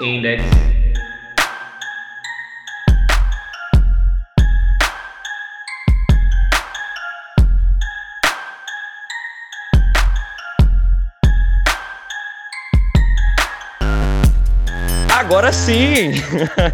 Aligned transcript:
Index. 0.00 0.42
Agora 15.10 15.52
sim! 15.52 16.12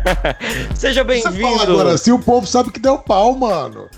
Seja 0.74 1.04
Você 1.04 1.22
fala 1.22 1.36
bem-vindo! 1.36 1.62
agora 1.62 1.96
sim, 1.96 2.12
o 2.12 2.18
povo 2.18 2.46
sabe 2.46 2.70
que 2.70 2.80
deu 2.80 2.98
pau, 2.98 3.34
mano. 3.34 3.88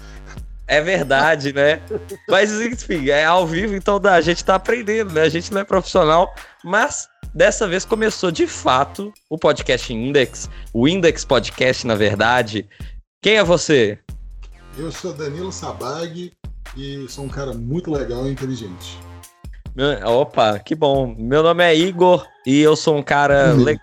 É 0.67 0.81
verdade, 0.81 1.53
né? 1.53 1.81
Mas 2.29 2.53
enfim, 2.53 3.11
é 3.11 3.25
ao 3.25 3.47
vivo, 3.47 3.75
então 3.75 4.01
a 4.05 4.21
gente 4.21 4.45
tá 4.45 4.55
aprendendo, 4.55 5.13
né? 5.13 5.23
A 5.23 5.29
gente 5.29 5.53
não 5.53 5.61
é 5.61 5.65
profissional, 5.65 6.35
mas 6.63 7.09
dessa 7.35 7.67
vez 7.67 7.85
começou 7.85 8.31
de 8.31 8.47
fato 8.47 9.13
o 9.29 9.37
podcast 9.37 9.93
Index, 9.93 10.49
o 10.73 10.87
Index 10.87 11.25
Podcast, 11.25 11.87
na 11.87 11.97
verdade. 11.97 12.69
Quem 13.21 13.37
é 13.37 13.45
você? 13.45 13.99
Eu 14.79 14.93
sou 14.93 15.13
Danilo 15.13 15.51
Sabag 15.51 16.33
e 16.77 17.07
sou 17.09 17.25
um 17.25 17.29
cara 17.29 17.53
muito 17.53 17.91
legal 17.91 18.27
e 18.29 18.31
inteligente. 18.31 18.99
Opa, 20.07 20.59
que 20.61 20.75
bom. 20.75 21.15
Meu 21.19 21.43
nome 21.43 21.65
é 21.65 21.75
Igor 21.75 22.27
e 22.47 22.61
eu 22.61 22.77
sou 22.77 22.97
um 22.97 23.03
cara. 23.03 23.53
Le... 23.55 23.79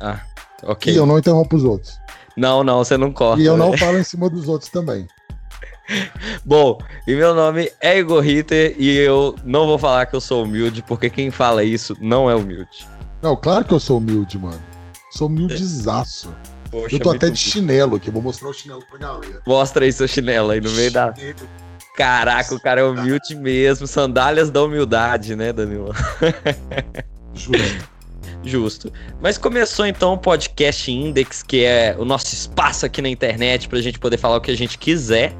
Ah, 0.00 0.22
ok. 0.62 0.92
E 0.92 0.96
eu 0.96 1.04
não 1.04 1.18
interrompo 1.18 1.56
os 1.56 1.64
outros. 1.64 1.98
Não, 2.36 2.64
não, 2.64 2.78
você 2.78 2.96
não 2.96 3.12
corta. 3.12 3.42
E 3.42 3.46
eu 3.46 3.56
né? 3.56 3.66
não 3.66 3.76
falo 3.76 3.98
em 3.98 4.04
cima 4.04 4.30
dos 4.30 4.48
outros 4.48 4.70
também. 4.70 5.06
Bom, 6.44 6.78
e 7.06 7.14
meu 7.14 7.34
nome 7.34 7.70
é 7.80 7.98
Igor 7.98 8.20
Ritter 8.20 8.74
e 8.78 8.96
eu 8.96 9.34
não 9.44 9.66
vou 9.66 9.78
falar 9.78 10.06
que 10.06 10.14
eu 10.14 10.20
sou 10.20 10.44
humilde, 10.44 10.82
porque 10.82 11.08
quem 11.08 11.30
fala 11.30 11.64
isso 11.64 11.96
não 12.00 12.30
é 12.30 12.34
humilde. 12.34 12.86
Não, 13.22 13.34
claro 13.34 13.64
que 13.64 13.72
eu 13.72 13.80
sou 13.80 13.98
humilde, 13.98 14.38
mano. 14.38 14.60
Sou 15.10 15.28
humildezaço. 15.28 16.34
Poxa, 16.70 16.94
Eu 16.94 17.00
tô 17.00 17.10
até 17.10 17.30
de 17.30 17.38
chinelo 17.38 17.96
aqui, 17.96 18.10
vou 18.10 18.22
mostrar 18.22 18.48
o 18.48 18.52
chinelo 18.52 18.82
pra 18.90 18.98
galera. 18.98 19.42
Mostra 19.46 19.84
aí 19.84 19.92
seu 19.92 20.06
chinelo 20.06 20.50
aí 20.50 20.60
no 20.60 20.70
meio 20.72 20.92
da. 20.92 21.14
Caraca, 21.96 22.54
o 22.54 22.60
cara 22.60 22.82
é 22.82 22.84
humilde 22.84 23.34
mesmo. 23.34 23.86
Sandálias 23.86 24.50
da 24.50 24.62
humildade, 24.62 25.34
né, 25.34 25.52
Danilo? 25.52 25.94
Juro. 27.34 27.58
Justo. 28.44 28.92
Mas 29.20 29.36
começou 29.36 29.86
então 29.86 30.12
o 30.12 30.18
podcast 30.18 30.90
Index, 30.92 31.42
que 31.42 31.64
é 31.64 31.96
o 31.98 32.04
nosso 32.04 32.32
espaço 32.32 32.86
aqui 32.86 33.02
na 33.02 33.08
internet 33.08 33.68
pra 33.68 33.80
gente 33.80 33.98
poder 33.98 34.16
falar 34.16 34.36
o 34.36 34.40
que 34.40 34.50
a 34.50 34.56
gente 34.56 34.78
quiser 34.78 35.34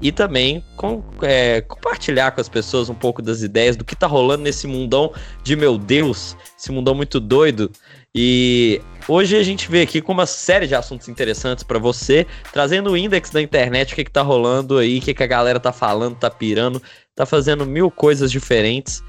e 0.00 0.12
também 0.12 0.62
com- 0.76 1.02
é, 1.22 1.60
compartilhar 1.62 2.30
com 2.32 2.40
as 2.40 2.48
pessoas 2.48 2.88
um 2.88 2.94
pouco 2.94 3.22
das 3.22 3.42
ideias 3.42 3.76
do 3.76 3.84
que 3.84 3.96
tá 3.96 4.06
rolando 4.06 4.42
nesse 4.42 4.66
mundão 4.66 5.12
de 5.42 5.56
meu 5.56 5.78
Deus, 5.78 6.36
esse 6.58 6.70
mundão 6.70 6.94
muito 6.94 7.18
doido. 7.18 7.70
E 8.14 8.80
hoje 9.08 9.36
a 9.36 9.42
gente 9.42 9.70
veio 9.70 9.84
aqui 9.84 10.00
com 10.00 10.12
uma 10.12 10.26
série 10.26 10.66
de 10.66 10.74
assuntos 10.74 11.08
interessantes 11.08 11.62
pra 11.62 11.78
você, 11.78 12.26
trazendo 12.52 12.90
o 12.90 12.96
index 12.96 13.30
da 13.30 13.42
internet, 13.42 13.92
o 13.92 13.96
que, 13.96 14.04
que 14.04 14.10
tá 14.10 14.22
rolando 14.22 14.78
aí, 14.78 14.98
o 14.98 15.02
que, 15.02 15.12
que 15.14 15.22
a 15.22 15.26
galera 15.26 15.60
tá 15.60 15.72
falando, 15.72 16.16
tá 16.16 16.30
pirando, 16.30 16.82
tá 17.14 17.26
fazendo 17.26 17.66
mil 17.66 17.90
coisas 17.90 18.30
diferentes. 18.30 19.02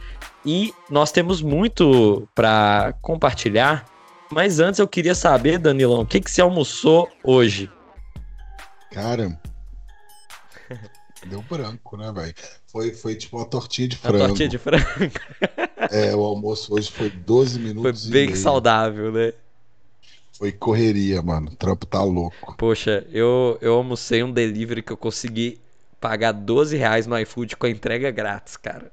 E 0.46 0.74
nós 0.90 1.12
temos 1.12 1.42
muito 1.42 2.28
pra 2.36 2.94
compartilhar. 3.02 3.86
Mas 4.30 4.60
antes 4.60 4.80
eu 4.80 4.88
queria 4.88 5.16
saber, 5.16 5.58
Danilão, 5.58 6.02
o 6.02 6.06
que, 6.06 6.20
que 6.20 6.30
você 6.30 6.42
almoçou 6.42 7.08
hoje? 7.24 7.70
Cara. 8.92 9.40
Deu 11.28 11.42
branco, 11.42 11.98
né, 11.98 12.12
velho? 12.12 12.36
Foi, 12.68 12.94
foi 12.94 13.16
tipo 13.16 13.38
uma 13.38 13.46
tortinha 13.46 13.88
de 13.88 13.98
frango. 13.98 14.18
tortinha 14.18 14.50
de 14.50 14.58
frango 14.58 14.86
É, 15.90 16.16
o 16.16 16.24
almoço 16.24 16.74
hoje 16.74 16.92
foi 16.92 17.10
12 17.10 17.60
foi 17.80 17.94
minutos. 17.94 18.08
e 18.08 18.12
bem 18.12 18.36
saudável, 18.36 19.12
né? 19.12 19.34
Foi 20.38 20.52
correria, 20.52 21.22
mano. 21.22 21.52
O 21.52 21.56
trampo 21.56 21.86
tá 21.86 22.04
louco. 22.04 22.56
Poxa, 22.58 23.06
eu, 23.12 23.58
eu 23.62 23.74
almocei 23.76 24.24
um 24.24 24.32
delivery 24.32 24.82
que 24.84 24.92
eu 24.92 24.98
consegui 24.98 25.60
pagar 26.00 26.32
12 26.32 26.78
reais 26.78 27.08
no 27.08 27.18
iFood 27.20 27.56
com 27.58 27.66
a 27.66 27.70
entrega 27.70 28.12
grátis, 28.12 28.58
cara. 28.58 28.92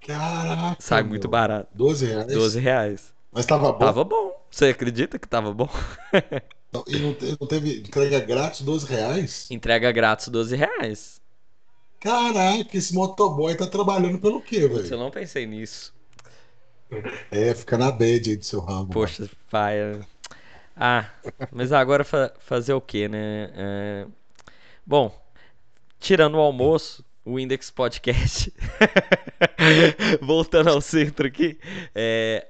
Caraca. 0.00 0.76
Sai 0.78 1.02
meu. 1.02 1.10
muito 1.10 1.28
barato. 1.28 1.68
12 1.74 2.06
reais? 2.06 2.26
12 2.32 2.60
reais. 2.60 3.12
Mas 3.32 3.46
tava 3.46 3.72
bom. 3.72 3.78
Tava 3.78 4.04
bom. 4.04 4.32
Você 4.50 4.66
acredita 4.66 5.18
que 5.18 5.28
tava 5.28 5.52
bom? 5.52 5.68
E 6.86 6.98
não 6.98 7.46
teve 7.46 7.78
entrega 7.80 8.20
grátis 8.20 8.60
12 8.60 8.86
reais? 8.86 9.46
Entrega 9.50 9.90
grátis 9.90 10.28
12 10.28 10.54
reais. 10.56 11.20
Caraca, 12.00 12.76
esse 12.76 12.94
motoboy 12.94 13.56
tá 13.56 13.66
trabalhando 13.66 14.18
pelo 14.18 14.40
quê, 14.40 14.68
Putz, 14.68 14.90
eu 14.90 14.98
velho? 14.98 14.98
não 14.98 15.10
pensei 15.10 15.46
nisso. 15.46 15.92
É, 17.30 17.54
fica 17.54 17.76
na 17.76 17.90
bad 17.90 18.30
aí 18.30 18.36
do 18.36 18.44
seu 18.44 18.60
ramo. 18.60 18.88
Poxa, 18.88 19.28
pai. 19.50 19.76
Ah, 20.76 21.10
mas 21.52 21.72
agora 21.72 22.04
fa- 22.04 22.32
fazer 22.38 22.72
o 22.72 22.80
quê, 22.80 23.08
né? 23.08 23.50
É, 23.54 24.06
Bom, 24.86 25.12
tirando 26.00 26.36
o 26.36 26.40
almoço, 26.40 27.04
o 27.24 27.38
Index 27.38 27.70
Podcast. 27.70 28.52
Voltando 30.22 30.70
ao 30.70 30.80
centro 30.80 31.26
aqui. 31.26 31.58
é, 31.94 32.46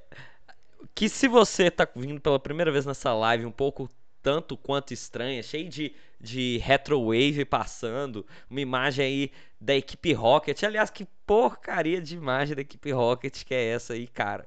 Que 0.95 1.09
se 1.09 1.27
você 1.27 1.71
tá 1.71 1.89
vindo 1.97 2.21
pela 2.21 2.39
primeira 2.39 2.71
vez 2.71 2.85
nessa 2.87 3.13
live 3.15 3.47
um 3.47 3.51
pouco 3.51 3.91
tanto 4.29 4.57
quanto 4.59 4.93
estranha, 4.93 5.43
cheio 5.43 5.69
de, 5.71 5.95
de 6.21 6.59
retrowave 6.59 7.45
passando, 7.47 8.27
uma 8.51 8.61
imagem 8.61 9.05
aí 9.07 9.31
da 9.59 9.75
equipe 9.75 10.13
Rocket. 10.13 10.63
Aliás, 10.65 10.91
que 10.91 11.07
porcaria 11.27 12.01
de 12.03 12.15
imagem 12.17 12.55
da 12.55 12.61
equipe 12.63 12.91
Rocket 12.93 13.43
que 13.45 13.55
é 13.55 13.65
essa 13.71 13.95
aí, 13.95 14.07
cara? 14.07 14.47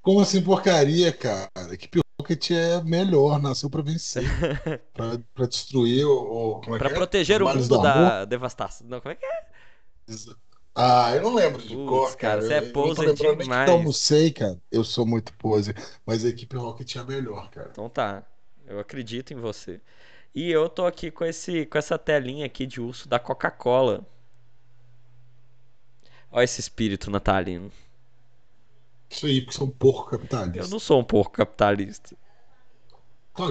Como 0.00 0.20
assim 0.20 0.42
porcaria, 0.42 1.12
cara? 1.12 1.48
Equipe 1.72 2.00
Rocket 2.20 2.50
é 2.50 2.82
melhor, 2.82 3.40
nasceu 3.40 3.70
pra 3.70 3.82
vencer. 3.82 4.24
pra, 4.92 5.18
pra 5.34 5.46
destruir 5.46 6.04
o. 6.04 6.60
o- 6.60 6.76
é 6.76 6.78
Pra 6.78 6.88
que 6.88 6.94
é? 6.94 6.96
proteger 6.96 7.42
o 7.42 7.44
Males 7.44 7.68
mundo 7.68 7.82
da 7.82 8.24
devastação. 8.24 8.86
Não, 8.88 9.00
como 9.00 9.12
é 9.12 9.16
que 9.16 9.24
é? 9.24 9.46
Ah, 10.74 11.14
eu 11.14 11.22
não 11.22 11.34
lembro 11.34 11.60
de 11.62 11.76
Putz, 11.76 11.88
cor, 11.88 12.16
cara, 12.16 12.40
cara. 12.40 12.42
você 12.42 12.54
é 12.54 12.58
Eu- 12.58 12.62
eu 12.66 12.72
poser 12.72 13.14
que 13.14 13.36
demais. 13.36 13.68
eu 13.68 13.74
almocei, 13.76 14.32
cara. 14.32 14.60
Eu 14.70 14.84
sou 14.84 15.06
muito 15.06 15.32
pose. 15.34 15.74
Mas 16.06 16.24
a 16.24 16.28
equipe 16.28 16.56
Rocket 16.56 16.96
é 16.96 17.04
melhor, 17.04 17.50
cara. 17.50 17.68
Então 17.70 17.88
tá. 17.90 18.24
Eu 18.72 18.80
acredito 18.80 19.32
em 19.32 19.36
você. 19.36 19.80
E 20.34 20.50
eu 20.50 20.68
tô 20.68 20.86
aqui 20.86 21.10
com, 21.10 21.24
esse, 21.24 21.66
com 21.66 21.78
essa 21.78 21.98
telinha 21.98 22.46
aqui 22.46 22.66
de 22.66 22.80
urso 22.80 23.08
da 23.08 23.18
Coca-Cola. 23.18 24.06
Olha 26.32 26.42
esse 26.42 26.60
espírito 26.60 27.08
natalino. 27.12 27.70
Isso 29.08 29.26
aí, 29.26 29.40
porque 29.40 29.56
são 29.56 29.70
porco 29.70 30.12
Eu 30.12 30.18
capitalista. 30.18 30.66
não 30.66 30.78
sou 30.80 30.98
um 31.00 31.04
porco 31.04 31.32
capitalista. 31.36 32.16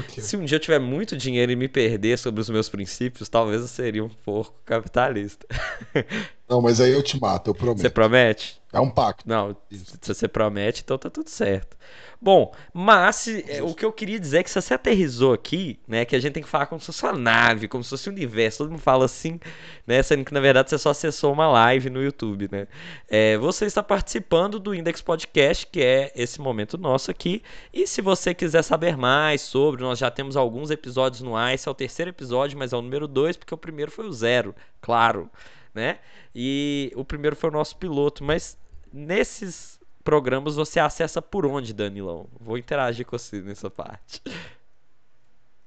Que 0.08 0.22
é. 0.22 0.24
Se 0.24 0.38
um 0.38 0.46
dia 0.46 0.56
eu 0.58 0.60
tiver 0.60 0.80
muito 0.80 1.18
dinheiro 1.18 1.52
e 1.52 1.56
me 1.56 1.68
perder 1.68 2.18
sobre 2.18 2.40
os 2.42 2.50
meus 2.50 2.70
princípios, 2.70 3.28
talvez 3.30 3.62
eu 3.62 3.68
seria 3.68 4.04
um 4.04 4.10
porco 4.10 4.60
capitalista. 4.66 5.46
Não, 6.48 6.62
mas 6.62 6.80
aí 6.82 6.92
eu 6.92 7.02
te 7.04 7.20
mato, 7.20 7.50
eu 7.50 7.56
Você 7.76 7.90
prometo. 7.90 7.92
promete? 7.92 8.61
É 8.74 8.80
um 8.80 8.90
pacto. 8.90 9.28
Não, 9.28 9.56
se 9.70 10.14
você 10.14 10.28
promete, 10.30 10.82
então 10.82 10.98
tá 10.98 11.10
tudo 11.10 11.30
certo. 11.30 11.76
Bom, 12.22 12.54
mas 12.74 13.18
se- 13.18 13.44
é, 13.48 13.62
o 13.62 13.74
que 13.74 13.84
eu 13.84 13.92
queria 13.92 14.18
dizer 14.18 14.40
é 14.40 14.44
que 14.44 14.50
se 14.50 14.62
você 14.62 14.74
aterrizou 14.76 15.34
aqui, 15.34 15.78
né, 15.88 16.06
que 16.06 16.16
a 16.16 16.20
gente 16.20 16.34
tem 16.34 16.44
que 16.44 16.48
falar 16.48 16.68
como 16.68 16.80
se 16.80 16.86
fosse 16.86 17.04
uma 17.04 17.12
nave, 17.12 17.68
como 17.68 17.84
se 17.84 17.90
fosse 17.90 18.10
um 18.10 18.14
universo, 18.14 18.60
todo 18.60 18.70
mundo 18.72 18.80
fala 18.80 19.04
assim, 19.06 19.40
né, 19.86 20.02
sendo 20.04 20.24
que 20.24 20.34
na 20.34 20.40
verdade 20.40 20.70
você 20.70 20.78
só 20.78 20.92
acessou 20.92 21.34
uma 21.34 21.48
live 21.50 21.90
no 21.90 22.02
YouTube, 22.02 22.48
né. 22.52 22.66
É, 23.10 23.38
você 23.38 23.66
está 23.66 23.84
participando 23.84 24.58
do 24.60 24.74
Index 24.74 25.02
Podcast, 25.02 25.68
que 25.68 25.82
é 25.82 26.12
esse 26.16 26.40
momento 26.40 26.78
nosso 26.78 27.12
aqui, 27.12 27.42
e 27.74 27.86
se 27.86 28.02
você 28.02 28.34
quiser 28.34 28.62
saber 28.64 28.96
mais 28.96 29.42
sobre, 29.42 29.82
nós 29.82 30.00
já 30.00 30.10
temos 30.10 30.38
alguns 30.38 30.70
episódios 30.72 31.22
no 31.22 31.36
ar, 31.36 31.54
esse 31.54 31.68
é 31.68 31.72
o 31.72 31.76
terceiro 31.76 32.12
episódio, 32.12 32.58
mas 32.58 32.72
é 32.72 32.78
o 32.78 32.82
número 32.82 33.08
dois, 33.08 33.36
porque 33.36 33.54
o 33.54 33.58
primeiro 33.58 33.92
foi 33.92 34.06
o 34.06 34.14
zero, 34.14 34.56
claro, 34.80 35.30
né, 35.74 36.00
e 36.36 36.92
o 36.96 37.04
primeiro 37.06 37.36
foi 37.36 37.50
o 37.50 37.54
nosso 37.54 37.76
piloto, 37.78 38.24
mas 38.24 38.58
nesses 38.92 39.80
programas 40.04 40.56
você 40.56 40.80
acessa 40.80 41.22
por 41.22 41.46
onde, 41.46 41.74
Danilão? 41.74 42.28
Vou 42.40 42.58
interagir 42.58 43.06
com 43.06 43.18
você 43.18 43.42
nessa 43.42 43.70
parte. 43.70 44.22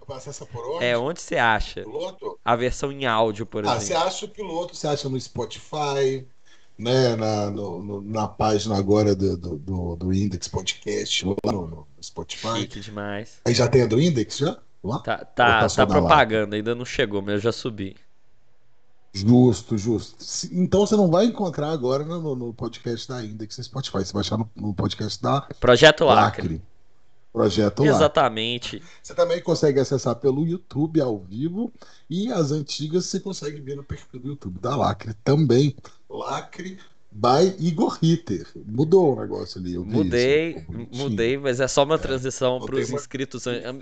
Você 0.07 0.29
essa 0.31 0.45
por 0.45 0.65
onde? 0.67 0.85
É, 0.85 0.99
onde 0.99 1.21
você 1.21 1.37
acha 1.37 1.83
Piloto? 1.83 2.39
a 2.45 2.55
versão 2.57 2.93
em 2.93 3.07
áudio, 3.07 3.47
por 3.47 3.65
Ah, 3.65 3.81
você 3.81 3.95
exemplo? 3.95 4.09
acha 4.09 4.27
o 4.27 4.29
piloto, 4.29 4.77
você 4.77 4.87
acha 4.87 5.09
no 5.09 5.19
Spotify, 5.19 6.27
né? 6.79 7.17
Na, 7.17 7.51
no- 7.51 7.83
no- 7.83 8.03
na 8.03 8.29
página 8.29 8.77
agora 8.77 9.15
do, 9.15 9.37
do, 9.37 9.57
do, 9.59 9.97
do 9.97 10.13
Index 10.13 10.47
Podcast, 10.49 11.25
lá 11.25 11.35
no, 11.53 11.67
no 11.69 11.89
Spotify. 12.03 12.49
Chique 12.61 12.81
demais. 12.81 13.41
Aí 13.47 13.55
já 13.55 13.67
tem 13.69 13.83
a 13.83 13.87
do 13.87 14.01
Index 14.01 14.37
já? 14.37 14.59
Lá? 14.83 14.99
Tá, 14.99 15.25
tá, 15.25 15.69
tá 15.69 15.87
propaganda, 15.87 16.57
ainda 16.57 16.75
não 16.75 16.85
chegou, 16.85 17.23
mas 17.23 17.35
eu 17.35 17.41
já 17.41 17.53
subi. 17.53 17.97
Justo, 19.15 19.79
justo. 19.79 20.17
Então 20.53 20.81
você 20.81 20.97
não 20.97 21.09
vai 21.09 21.27
encontrar 21.27 21.71
agora 21.71 22.05
no, 22.05 22.35
no- 22.35 22.53
podcast 22.53 23.09
da 23.09 23.25
Index 23.25 23.57
no 23.57 23.65
Spotify. 23.65 23.99
Você 24.05 24.13
vai 24.13 24.21
achar 24.21 24.37
no, 24.37 24.51
no 24.57 24.75
podcast 24.75 25.23
da 25.23 25.43
Projeto 25.61 26.05
Lacre. 26.05 26.43
Lacre. 26.43 26.63
Projeto. 27.33 27.85
Exatamente. 27.85 28.83
Você 29.03 29.15
também 29.15 29.41
consegue 29.41 29.79
acessar 29.79 30.17
pelo 30.17 30.47
YouTube 30.47 31.01
ao 31.01 31.19
vivo 31.19 31.73
e 32.11 32.31
as 32.31 32.51
antigas 32.51 33.07
você 33.07 33.21
consegue 33.21 33.61
ver 33.61 33.77
no 33.77 33.85
perfil 33.85 34.21
do 34.21 34.29
YouTube 34.29 34.59
da 34.61 34.77
Lacre 34.77 35.15
também. 35.25 35.77
Lacre 36.09 36.79
by 37.11 37.55
Igor 37.61 37.99
Ritter. 38.03 38.47
Mudou 38.67 39.17
o 39.17 39.21
negócio 39.21 39.61
ali. 39.61 39.75
Eu 39.75 39.85
mudei, 39.85 40.65
mudei, 40.93 41.39
mas 41.39 41.61
é 41.61 41.69
só 41.69 41.85
uma 41.85 41.95
é, 41.95 41.99
transição 41.99 42.61
para 42.61 42.77
os 42.77 42.91
inscritos, 42.91 43.47
an... 43.47 43.79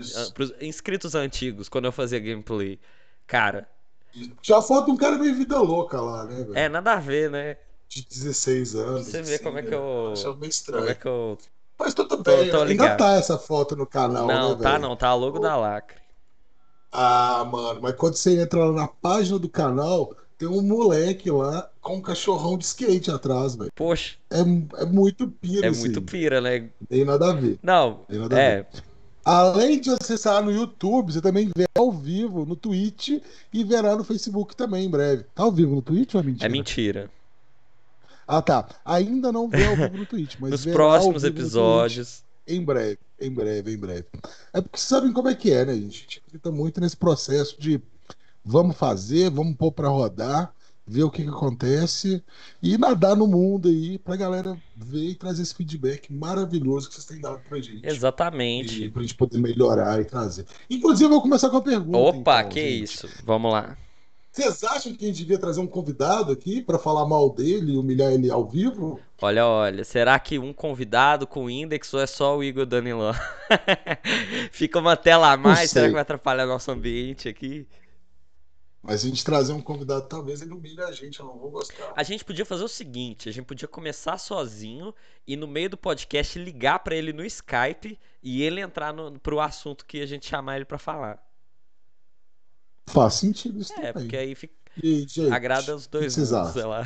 inscritos 0.61 1.15
antigos, 1.15 1.67
quando 1.69 1.85
eu 1.85 1.91
fazia 1.91 2.19
gameplay. 2.19 2.79
Cara. 3.25 3.67
Já 4.41 4.61
foto 4.61 4.91
um 4.91 4.97
cara 4.97 5.17
meio 5.17 5.35
vida 5.35 5.59
louca 5.59 5.99
lá, 5.99 6.25
né? 6.25 6.43
Véio? 6.43 6.57
É, 6.57 6.69
nada 6.69 6.93
a 6.93 6.99
ver, 6.99 7.29
né? 7.29 7.57
De 7.89 8.05
16 8.07 8.75
anos. 8.75 9.07
Você 9.07 9.21
vê 9.21 9.35
assim, 9.35 9.43
como 9.43 9.57
é 9.57 9.63
que 9.63 9.73
eu. 9.73 10.11
Acho 10.13 10.35
meio 10.35 10.49
estranho. 10.49 10.81
Como 10.81 10.91
é 10.91 10.95
que 10.95 11.07
eu. 11.07 11.37
Mas 11.79 11.93
tudo 11.93 12.17
bem, 12.21 12.49
tô, 12.49 12.57
tô 12.57 12.63
ainda 12.63 12.95
tá 12.95 13.13
essa 13.13 13.37
foto 13.37 13.75
no 13.75 13.85
canal, 13.85 14.27
não, 14.27 14.55
né, 14.55 14.63
tá 14.63 14.79
não, 14.79 14.95
tá 14.95 15.13
logo 15.13 15.39
da 15.39 15.55
lacre. 15.55 15.97
Ah, 16.91 17.43
mano, 17.51 17.81
mas 17.81 17.95
quando 17.95 18.15
você 18.15 18.39
entra 18.39 18.71
na 18.71 18.87
página 18.87 19.39
do 19.39 19.49
canal, 19.49 20.15
tem 20.37 20.47
um 20.47 20.61
moleque 20.61 21.31
lá 21.31 21.69
com 21.81 21.95
um 21.95 22.01
cachorrão 22.01 22.57
de 22.57 22.65
skate 22.65 23.09
atrás, 23.09 23.55
velho. 23.55 23.71
Poxa. 23.75 24.15
É, 24.29 24.41
é 24.81 24.85
muito 24.85 25.27
pira, 25.27 25.67
É 25.67 25.69
assim. 25.69 25.79
muito 25.79 26.01
pira, 26.03 26.39
né? 26.39 26.69
Tem 26.87 27.03
nada 27.03 27.31
a 27.31 27.33
ver. 27.33 27.57
Não, 27.63 28.05
nada 28.09 28.39
é. 28.39 28.65
Além 29.25 29.79
de 29.79 29.89
acessar 29.89 30.43
no 30.43 30.51
YouTube, 30.51 31.13
você 31.13 31.21
também 31.21 31.49
vê 31.55 31.65
ao 31.77 31.91
vivo 31.91 32.45
no 32.45 32.55
Twitch 32.55 33.21
e 33.53 33.63
verá 33.63 33.95
no 33.95 34.03
Facebook 34.03 34.55
também 34.55 34.85
em 34.85 34.89
breve. 34.89 35.23
Tá 35.33 35.43
ao 35.43 35.51
vivo 35.51 35.75
no 35.75 35.81
Twitch 35.81 36.13
ou 36.15 36.21
é 36.21 36.23
mentira? 36.23 36.45
É 36.45 36.49
mentira. 36.49 37.11
Ah, 38.27 38.41
tá. 38.41 38.67
Ainda 38.83 39.31
não 39.31 39.49
vê 39.49 39.65
ao 39.65 39.75
vivo 39.75 39.97
no 39.97 40.05
Twitch, 40.05 40.35
mas 40.39 40.51
Nos 40.51 40.65
próximos 40.65 41.23
episódios. 41.23 42.23
Em 42.45 42.61
breve, 42.63 42.99
em 43.19 43.31
breve, 43.31 43.73
em 43.73 43.77
breve. 43.77 44.05
É 44.51 44.59
porque 44.59 44.77
sabem 44.77 45.13
como 45.13 45.29
é 45.29 45.35
que 45.35 45.51
é, 45.51 45.65
né, 45.65 45.73
gente? 45.73 45.99
A 45.99 46.01
gente 46.01 46.19
acredita 46.19 46.51
muito 46.51 46.81
nesse 46.81 46.97
processo 46.97 47.59
de 47.59 47.81
vamos 48.43 48.75
fazer, 48.75 49.29
vamos 49.29 49.55
pôr 49.55 49.71
para 49.71 49.87
rodar, 49.87 50.53
ver 50.85 51.03
o 51.03 51.09
que, 51.09 51.23
que, 51.23 51.29
acontece 51.29 52.23
e 52.61 52.77
nadar 52.77 53.15
no 53.15 53.25
mundo 53.25 53.69
aí 53.69 53.97
pra 53.97 54.15
galera 54.15 54.57
ver 54.75 55.09
e 55.09 55.15
trazer 55.15 55.43
esse 55.43 55.55
feedback 55.55 56.11
maravilhoso 56.11 56.89
que 56.89 56.95
vocês 56.95 57.05
têm 57.05 57.21
dado 57.21 57.39
pra 57.47 57.59
gente. 57.59 57.85
Exatamente. 57.85 58.83
E 58.83 58.89
pra 58.89 59.01
gente 59.01 59.15
poder 59.15 59.37
melhorar 59.37 60.01
e 60.01 60.05
trazer. 60.05 60.45
Inclusive, 60.69 61.05
eu 61.05 61.09
vou 61.09 61.21
começar 61.21 61.49
com 61.49 61.57
a 61.57 61.61
pergunta. 61.61 61.97
Opa, 61.97 62.39
então, 62.39 62.49
que 62.49 62.61
gente. 62.61 62.83
isso. 62.83 63.09
Vamos 63.23 63.51
lá. 63.51 63.77
Vocês 64.33 64.63
acham 64.63 64.95
que 64.95 65.05
a 65.05 65.07
gente 65.09 65.19
devia 65.19 65.37
trazer 65.37 65.61
um 65.61 65.67
convidado 65.67 66.31
aqui 66.31 66.59
para 66.59 66.79
falar 66.79 67.05
mal 67.05 67.29
dele 67.29 67.73
e 67.73 67.77
humilhar 67.77 68.11
ele 68.11 68.31
ao 68.31 68.43
vivo? 68.49 68.99
Olha, 69.21 69.45
olha, 69.45 69.83
será 69.83 70.17
que 70.17 70.39
um 70.39 70.51
convidado 70.51 71.27
com 71.27 71.47
index 71.47 71.93
ou 71.93 72.01
é 72.01 72.07
só 72.07 72.35
o 72.35 72.43
Igor 72.43 72.65
Danilão? 72.65 73.13
Fica 74.51 74.79
uma 74.79 74.97
tela 74.97 75.31
a 75.31 75.37
mais, 75.37 75.69
será 75.69 75.85
que 75.85 75.93
vai 75.93 76.01
atrapalhar 76.01 76.47
nosso 76.47 76.71
ambiente 76.71 77.29
aqui? 77.29 77.67
Mas 78.83 78.99
se 78.99 79.07
a 79.07 79.09
gente 79.09 79.23
trazer 79.23 79.53
um 79.53 79.61
convidado, 79.61 80.09
talvez 80.09 80.41
ele 80.41 80.51
humilhe 80.51 80.81
a 80.81 80.91
gente, 80.91 81.21
eu 81.21 81.25
não 81.25 81.37
vou 81.37 81.49
gostar. 81.49 81.93
A 81.95 82.03
gente 82.03 82.25
podia 82.25 82.45
fazer 82.45 82.65
o 82.65 82.67
seguinte: 82.67 83.29
a 83.29 83.31
gente 83.31 83.45
podia 83.45 83.67
começar 83.67 84.17
sozinho 84.17 84.93
e 85.25 85.37
no 85.37 85.47
meio 85.47 85.69
do 85.69 85.77
podcast 85.77 86.37
ligar 86.37 86.79
para 86.79 86.93
ele 86.93 87.13
no 87.13 87.23
Skype 87.23 87.97
e 88.21 88.43
ele 88.43 88.59
entrar 88.59 88.93
no, 88.93 89.17
pro 89.21 89.39
assunto 89.39 89.85
que 89.85 90.01
a 90.01 90.05
gente 90.05 90.27
chamar 90.27 90.57
ele 90.57 90.65
para 90.65 90.77
falar. 90.77 91.25
Faz 92.87 93.13
sentido 93.13 93.59
isso 93.59 93.71
é, 93.71 93.75
também. 93.75 93.93
porque 93.93 94.17
aí 94.17 94.35
fica... 94.35 94.53
e, 94.83 94.99
gente, 95.07 95.31
agrada 95.31 95.73
os 95.73 95.87
dois 95.87 96.17
mundos, 96.17 96.51
sei 96.51 96.65
lá. 96.65 96.83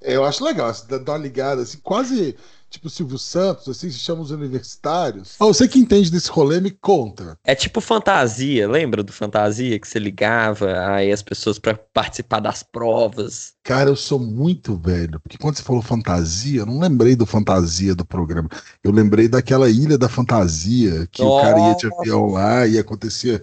É, 0.00 0.16
eu 0.16 0.24
acho 0.24 0.44
legal, 0.44 0.70
dar 0.86 1.12
uma 1.12 1.18
ligada, 1.18 1.62
assim, 1.62 1.78
quase 1.78 2.36
tipo 2.74 2.90
Silvio 2.90 3.18
Santos, 3.18 3.68
assim, 3.68 3.90
se 3.90 3.98
chama 3.98 4.22
os 4.22 4.30
universitários. 4.30 5.36
Ah, 5.38 5.46
você 5.46 5.68
que 5.68 5.78
entende 5.78 6.10
desse 6.10 6.30
rolê, 6.30 6.60
me 6.60 6.70
conta. 6.70 7.38
É 7.44 7.54
tipo 7.54 7.80
fantasia, 7.80 8.68
lembra 8.68 9.02
do 9.02 9.12
fantasia 9.12 9.78
que 9.78 9.86
você 9.86 9.98
ligava 9.98 10.72
aí 10.88 11.12
as 11.12 11.22
pessoas 11.22 11.58
para 11.58 11.74
participar 11.74 12.40
das 12.40 12.62
provas? 12.62 13.54
Cara, 13.62 13.90
eu 13.90 13.96
sou 13.96 14.18
muito 14.18 14.76
velho, 14.76 15.20
porque 15.20 15.38
quando 15.38 15.56
você 15.56 15.62
falou 15.62 15.82
fantasia, 15.82 16.60
eu 16.60 16.66
não 16.66 16.80
lembrei 16.80 17.14
do 17.14 17.24
fantasia 17.24 17.94
do 17.94 18.04
programa. 18.04 18.48
Eu 18.82 18.90
lembrei 18.90 19.28
daquela 19.28 19.70
ilha 19.70 19.96
da 19.96 20.08
fantasia, 20.08 21.06
que 21.10 21.22
Nossa. 21.22 21.36
o 21.36 21.42
cara 21.42 21.68
ia 21.68 21.76
de 21.76 21.86
avião 21.86 22.26
lá 22.26 22.66
e 22.66 22.78
acontecia 22.78 23.40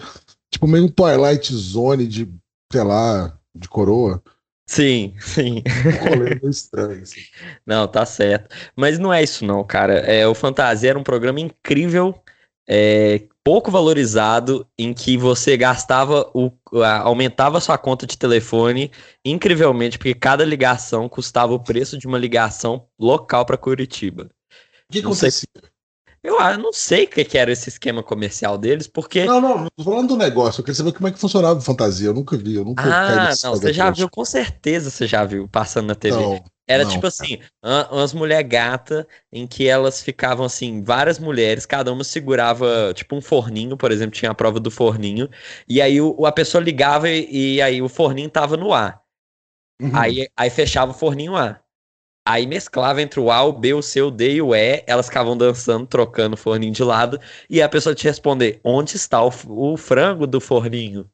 tipo 0.51 0.67
meio 0.67 0.85
um 0.85 0.89
Twilight 0.89 1.55
Zone 1.55 2.05
de, 2.05 2.29
sei 2.71 2.83
lá, 2.83 3.33
de 3.55 3.69
coroa. 3.69 4.21
Sim, 4.65 5.15
sim. 5.19 5.61
Um 6.43 6.49
estranho. 6.49 7.01
Assim. 7.01 7.21
Não, 7.65 7.87
tá 7.87 8.05
certo. 8.05 8.55
Mas 8.75 8.97
não 8.97 9.13
é 9.13 9.21
isso 9.21 9.45
não, 9.45 9.63
cara. 9.63 9.95
É, 9.99 10.25
o 10.27 10.33
Fantasia 10.33 10.91
era 10.91 10.99
um 10.99 11.03
programa 11.03 11.39
incrível, 11.39 12.15
é, 12.67 13.27
pouco 13.43 13.69
valorizado, 13.69 14.65
em 14.77 14.93
que 14.93 15.17
você 15.17 15.57
gastava 15.57 16.29
o. 16.33 16.51
aumentava 17.03 17.57
a 17.57 17.61
sua 17.61 17.77
conta 17.77 18.07
de 18.07 18.17
telefone 18.17 18.91
incrivelmente, 19.25 19.97
porque 19.97 20.13
cada 20.13 20.45
ligação 20.45 21.09
custava 21.09 21.53
o 21.53 21.59
preço 21.59 21.97
de 21.97 22.07
uma 22.07 22.17
ligação 22.17 22.87
local 22.99 23.45
para 23.45 23.57
Curitiba. 23.57 24.29
O 24.89 24.93
que 24.93 24.99
acontecia? 24.99 25.47
Eu, 26.23 26.39
eu 26.39 26.57
não 26.59 26.71
sei 26.71 27.05
o 27.05 27.07
que, 27.07 27.25
que, 27.25 27.37
era 27.37 27.51
esse 27.51 27.67
esquema 27.67 28.03
comercial 28.03 28.57
deles, 28.57 28.87
porque. 28.87 29.25
Não, 29.25 29.41
não, 29.41 29.67
tô 29.75 29.83
falando 29.83 30.09
do 30.09 30.17
negócio. 30.17 30.61
Eu 30.61 30.63
queria 30.63 30.77
saber 30.77 30.93
como 30.93 31.07
é 31.07 31.11
que 31.11 31.19
funcionava 31.19 31.57
a 31.57 31.61
fantasia. 31.61 32.09
Eu 32.09 32.13
nunca 32.13 32.37
vi, 32.37 32.55
eu 32.55 32.63
nunca 32.63 32.83
Ah, 32.83 33.33
não, 33.43 33.55
você 33.55 33.73
já 33.73 33.89
viu, 33.89 34.07
com 34.07 34.23
certeza 34.23 34.91
você 34.91 35.07
já 35.07 35.25
viu 35.25 35.47
passando 35.47 35.87
na 35.87 35.95
TV. 35.95 36.15
Não, 36.15 36.43
era 36.67 36.83
não, 36.83 36.91
tipo 36.91 37.07
assim, 37.07 37.39
umas 37.91 38.13
mulher 38.13 38.43
gata 38.43 39.07
em 39.33 39.47
que 39.47 39.67
elas 39.67 40.01
ficavam 40.01 40.45
assim, 40.45 40.83
várias 40.83 41.19
mulheres, 41.19 41.65
cada 41.65 41.91
uma 41.91 42.03
segurava 42.03 42.93
tipo 42.93 43.15
um 43.15 43.21
forninho, 43.21 43.75
por 43.75 43.91
exemplo, 43.91 44.15
tinha 44.15 44.31
a 44.31 44.35
prova 44.35 44.59
do 44.59 44.71
forninho, 44.71 45.27
e 45.67 45.81
aí 45.81 45.99
o, 45.99 46.25
a 46.25 46.31
pessoa 46.31 46.63
ligava 46.63 47.09
e, 47.09 47.55
e 47.55 47.61
aí 47.61 47.81
o 47.81 47.89
forninho 47.89 48.29
tava 48.29 48.55
no 48.55 48.73
ar. 48.73 49.01
Uhum. 49.81 49.91
Aí, 49.93 50.29
aí 50.37 50.49
fechava 50.49 50.91
o 50.91 50.93
forninho 50.93 51.35
A. 51.35 51.59
Aí 52.27 52.45
mesclava 52.45 53.01
entre 53.01 53.19
o 53.19 53.31
A, 53.31 53.41
o 53.43 53.51
B, 53.51 53.73
o 53.73 53.81
C, 53.81 54.01
o 54.01 54.11
D 54.11 54.33
e 54.33 54.41
o 54.41 54.53
E. 54.53 54.83
Elas 54.85 55.07
ficavam 55.07 55.35
dançando, 55.35 55.87
trocando 55.87 56.35
o 56.35 56.37
forninho 56.37 56.73
de 56.73 56.83
lado. 56.83 57.19
E 57.49 57.61
a 57.61 57.69
pessoa 57.69 57.95
te 57.95 58.03
responder: 58.03 58.59
onde 58.63 58.95
está 58.95 59.23
o, 59.23 59.31
o 59.47 59.75
frango 59.77 60.27
do 60.27 60.39
forninho? 60.39 61.09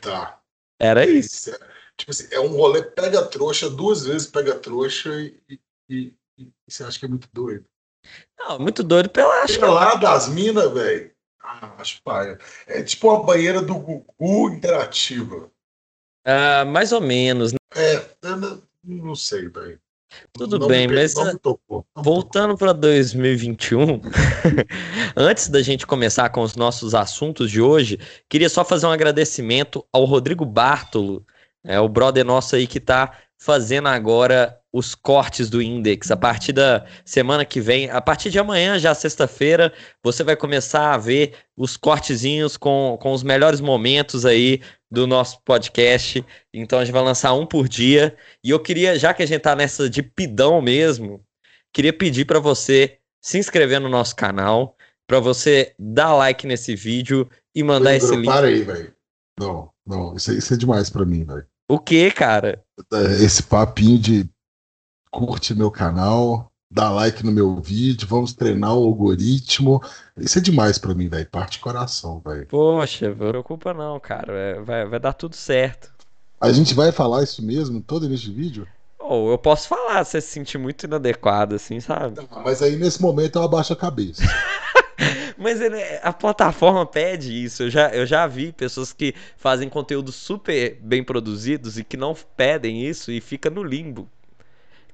Tá. 0.00 0.40
Era 0.80 1.06
isso. 1.06 1.50
É, 1.50 1.58
tipo 1.96 2.10
assim, 2.10 2.26
é 2.32 2.40
um 2.40 2.56
rolê 2.56 2.82
pega 2.82 3.24
trouxa, 3.24 3.70
duas 3.70 4.04
vezes 4.04 4.26
pega 4.26 4.58
trouxa 4.58 5.10
e, 5.10 5.40
e, 5.48 5.60
e, 5.88 6.14
e 6.38 6.52
você 6.68 6.82
acha 6.82 6.98
que 6.98 7.04
é 7.04 7.08
muito 7.08 7.28
doido. 7.32 7.64
Não, 8.36 8.58
muito 8.58 8.82
doido 8.82 9.08
pela 9.08 9.42
acho. 9.42 9.60
lá 9.60 9.94
das 9.94 10.28
minas, 10.28 10.72
velho. 10.72 11.12
Ah, 11.40 11.74
acho 11.78 12.02
paia. 12.02 12.38
É 12.66 12.82
tipo 12.82 13.08
uma 13.08 13.24
banheira 13.24 13.62
do 13.62 13.74
Gugu 13.74 14.50
interativa. 14.50 15.50
Ah, 16.24 16.64
mais 16.64 16.92
ou 16.92 17.00
menos. 17.00 17.52
Né? 17.52 17.58
É, 17.74 17.98
não 18.84 19.14
sei, 19.14 19.48
velho. 19.48 19.80
Tudo 20.32 20.58
não 20.58 20.68
bem, 20.68 20.86
mas 20.86 21.14
voltando 21.96 22.56
para 22.56 22.72
2021, 22.72 24.00
antes 25.16 25.48
da 25.48 25.62
gente 25.62 25.86
começar 25.86 26.28
com 26.30 26.42
os 26.42 26.54
nossos 26.54 26.94
assuntos 26.94 27.50
de 27.50 27.60
hoje, 27.60 27.98
queria 28.28 28.48
só 28.48 28.64
fazer 28.64 28.86
um 28.86 28.90
agradecimento 28.90 29.86
ao 29.92 30.04
Rodrigo 30.04 30.44
Bartolo, 30.44 31.24
é 31.64 31.80
o 31.80 31.88
brother 31.88 32.24
nosso 32.24 32.56
aí 32.56 32.66
que 32.66 32.78
está 32.78 33.16
fazendo 33.42 33.88
agora 33.88 34.56
os 34.72 34.94
cortes 34.94 35.50
do 35.50 35.60
Index. 35.60 36.12
A 36.12 36.16
partir 36.16 36.52
da 36.52 36.86
semana 37.04 37.44
que 37.44 37.60
vem, 37.60 37.90
a 37.90 38.00
partir 38.00 38.30
de 38.30 38.38
amanhã, 38.38 38.78
já 38.78 38.94
sexta-feira, 38.94 39.72
você 40.02 40.22
vai 40.22 40.36
começar 40.36 40.94
a 40.94 40.98
ver 40.98 41.34
os 41.56 41.76
cortezinhos 41.76 42.56
com, 42.56 42.96
com 43.02 43.12
os 43.12 43.24
melhores 43.24 43.60
momentos 43.60 44.24
aí 44.24 44.60
do 44.88 45.08
nosso 45.08 45.42
podcast. 45.44 46.24
Então 46.54 46.78
a 46.78 46.84
gente 46.84 46.94
vai 46.94 47.02
lançar 47.02 47.34
um 47.34 47.44
por 47.44 47.68
dia. 47.68 48.16
E 48.44 48.50
eu 48.50 48.60
queria, 48.60 48.96
já 48.96 49.12
que 49.12 49.24
a 49.24 49.26
gente 49.26 49.42
tá 49.42 49.56
nessa 49.56 49.90
de 49.90 50.04
pidão 50.04 50.62
mesmo, 50.62 51.20
queria 51.72 51.92
pedir 51.92 52.24
para 52.24 52.38
você 52.38 52.98
se 53.20 53.38
inscrever 53.38 53.80
no 53.80 53.88
nosso 53.88 54.14
canal, 54.14 54.76
para 55.04 55.18
você 55.18 55.74
dar 55.76 56.14
like 56.14 56.46
nesse 56.46 56.76
vídeo 56.76 57.28
e 57.52 57.64
mandar 57.64 57.96
esse 57.96 58.14
link. 58.14 58.26
Para 58.26 58.46
aí, 58.46 58.62
velho. 58.62 58.94
Não, 59.38 59.70
não, 59.84 60.14
isso, 60.14 60.32
isso 60.32 60.54
é 60.54 60.56
demais 60.56 60.88
para 60.88 61.04
mim, 61.04 61.24
velho. 61.24 61.46
O 61.72 61.78
que, 61.78 62.10
cara? 62.10 62.62
Esse 63.18 63.42
papinho 63.44 63.98
de 63.98 64.28
curte 65.10 65.54
meu 65.54 65.70
canal, 65.70 66.52
dá 66.70 66.90
like 66.90 67.24
no 67.24 67.32
meu 67.32 67.62
vídeo, 67.62 68.06
vamos 68.06 68.34
treinar 68.34 68.74
o 68.74 68.84
algoritmo. 68.84 69.82
Isso 70.18 70.36
é 70.36 70.42
demais 70.42 70.76
para 70.76 70.94
mim, 70.94 71.08
velho. 71.08 71.26
Parte 71.30 71.60
coração, 71.60 72.20
velho. 72.22 72.46
Poxa, 72.46 73.08
não 73.08 73.30
preocupa 73.30 73.72
não, 73.72 73.98
cara. 73.98 74.34
É, 74.34 74.60
vai, 74.60 74.86
vai 74.86 75.00
dar 75.00 75.14
tudo 75.14 75.34
certo. 75.34 75.90
A 76.38 76.52
gente 76.52 76.74
vai 76.74 76.92
falar 76.92 77.22
isso 77.22 77.42
mesmo 77.42 77.80
todo 77.80 78.06
neste 78.06 78.30
vídeo? 78.30 78.68
Ou 78.98 79.28
oh, 79.28 79.32
eu 79.32 79.38
posso 79.38 79.66
falar, 79.66 80.04
você 80.04 80.20
se 80.20 80.28
sentir 80.28 80.58
muito 80.58 80.84
inadequado, 80.84 81.54
assim, 81.54 81.80
sabe? 81.80 82.20
Mas 82.44 82.60
aí 82.60 82.76
nesse 82.76 83.00
momento 83.00 83.38
eu 83.38 83.44
abaixo 83.44 83.72
a 83.72 83.76
cabeça. 83.76 84.22
Mas 85.36 85.60
ele, 85.60 85.76
a 86.02 86.12
plataforma 86.12 86.84
pede 86.86 87.32
isso. 87.44 87.64
Eu 87.64 87.70
já, 87.70 87.88
eu 87.90 88.06
já 88.06 88.26
vi 88.26 88.52
pessoas 88.52 88.92
que 88.92 89.14
fazem 89.36 89.68
conteúdo 89.68 90.12
super 90.12 90.78
bem 90.80 91.02
produzidos 91.02 91.78
e 91.78 91.84
que 91.84 91.96
não 91.96 92.14
pedem 92.36 92.86
isso 92.86 93.10
e 93.10 93.20
fica 93.20 93.50
no 93.50 93.62
limbo. 93.62 94.08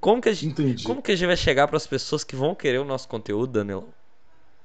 Como 0.00 0.22
que 0.22 0.28
a 0.28 0.32
gente, 0.32 0.52
Entendi. 0.52 0.84
como 0.84 1.02
que 1.02 1.12
a 1.12 1.16
gente 1.16 1.26
vai 1.26 1.36
chegar 1.36 1.66
para 1.66 1.76
as 1.76 1.86
pessoas 1.86 2.22
que 2.22 2.36
vão 2.36 2.54
querer 2.54 2.78
o 2.78 2.84
nosso 2.84 3.08
conteúdo, 3.08 3.52
Danilo? 3.52 3.88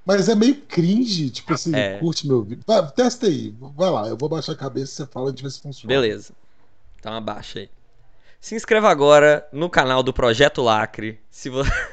Mas 0.06 0.28
é 0.28 0.36
meio 0.36 0.56
cringe, 0.56 1.30
tipo 1.30 1.54
assim, 1.54 1.74
é. 1.74 1.98
curte 1.98 2.28
meu 2.28 2.44
vídeo. 2.44 2.64
Vai, 2.68 2.86
testa 2.92 3.26
aí, 3.26 3.56
vai 3.76 3.90
lá, 3.90 4.08
eu 4.08 4.18
vou 4.18 4.28
baixar 4.28 4.52
a 4.52 4.56
cabeça 4.56 4.92
e 4.92 4.96
você 4.96 5.12
fala, 5.12 5.30
gente 5.30 5.44
vê 5.44 5.50
se 5.50 5.62
funciona. 5.62 5.94
Beleza. 5.94 6.34
Então 7.00 7.14
abaixa 7.14 7.60
aí. 7.60 7.70
Se 8.40 8.56
inscreva 8.56 8.90
agora 8.90 9.48
no 9.54 9.70
canal 9.70 10.04
do 10.04 10.12
Projeto 10.12 10.62
Lacre. 10.62 11.20
Se 11.32 11.50
você. 11.50 11.72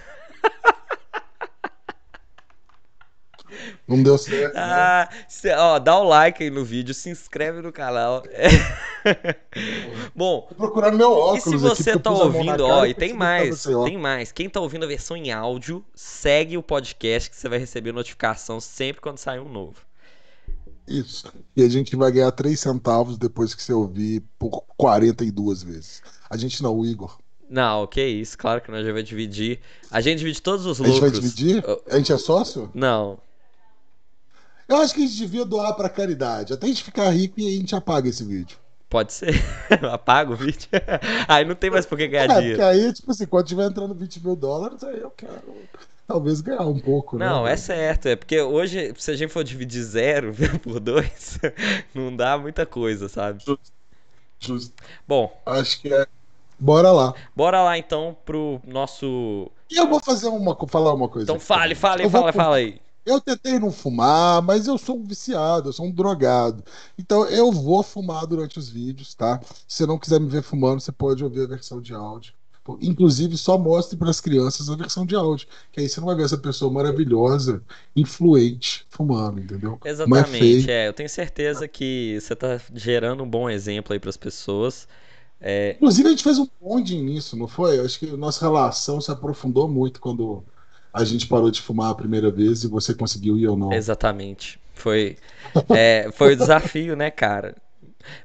Não 3.87 4.03
deu 4.03 4.17
certo. 4.19 4.55
né? 4.55 4.61
Ah, 4.63 5.09
cê- 5.29 5.55
ó, 5.55 5.79
dá 5.79 5.99
o 5.99 6.05
like 6.05 6.43
aí 6.43 6.51
no 6.51 6.65
vídeo, 6.65 6.95
se 6.95 7.11
inscreve 7.11 7.61
no 7.61 7.73
canal. 7.73 8.23
Bom, 10.15 10.47
Tô 10.49 10.55
procurando 10.55 10.97
meu 10.97 11.11
e 11.11 11.15
óculos 11.15 11.43
se 11.43 11.49
aqui, 11.51 11.59
você 11.59 11.93
porque 11.93 12.03
tá 12.03 12.11
ouvindo, 12.11 12.65
ó, 12.67 12.85
e 12.85 12.91
e 12.91 12.95
tem 12.95 13.13
mais, 13.13 13.63
tem 13.85 13.97
mais. 13.99 14.33
Quem 14.33 14.49
tá 14.49 14.61
ouvindo 14.61 14.85
a 14.85 14.89
versão 14.89 15.17
em 15.17 15.33
áudio, 15.33 15.85
segue 15.95 16.57
o 16.57 16.63
podcast 16.63 17.31
que 17.31 17.37
você 17.37 17.49
vai 17.49 17.59
receber 17.59 17.93
notificação 17.93 18.61
sempre 18.61 19.01
quando 19.01 19.19
sair 19.19 19.41
um 19.41 19.49
novo. 19.49 19.77
Isso. 20.87 21.33
E 21.57 21.63
a 21.63 21.69
gente 21.69 21.95
vai 21.95 22.11
ganhar 22.11 22.33
3 22.33 22.59
centavos 22.59 23.17
depois 23.17 23.55
que 23.55 23.63
você 23.63 23.73
ouvir 23.73 24.23
por 24.39 24.65
42 24.77 25.63
vezes. 25.63 26.03
A 26.29 26.37
gente 26.37 26.63
não, 26.63 26.77
o 26.77 26.85
Igor. 26.85 27.17
Não, 27.49 27.87
que 27.87 28.05
isso, 28.05 28.37
claro 28.39 28.61
que 28.61 28.71
nós 28.71 28.85
já 28.87 28.93
vai 28.93 29.03
dividir. 29.03 29.61
A 29.91 30.01
gente 30.01 30.19
divide 30.19 30.41
todos 30.43 30.67
os 30.67 30.81
A 30.81 30.85
gente 30.85 31.01
vai 31.01 31.11
lucros. 31.11 31.35
dividir? 31.35 31.65
A 31.89 31.97
gente 31.97 32.13
é 32.13 32.19
sócio? 32.19 32.71
Não, 32.75 33.19
Eu 34.71 34.79
acho 34.79 34.95
que 34.95 35.03
a 35.03 35.07
gente 35.07 35.19
devia 35.19 35.45
doar 35.45 35.75
pra 35.75 35.89
caridade. 35.89 36.53
Até 36.55 36.67
a 36.67 36.69
gente 36.71 36.85
ficar 36.85 37.11
rico 37.11 37.41
e 37.41 37.47
a 37.49 37.51
gente 37.59 37.75
apaga 37.75 38.09
esse 38.09 38.25
vídeo. 38.25 38.57
pode 38.89 39.13
ser. 39.13 39.35
Apaga 39.93 40.33
o 40.33 40.37
vídeo. 40.37 40.69
Aí 41.29 41.45
não 41.45 41.55
tem 41.55 41.71
mais 41.71 41.87
por 41.87 41.99
que 41.99 42.09
ganhar 42.09 42.25
É, 42.25 42.27
porque 42.29 42.41
dinheiro. 42.41 42.65
aí, 42.65 42.93
tipo 42.93 43.11
assim, 43.11 43.27
quando 43.27 43.47
tiver 43.47 43.67
entrando 43.67 43.95
20 43.95 44.25
mil 44.25 44.37
dólares, 44.37 44.83
aí 44.85 45.01
eu 45.01 45.11
quero 45.11 45.43
talvez 46.07 46.41
ganhar 46.41 46.63
um 46.67 46.79
pouco, 46.79 47.19
né? 47.19 47.27
Não, 47.27 47.47
é 47.47 47.57
certo. 47.57 48.07
É 48.09 48.17
porque 48.17 48.41
hoje, 48.41 48.93
se 48.99 49.11
a 49.11 49.17
gente 49.17 49.33
for 49.33 49.45
dividir 49.45 49.83
zero 49.83 50.35
por 50.63 50.81
dois, 50.81 51.39
não 51.95 52.15
dá 52.15 52.37
muita 52.39 52.67
coisa, 52.67 53.09
sabe? 53.09 53.43
Justo. 54.41 54.73
Bom, 55.07 55.33
Acho 55.47 55.81
que 55.81 55.93
é. 55.93 56.07
Bora 56.59 56.93
lá. 56.93 57.15
bora 57.35 57.63
lá 57.63 57.79
então 57.79 58.17
pro 58.25 58.61
nosso. 58.67 59.51
E 59.71 59.77
eu 59.77 59.89
vou 59.89 60.01
fazer 60.01 60.29
uma, 60.29 60.57
falar 60.69 60.93
uma 60.93 61.09
coisa. 61.09 61.25
Então 61.25 61.41
fale, 61.41 61.75
fale, 61.75 62.05
Eu 62.05 62.11
vou 62.11 62.33
fala 62.33 62.57
aí. 62.57 62.81
Eu 63.11 63.21
tentei 63.21 63.59
não 63.59 63.73
fumar, 63.73 64.41
mas 64.43 64.67
eu 64.67 64.79
sou 64.79 64.97
um 64.97 65.05
viciado, 65.05 65.69
eu 65.69 65.73
sou 65.73 65.87
um 65.87 65.91
drogado. 65.91 66.65
Então 66.99 67.27
eu 67.27 67.51
vou 67.51 67.83
fumar 67.83 68.27
durante 68.27 68.59
os 68.59 68.69
vídeos, 68.69 69.15
tá? 69.15 69.41
Se 69.67 69.79
você 69.79 69.87
não 69.87 69.99
quiser 69.99 70.21
me 70.21 70.29
ver 70.29 70.43
fumando, 70.43 70.81
você 70.81 70.93
pode 70.93 71.25
ouvir 71.25 71.43
a 71.43 71.47
versão 71.47 71.81
de 71.81 71.93
áudio. 71.95 72.33
Inclusive, 72.81 73.37
só 73.37 73.59
mostre 73.59 73.97
para 73.97 74.11
as 74.11 74.21
crianças 74.21 74.69
a 74.69 74.77
versão 74.77 75.05
de 75.05 75.17
áudio, 75.17 75.49
que 75.73 75.81
aí 75.81 75.89
você 75.89 75.99
não 75.99 76.07
vai 76.07 76.15
ver 76.15 76.25
essa 76.25 76.39
pessoa 76.39 76.73
maravilhosa, 76.73 77.63
influente, 77.97 78.87
fumando, 78.89 79.41
entendeu? 79.41 79.79
É 79.85 79.91
Exatamente, 79.91 80.71
é. 80.71 80.87
Eu 80.87 80.93
tenho 80.93 81.09
certeza 81.09 81.67
que 81.67 82.19
você 82.21 82.37
tá 82.37 82.61
gerando 82.73 83.25
um 83.25 83.29
bom 83.29 83.51
exemplo 83.51 83.93
aí 83.93 83.99
pras 83.99 84.17
pessoas. 84.17 84.87
É, 85.41 85.73
Inclusive, 85.77 86.07
a 86.07 86.11
gente 86.11 86.23
fez 86.23 86.39
um 86.39 86.47
bonding 86.61 87.03
nisso, 87.03 87.37
não 87.37 87.49
foi? 87.49 87.79
Eu 87.79 87.85
acho 87.85 87.99
que 87.99 88.11
a 88.11 88.17
nossa 88.17 88.45
relação 88.45 89.01
se 89.01 89.11
aprofundou 89.11 89.67
muito 89.67 90.01
quando 90.01 90.45
a 90.93 91.05
gente 91.05 91.27
parou 91.27 91.51
de 91.51 91.61
fumar 91.61 91.91
a 91.91 91.95
primeira 91.95 92.31
vez 92.31 92.65
e 92.65 92.69
você 92.69 92.95
conseguiu 92.95 93.37
ir 93.39 93.47
ou 93.49 93.57
não. 93.57 93.73
exatamente. 93.73 94.59
Foi, 94.75 95.17
é, 95.69 96.11
foi 96.13 96.33
o 96.33 96.37
desafio, 96.37 96.97
né, 96.97 97.11
cara? 97.11 97.55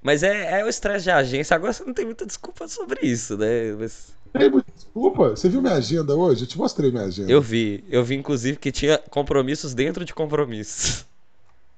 Mas 0.01 0.23
é, 0.23 0.61
é 0.61 0.65
o 0.65 0.69
estresse 0.69 1.03
de 1.03 1.11
agência. 1.11 1.55
Agora 1.55 1.73
você 1.73 1.83
não 1.83 1.93
tem 1.93 2.05
muita 2.05 2.25
desculpa 2.25 2.67
sobre 2.67 3.05
isso, 3.05 3.37
né? 3.37 3.73
Mas 3.77 4.15
Ei, 4.33 4.49
mas 4.49 4.63
Desculpa, 4.95 5.29
você 5.31 5.49
viu 5.49 5.61
minha 5.61 5.73
agenda 5.73 6.15
hoje? 6.15 6.43
Eu 6.43 6.47
te 6.47 6.57
mostrei 6.57 6.89
minha 6.89 7.03
agenda. 7.03 7.29
eu 7.31 7.41
vi, 7.41 7.83
eu 7.89 8.03
vi 8.03 8.15
inclusive 8.15 8.57
que 8.57 8.71
tinha 8.71 8.97
compromissos 8.97 9.73
dentro 9.73 10.05
de 10.05 10.13
compromissos. 10.13 11.05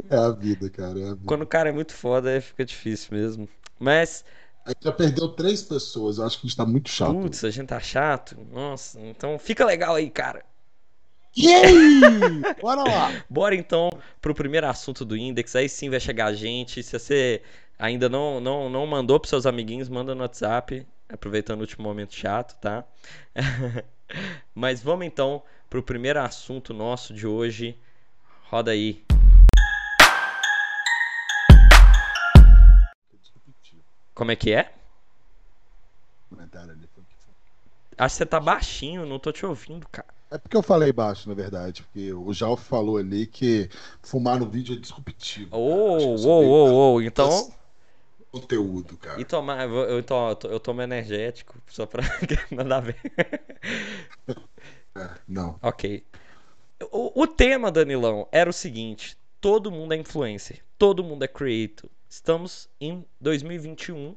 É 0.09 0.16
a 0.16 0.30
vida, 0.30 0.68
cara. 0.71 0.99
É 0.99 1.04
a 1.04 1.14
vida. 1.14 1.23
Quando 1.25 1.42
o 1.42 1.47
cara 1.47 1.68
é 1.68 1.73
muito 1.73 1.92
foda, 1.92 2.40
fica 2.40 2.64
difícil 2.64 3.09
mesmo. 3.16 3.49
Mas, 3.78 4.25
A 4.64 4.71
gente 4.71 4.85
já 4.85 4.92
perdeu 4.92 5.28
três 5.28 5.62
pessoas. 5.62 6.18
Eu 6.18 6.25
acho 6.25 6.40
que 6.40 6.47
a 6.47 6.49
gente 6.49 6.56
tá 6.56 6.64
muito 6.64 6.88
chato. 6.88 7.14
putz, 7.14 7.44
a 7.44 7.50
gente 7.50 7.68
tá 7.68 7.80
chato. 7.80 8.37
Nossa, 8.50 8.99
então 9.00 9.38
fica 9.38 9.64
legal 9.64 9.94
aí, 9.94 10.09
cara. 10.09 10.44
Aí? 11.37 12.00
Bora 12.62 12.83
lá. 12.83 13.25
Bora 13.28 13.54
então 13.54 13.90
pro 14.23 14.35
primeiro 14.35 14.66
assunto 14.66 15.04
do 15.04 15.16
Index. 15.16 15.54
Aí 15.54 15.68
sim 15.68 15.90
vai 15.90 16.00
chegar 16.00 16.26
a 16.26 16.35
gente. 16.35 16.83
Se 16.83 16.99
você 16.99 17.42
ainda 17.78 18.09
não, 18.09 18.40
não, 18.40 18.71
não 18.71 18.87
mandou 18.87 19.21
pros 19.21 19.30
seus 19.30 19.44
amiguinhos, 19.44 19.88
manda 19.88 20.14
no 20.14 20.23
WhatsApp. 20.23 20.87
Aproveitando 21.09 21.59
o 21.59 21.62
último 21.62 21.85
momento 21.85 22.14
chato, 22.14 22.59
tá? 22.59 22.85
Mas 24.54 24.83
vamos 24.83 25.04
então 25.06 25.42
pro 25.68 25.83
primeiro 25.83 26.21
assunto 26.21 26.73
nosso 26.73 27.12
de 27.12 27.26
hoje. 27.26 27.76
Roda 28.49 28.71
aí. 28.71 29.04
Como 34.14 34.30
é 34.30 34.37
que 34.37 34.52
é? 34.52 34.73
Comentário 36.30 36.73
ali. 36.73 36.88
Acho 37.97 38.14
que 38.14 38.18
você 38.18 38.26
tá 38.26 38.40
baixinho, 38.40 39.06
não 39.06 39.18
tô 39.21 39.30
te 39.30 39.47
ouvindo, 39.47 39.87
cara. 39.88 40.09
É 40.30 40.37
porque 40.38 40.56
eu 40.56 40.62
falei 40.62 40.92
baixo, 40.92 41.28
na 41.28 41.35
verdade. 41.35 41.83
Porque 41.85 42.12
o 42.12 42.33
Jalf 42.33 42.61
falou 42.64 42.97
ali 42.97 43.25
que 43.26 43.68
fumar 44.02 44.38
no 44.38 44.49
vídeo 44.49 44.75
é 44.76 44.80
disruptivo. 44.80 45.50
Bem 45.50 45.61
ô, 45.61 46.94
ô. 46.94 47.00
Então. 47.02 47.52
Conteúdo, 48.33 48.97
cara. 48.97 49.21
E 49.21 49.25
tomar, 49.25 49.62
eu, 49.62 49.71
vou- 49.71 49.85
eu, 49.85 50.02
to- 50.02 50.14
eu 50.30 50.35
to- 50.35 50.49
eu 50.49 50.59
tomo 50.61 50.83
energético, 50.83 51.54
só 51.68 51.87
pra 51.87 52.02
nada 52.50 52.78
a 52.78 52.80
ver. 52.80 52.97
É, 54.97 55.11
não. 55.28 55.56
Ok. 55.62 56.04
O, 56.90 57.23
o 57.23 57.26
tema, 57.28 57.71
Danilão, 57.71 58.26
era 58.33 58.50
o 58.50 58.52
seguinte: 58.52 59.16
todo 59.44 59.70
mundo 59.70 59.92
é 59.92 59.98
influencer, 59.98 60.64
todo 60.78 61.04
mundo 61.04 61.22
é 61.22 61.28
creator. 61.28 61.90
Estamos 62.08 62.66
em 62.80 63.04
2021 63.20 64.16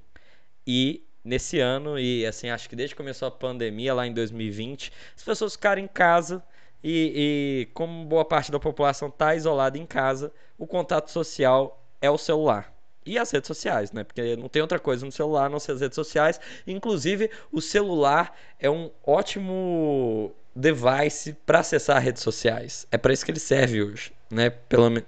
e 0.65 1.05
nesse 1.21 1.59
ano, 1.59 1.99
e 1.99 2.25
assim, 2.25 2.49
acho 2.49 2.69
que 2.69 2.77
desde 2.77 2.95
que 2.95 2.97
começou 2.97 3.27
a 3.27 3.31
pandemia, 3.31 3.93
lá 3.93 4.07
em 4.07 4.13
2020, 4.13 4.89
as 5.17 5.23
pessoas 5.25 5.51
ficaram 5.51 5.81
em 5.81 5.87
casa 5.87 6.41
e, 6.81 7.65
e 7.67 7.73
como 7.73 8.05
boa 8.05 8.23
parte 8.23 8.49
da 8.49 8.57
população 8.57 9.09
está 9.09 9.35
isolada 9.35 9.77
em 9.77 9.85
casa, 9.85 10.31
o 10.57 10.65
contato 10.65 11.11
social 11.11 11.85
é 12.01 12.09
o 12.09 12.17
celular. 12.17 12.73
E 13.05 13.17
as 13.17 13.29
redes 13.29 13.47
sociais, 13.47 13.91
né? 13.91 14.05
Porque 14.05 14.37
não 14.37 14.47
tem 14.47 14.61
outra 14.61 14.79
coisa 14.79 15.05
no 15.05 15.11
celular 15.11 15.47
a 15.47 15.49
não 15.49 15.59
ser 15.59 15.73
as 15.73 15.81
redes 15.81 15.95
sociais. 15.95 16.39
Inclusive, 16.65 17.29
o 17.51 17.59
celular 17.59 18.33
é 18.57 18.69
um 18.69 18.89
ótimo 19.05 20.33
device 20.55 21.33
para 21.45 21.59
acessar 21.59 22.01
redes 22.01 22.23
sociais. 22.23 22.87
É 22.89 22.97
para 22.97 23.11
isso 23.11 23.25
que 23.25 23.31
ele 23.31 23.39
serve 23.41 23.83
hoje, 23.83 24.13
né? 24.29 24.49
Pelo 24.49 24.89
menos. 24.89 25.05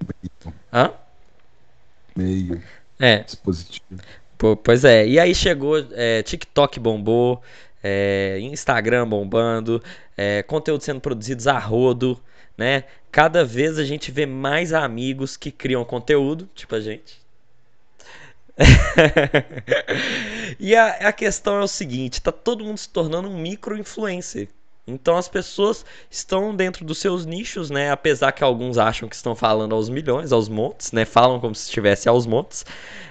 Hã? 0.74 0.94
Meio 2.16 2.62
É, 3.00 3.24
dispositivo. 3.24 4.02
pô, 4.38 4.56
pois 4.58 4.84
é. 4.86 5.08
E 5.08 5.20
aí 5.20 5.34
chegou, 5.36 5.78
é, 5.94 6.24
TikTok 6.24 6.80
bombou, 6.80 7.42
é, 7.84 8.38
Instagram 8.42 9.08
bombando, 9.08 9.84
é, 10.18 10.44
conteúdo 10.44 10.84
sendo 10.84 11.02
produzidos 11.02 11.48
a 11.48 11.58
rodo, 11.60 12.22
né? 12.58 12.86
Cada 13.12 13.44
vez 13.46 13.78
a 13.80 13.86
gente 13.86 14.12
vê 14.12 14.26
mais 14.26 14.74
amigos 14.74 15.38
que 15.38 15.52
criam 15.52 15.84
conteúdo, 15.86 16.50
tipo 16.56 16.76
a 16.76 16.82
gente. 16.82 17.20
e 20.60 20.76
a, 20.76 21.10
a 21.10 21.14
questão 21.14 21.60
é 21.60 21.64
o 21.64 21.68
seguinte: 21.68 22.22
tá 22.22 22.32
todo 22.32 22.64
mundo 22.64 22.78
se 22.78 22.90
tornando 22.90 23.30
um 23.30 23.38
micro-influencer. 23.40 24.50
Então 24.90 25.18
as 25.18 25.28
pessoas 25.28 25.86
estão 26.10 26.56
dentro 26.56 26.84
dos 26.84 26.98
seus 26.98 27.26
nichos, 27.26 27.70
né? 27.70 27.92
Apesar 27.92 28.32
que 28.32 28.44
alguns 28.44 28.78
acham 28.78 29.08
que 29.08 29.16
estão 29.16 29.36
falando 29.36 29.74
aos 29.76 29.90
milhões, 29.90 30.32
aos 30.32 30.50
montes, 30.50 30.92
né? 30.92 31.06
Falam 31.06 31.40
como 31.40 31.56
se 31.56 31.66
estivesse 31.66 32.10
aos 32.10 32.26
montes. 32.26 32.66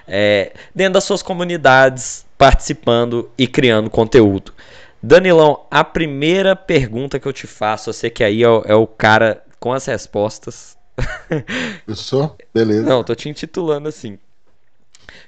É, 0.07 0.53
dentro 0.73 0.93
das 0.93 1.03
suas 1.03 1.21
comunidades, 1.21 2.25
participando 2.37 3.29
e 3.37 3.47
criando 3.47 3.89
conteúdo. 3.89 4.53
Danilão, 5.01 5.65
a 5.71 5.83
primeira 5.83 6.55
pergunta 6.55 7.19
que 7.19 7.27
eu 7.27 7.33
te 7.33 7.47
faço, 7.47 7.91
você 7.91 8.09
que 8.09 8.23
aí 8.23 8.43
é 8.43 8.49
o, 8.49 8.63
é 8.65 8.75
o 8.75 8.85
cara 8.85 9.43
com 9.59 9.71
as 9.71 9.85
respostas. 9.85 10.77
Eu 11.87 11.95
sou? 11.95 12.35
Beleza. 12.53 12.83
Não, 12.83 13.03
tô 13.03 13.15
te 13.15 13.29
intitulando 13.29 13.87
assim. 13.87 14.19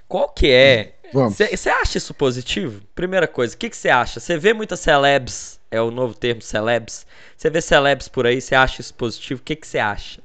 Qual 0.07 0.27
que 0.27 0.51
é? 0.51 0.95
Você 1.13 1.69
acha 1.69 1.97
isso 1.97 2.13
positivo? 2.13 2.81
Primeira 2.93 3.27
coisa, 3.27 3.55
o 3.55 3.57
que 3.57 3.69
você 3.73 3.89
acha? 3.89 4.19
Você 4.19 4.37
vê 4.37 4.53
muitas 4.53 4.79
celebs, 4.79 5.59
é 5.71 5.81
o 5.81 5.89
novo 5.89 6.13
termo 6.13 6.41
celebs. 6.41 7.05
Você 7.35 7.49
vê 7.49 7.61
celebs 7.61 8.07
por 8.07 8.27
aí, 8.27 8.41
você 8.41 8.53
acha 8.53 8.81
isso 8.81 8.93
positivo? 8.93 9.39
O 9.39 9.43
que 9.43 9.57
você 9.65 9.79
acha? 9.79 10.21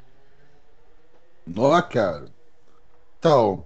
Ó, 1.56 1.80
cara. 1.82 2.26
Então, 3.18 3.64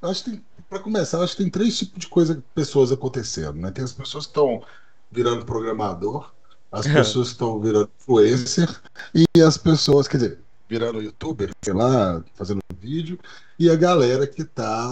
eu 0.00 0.10
acho 0.10 0.24
que 0.24 0.30
tem, 0.30 0.44
pra 0.68 0.78
começar, 0.78 1.18
eu 1.18 1.24
acho 1.24 1.36
que 1.36 1.42
tem 1.42 1.50
três 1.50 1.78
tipos 1.78 2.00
de 2.00 2.08
coisa, 2.08 2.44
pessoas 2.54 2.92
acontecendo, 2.92 3.54
né? 3.54 3.70
Tem 3.70 3.82
as 3.82 3.92
pessoas 3.92 4.26
que 4.26 4.30
estão 4.30 4.62
virando 5.10 5.44
programador, 5.44 6.32
as 6.70 6.86
pessoas 6.88 7.28
que 7.28 7.32
estão 7.32 7.58
virando 7.60 7.90
influencer 7.98 8.68
e 9.14 9.42
as 9.42 9.56
pessoas, 9.56 10.06
quer 10.06 10.18
dizer, 10.18 10.38
virando 10.68 11.02
youtuber, 11.02 11.50
sei 11.62 11.74
lá, 11.74 12.22
fazendo 12.34 12.60
vídeo, 12.78 13.18
e 13.58 13.70
a 13.70 13.76
galera 13.76 14.26
que 14.26 14.44
tá 14.44 14.88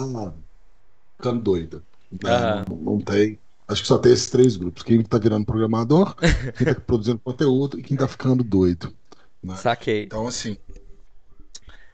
ficando 1.17 1.41
doida. 1.41 1.83
né? 2.11 2.29
Aham. 2.31 2.65
Não, 2.69 2.77
não 2.77 3.01
tem. 3.01 3.39
Acho 3.71 3.81
que 3.83 3.87
só 3.87 3.97
tem 3.97 4.11
esses 4.11 4.29
três 4.29 4.55
grupos: 4.57 4.83
quem 4.83 5.01
tá 5.03 5.17
virando 5.17 5.45
programador, 5.45 6.15
quem 6.57 6.67
tá 6.73 6.75
produzindo 6.79 7.19
conteúdo 7.19 7.79
e 7.79 7.83
quem 7.83 7.95
tá 7.97 8.07
ficando 8.07 8.43
doido. 8.43 8.93
né? 9.41 9.55
Saquei. 9.55 10.03
Então, 10.03 10.27
assim. 10.27 10.57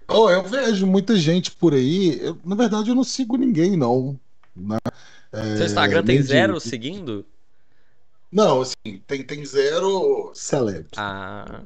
Oh, 0.10 0.29
eu 0.29 0.41
vejo 0.43 0.88
muita 0.88 1.15
gente 1.17 1.51
por 1.51 1.74
aí. 1.74 2.17
eu- 2.22 2.38
na 2.43 2.55
verdade, 2.55 2.89
eu 2.89 2.96
não 2.96 3.03
sigo 3.03 3.36
ninguém, 3.38 3.75
não. 3.75 4.19
né? 4.55 4.77
É, 5.31 5.57
Seu 5.57 5.65
Instagram 5.65 6.03
tem 6.03 6.15
nem 6.15 6.22
de- 6.24 6.27
zero 6.27 6.60
seguindo? 6.60 7.25
Não, 8.31 8.62
assim, 8.62 9.01
tem, 9.05 9.24
tem 9.24 9.46
zero 9.46 10.31
celebs. 10.34 10.91
Ah, 10.98 11.62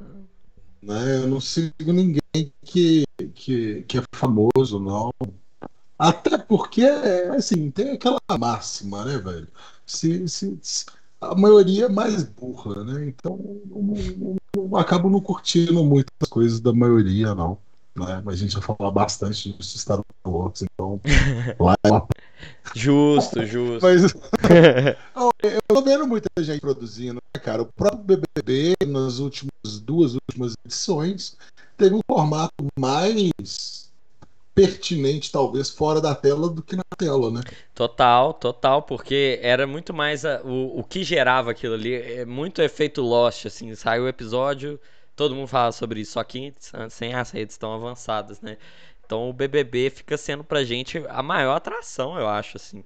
né? 0.82 1.18
Eu 1.18 1.28
não 1.28 1.40
sigo 1.40 1.92
ninguém 1.94 2.22
que, 2.64 3.04
que, 3.34 3.84
que 3.84 3.98
é 3.98 4.04
famoso, 4.14 4.80
não. 4.80 5.12
Até 5.98 6.38
porque, 6.38 6.84
assim, 6.84 7.70
tem 7.70 7.92
aquela 7.92 8.20
máxima, 8.40 9.06
né, 9.06 9.18
velho? 9.20 9.48
Se, 9.92 10.28
se, 10.28 10.58
se- 10.62 10.86
a 11.20 11.36
maioria 11.36 11.86
é 11.86 11.90
mais 11.90 12.24
burra, 12.24 12.84
né? 12.84 13.08
Então, 13.08 13.40
eu 13.40 13.66
não, 13.70 13.96
não- 14.18 14.36
não- 14.70 14.78
acabo 14.78 15.10
não 15.10 15.22
curtindo 15.22 15.84
muitas 15.86 16.30
coisas 16.30 16.60
da 16.60 16.74
maioria, 16.74 17.36
não. 17.36 17.58
Né? 17.96 18.22
Mas 18.24 18.36
a 18.36 18.38
gente 18.38 18.58
vai 18.58 18.76
falar 18.76 18.92
bastante 18.92 19.52
disso 19.54 19.78
Star 19.78 20.00
Wars, 20.26 20.62
então 20.64 21.00
lá 21.60 21.76
é 21.84 21.90
uma... 21.92 22.08
justo, 22.74 23.46
justo. 23.46 23.82
Mas 23.86 24.04
eu 25.44 25.60
tô 25.68 25.82
vendo 25.82 26.08
muita 26.08 26.28
gente 26.40 26.62
produzindo, 26.62 27.16
né, 27.16 27.42
cara? 27.42 27.62
O 27.62 27.66
próprio 27.66 28.18
BBB, 28.36 28.76
nas 28.88 29.20
últimas 29.20 29.52
duas 29.84 30.14
últimas 30.16 30.54
edições, 30.66 31.38
teve 31.78 31.96
um 31.96 32.00
formato 32.10 32.54
mais 32.80 33.91
pertinente, 34.54 35.32
talvez, 35.32 35.70
fora 35.70 36.02
da 36.02 36.16
tela 36.16 36.50
do 36.50 36.62
que 36.64 36.76
na 36.76 36.84
tela, 36.98 37.32
né? 37.32 37.42
Total, 37.74 38.34
total, 38.34 38.82
porque 38.84 39.40
era 39.42 39.66
muito 39.68 39.94
mais 39.94 40.26
a- 40.26 40.42
o, 40.44 40.80
o 40.80 40.84
que 40.84 41.04
gerava 41.04 41.52
aquilo 41.52 41.74
ali, 41.76 41.94
é 41.96 42.26
muito 42.26 42.62
efeito 42.62 43.02
Lost, 43.02 43.46
assim, 43.46 43.74
saiu 43.76 44.04
o 44.04 44.08
episódio, 44.08 44.80
todo 45.16 45.36
mundo 45.36 45.48
fala 45.48 45.72
sobre 45.72 46.02
isso, 46.02 46.14
só 46.14 46.24
que 46.24 46.54
sem 46.90 47.14
as 47.14 47.32
redes 47.32 47.58
tão 47.58 47.74
avançadas, 47.74 48.42
né? 48.42 48.58
Então 49.06 49.30
o 49.30 49.34
BBB 49.34 49.90
fica 49.90 50.18
sendo 50.18 50.44
pra 50.44 50.64
gente 50.64 50.98
a 51.10 51.22
maior 51.24 51.56
atração, 51.56 52.18
eu 52.20 52.28
acho, 52.28 52.58
assim. 52.58 52.84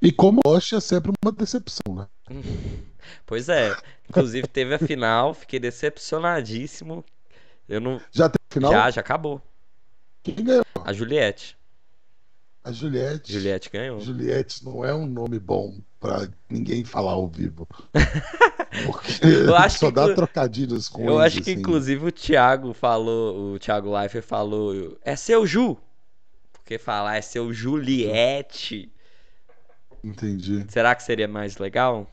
E 0.00 0.12
como 0.12 0.40
Lost 0.46 0.72
é 0.72 0.80
sempre 0.80 1.12
uma 1.24 1.32
decepção, 1.32 1.94
né? 1.94 2.06
Pois 3.26 3.48
é, 3.48 3.78
inclusive 4.08 4.48
teve 4.48 4.74
a 4.74 4.78
final, 4.78 5.34
fiquei 5.34 5.58
decepcionadíssimo. 5.60 7.04
Eu 7.68 7.80
não. 7.80 8.02
Já 8.12 8.28
tem 8.28 8.38
final? 8.52 8.72
Já, 8.72 8.90
já 8.90 9.00
acabou. 9.02 9.42
Quem 10.24 10.34
ganhou? 10.34 10.64
A 10.84 10.92
Juliette. 10.92 11.56
A 12.64 12.72
Juliette. 12.72 13.30
Juliette 13.32 13.70
ganhou. 13.70 14.00
Juliette 14.00 14.64
não 14.64 14.82
é 14.84 14.92
um 14.92 15.06
nome 15.06 15.38
bom 15.38 15.78
pra 16.00 16.26
ninguém 16.50 16.82
falar 16.82 17.12
ao 17.12 17.28
vivo. 17.28 17.68
Porque 18.86 19.24
Eu 19.24 19.54
acho 19.56 19.78
só 19.78 19.88
que 19.88 19.92
dá 19.94 20.14
trocadilhos 20.14 20.88
com 20.88 21.04
Eu 21.04 21.18
acho 21.20 21.36
que 21.42 21.50
assim. 21.50 21.60
inclusive 21.60 22.06
o 22.06 22.10
Thiago 22.10 22.72
falou, 22.72 23.54
o 23.54 23.58
Thiago 23.58 23.94
Leifert 23.96 24.24
falou, 24.24 24.98
é 25.02 25.14
seu 25.14 25.46
Ju. 25.46 25.76
Porque 26.52 26.78
falar 26.78 27.16
é 27.16 27.22
seu 27.22 27.52
Juliette. 27.52 28.90
Entendi. 30.02 30.64
Será 30.68 30.94
que 30.94 31.02
seria 31.02 31.28
mais 31.28 31.58
legal? 31.58 32.10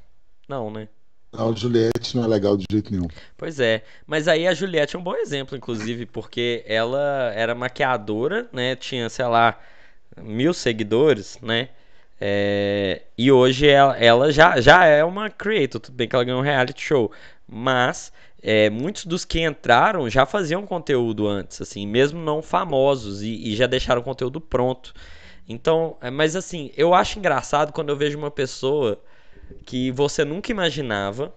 Não, 0.48 0.70
né? 0.70 0.88
Não, 1.34 1.56
Juliette 1.56 2.16
não 2.16 2.26
é 2.26 2.28
legal 2.28 2.58
de 2.58 2.66
jeito 2.70 2.92
nenhum. 2.92 3.08
Pois 3.38 3.60
é, 3.60 3.84
mas 4.06 4.28
aí 4.28 4.48
a 4.48 4.54
Juliette 4.54 4.96
é 4.96 5.00
um 5.00 5.04
bom 5.04 5.16
exemplo, 5.16 5.58
inclusive, 5.58 6.06
porque 6.06 6.64
ela 6.68 7.32
era 7.34 7.56
maquiadora, 7.56 8.50
né? 8.52 8.76
Tinha, 8.76 9.10
sei 9.10 9.26
lá, 9.26 9.58
mil 10.18 10.54
seguidores, 10.54 11.40
né? 11.42 11.70
É, 12.20 13.02
e 13.18 13.32
hoje 13.32 13.68
ela, 13.68 13.98
ela 13.98 14.32
já, 14.32 14.60
já 14.62 14.86
é 14.86 15.04
uma 15.04 15.30
creator, 15.30 15.82
tudo 15.82 15.96
bem 15.96 16.08
que 16.08 16.16
ela 16.16 16.24
ganhou 16.24 16.40
um 16.40 16.44
reality 16.44 16.82
show, 16.82 17.12
mas 17.48 18.12
é, 18.44 18.70
muitos 18.70 19.06
dos 19.06 19.26
que 19.26 19.42
entraram 19.42 20.10
já 20.10 20.26
faziam 20.26 20.66
conteúdo 20.68 21.28
antes, 21.28 21.62
assim, 21.62 21.88
mesmo 21.88 22.20
não 22.20 22.42
famosos, 22.42 23.22
e, 23.24 23.52
e 23.52 23.56
já 23.56 23.68
deixaram 23.68 24.02
o 24.02 24.04
conteúdo 24.04 24.40
pronto. 24.42 24.94
Então, 25.48 25.98
é, 26.02 26.12
mas 26.12 26.36
assim, 26.36 26.72
eu 26.78 26.94
acho 26.94 27.18
engraçado 27.20 27.74
quando 27.74 27.90
eu 27.90 27.98
vejo 27.98 28.18
uma 28.18 28.32
pessoa 28.32 29.02
que 29.66 29.92
você 29.92 30.24
nunca 30.26 30.52
imaginava 30.52 31.34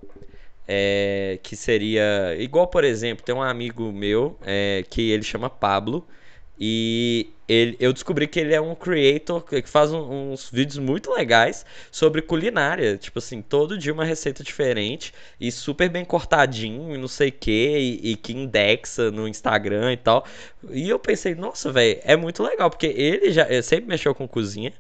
é, 0.67 1.39
que 1.43 1.57
seria 1.57 2.35
igual, 2.39 2.67
por 2.69 2.85
exemplo, 2.85 3.25
tem 3.25 3.35
um 3.35 3.43
amigo 3.43 3.93
meu 3.93 4.39
é, 4.43 4.85
que 4.89 5.11
ele 5.11 5.23
chama 5.23 5.51
Pablo 5.51 6.07
e 6.59 7.31
ele, 7.49 7.77
eu 7.81 7.93
descobri 7.93 8.27
que 8.29 8.39
ele 8.41 8.55
é 8.55 8.61
um 8.61 8.75
creator 8.75 9.43
que 9.45 9.63
faz 9.69 9.93
um- 9.93 10.33
uns 10.33 10.49
vídeos 10.51 10.79
muito 10.79 11.13
legais 11.13 11.67
sobre 11.91 12.23
culinária, 12.23 12.97
tipo 12.97 13.19
assim, 13.19 13.43
todo 13.43 13.77
dia 13.77 13.93
uma 13.93 14.05
receita 14.05 14.43
diferente 14.43 15.13
e 15.41 15.51
super 15.53 15.89
bem 15.91 16.05
cortadinho 16.05 16.95
e 16.95 16.99
não 16.99 17.09
sei 17.09 17.29
o 17.29 17.33
que 17.33 18.01
e, 18.03 18.17
que 18.17 18.33
indexa 18.33 19.11
no 19.11 19.29
Instagram 19.29 19.93
e 19.93 19.97
tal. 19.97 20.25
E 20.71 20.89
eu 20.89 20.99
pensei, 20.99 21.35
nossa, 21.35 21.71
velho, 21.73 22.01
é 22.05 22.17
muito 22.17 22.43
legal 22.43 22.71
porque 22.71 22.87
ele 22.87 23.31
já 23.33 23.47
ele 23.51 23.63
sempre 23.63 23.87
mexeu 23.89 24.15
com 24.15 24.27
cozinha 24.29 24.73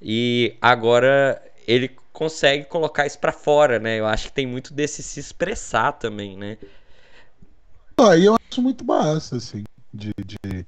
e 0.00 0.54
agora 0.60 1.40
ele 1.66 1.88
consegue 2.12 2.64
colocar 2.66 3.06
isso 3.06 3.18
pra 3.18 3.32
fora, 3.32 3.78
né? 3.78 3.98
Eu 3.98 4.06
acho 4.06 4.26
que 4.28 4.32
tem 4.32 4.46
muito 4.46 4.72
desse 4.74 5.02
se 5.02 5.20
expressar 5.20 5.92
também, 5.92 6.36
né? 6.36 6.58
Aí 8.00 8.24
eu 8.24 8.34
acho 8.34 8.60
muito 8.62 8.84
massa, 8.84 9.36
assim, 9.36 9.62
de, 9.92 10.10
de, 10.24 10.66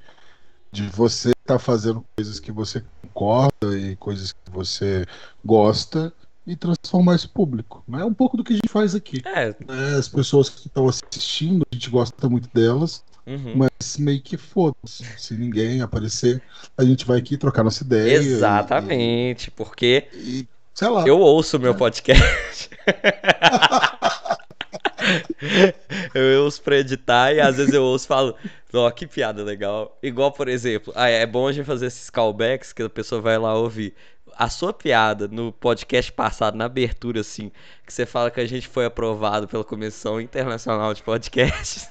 de 0.73 0.89
você 0.89 1.31
estar 1.41 1.59
fazendo 1.59 2.05
coisas 2.17 2.41
que 2.41 2.53
você 2.53 2.83
concorda 3.03 3.79
e 3.79 3.97
coisas 3.97 4.33
que 4.33 4.51
você 4.51 5.05
gosta 5.45 6.13
e 6.47 6.57
transformar 6.57 7.17
isso 7.17 7.29
público. 7.31 7.83
né? 7.89 8.03
É 8.03 8.05
um 8.05 8.15
pouco 8.15 8.37
do 8.37 8.45
que 8.45 8.53
a 8.53 8.57
gente 8.57 8.69
faz 8.69 8.95
aqui. 8.95 9.23
É, 9.25 9.47
né? 9.67 9.97
As 9.99 10.09
pessoas 10.09 10.49
que 10.49 10.67
estão 10.69 10.89
assistindo, 10.89 11.65
a 11.71 11.75
gente 11.75 11.91
gosta 11.91 12.29
muito 12.29 12.49
delas, 12.53 13.03
uhum. 13.27 13.57
mas 13.57 13.97
meio 13.99 14.23
que 14.23 14.37
foda-se. 14.37 15.05
Se 15.19 15.35
ninguém 15.37 15.81
aparecer, 15.81 16.43
a 16.77 16.85
gente 16.85 17.05
vai 17.05 17.19
aqui 17.19 17.37
trocar 17.37 17.65
nossa 17.65 17.83
ideia. 17.83 18.11
e- 18.11 18.13
exatamente, 18.15 19.51
porque 19.51 20.09
E, 20.13 20.41
e, 20.41 20.49
sei 20.75 20.89
lá. 20.89 21.07
eu 21.07 21.19
ouço 21.19 21.57
o 21.57 21.61
meu 21.61 21.75
podcast. 21.75 22.71
eu 26.15 26.45
ouço 26.45 26.63
pra 26.63 26.79
editar 26.79 27.33
e 27.33 27.41
às 27.41 27.57
vezes 27.57 27.73
eu 27.73 27.83
ouço 27.83 28.07
e 28.07 28.09
falo, 28.09 28.35
ó, 28.73 28.91
que 28.91 29.07
piada 29.07 29.43
legal. 29.43 29.97
Igual, 30.03 30.33
por 30.33 30.49
exemplo, 30.49 30.93
ah, 30.97 31.09
é 31.09 31.25
bom 31.25 31.47
a 31.47 31.53
gente 31.53 31.65
fazer 31.65 31.87
esses 31.87 32.11
callbacks 32.11 32.73
que 32.73 32.83
a 32.83 32.91
pessoa 32.91 33.21
vai 33.21 33.39
lá 33.39 33.55
ouvir. 33.55 33.95
A 34.37 34.51
sua 34.51 34.73
piada 34.73 35.29
no 35.29 35.53
podcast 35.53 36.11
passado, 36.11 36.57
na 36.57 36.65
abertura, 36.65 37.21
assim, 37.21 37.53
que 37.87 37.93
você 37.93 38.05
fala 38.05 38.33
que 38.33 38.41
a 38.41 38.47
gente 38.47 38.67
foi 38.67 38.85
aprovado 38.85 39.47
pela 39.47 39.63
Comissão 39.63 40.21
Internacional 40.21 40.93
de 40.93 41.05
Podcasts. 41.05 41.89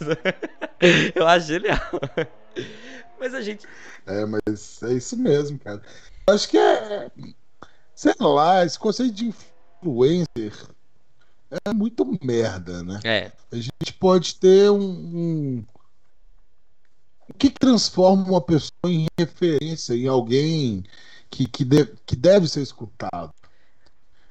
eu 1.16 1.26
acho 1.26 1.48
genial. 1.48 1.80
Mas 3.18 3.34
a 3.34 3.42
gente. 3.42 3.66
É, 4.06 4.26
mas 4.26 4.84
é 4.84 4.92
isso 4.92 5.16
mesmo, 5.16 5.58
cara. 5.58 5.82
Acho 6.28 6.50
que 6.50 6.58
é. 6.58 7.10
Sei 8.04 8.14
lá, 8.20 8.66
esse 8.66 8.78
conceito 8.78 9.14
de 9.14 9.28
influencer 9.28 10.68
é 11.66 11.74
muito 11.74 12.06
merda, 12.22 12.84
né? 12.84 13.00
É, 13.06 13.32
A 13.50 13.56
gente 13.56 13.94
pode 13.98 14.36
ter 14.36 14.70
um. 14.70 14.82
um- 14.82 15.66
O 17.30 17.34
que 17.34 17.50
transforma 17.50 18.28
uma 18.28 18.42
pessoa 18.42 18.72
em 18.88 19.08
referência, 19.18 19.94
em 19.94 20.06
alguém 20.08 20.84
que, 21.30 21.48
que, 21.48 21.64
de- 21.64 21.96
que 22.06 22.14
deve 22.18 22.50
ser 22.50 22.62
escutado? 22.62 23.34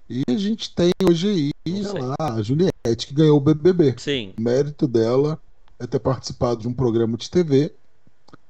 E 0.07 0.23
a 0.29 0.37
gente 0.37 0.75
tem 0.75 0.91
hoje 1.03 1.53
aí, 1.67 1.83
sei. 1.83 2.03
lá, 2.03 2.15
a 2.19 2.43
Juliette, 2.43 3.07
que 3.07 3.15
ganhou 3.15 3.39
o 3.39 3.41
BBB. 3.41 3.95
sim. 3.99 4.35
O 4.37 4.41
mérito 4.43 4.87
dela 4.87 5.41
é 5.79 5.87
ter 5.87 5.99
participado 5.99 6.61
de 6.61 6.69
um 6.69 6.75
programa 6.75 7.17
de 7.17 7.31
TV 7.31 7.75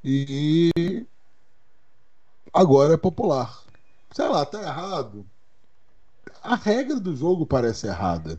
e 0.04 1.06
agora 2.52 2.94
é 2.94 2.96
popular. 2.96 3.61
Sei 4.14 4.28
lá, 4.28 4.44
tá 4.44 4.60
errado. 4.60 5.26
A 6.42 6.56
regra 6.56 6.98
do 6.98 7.14
jogo 7.16 7.46
parece 7.46 7.86
errada. 7.86 8.38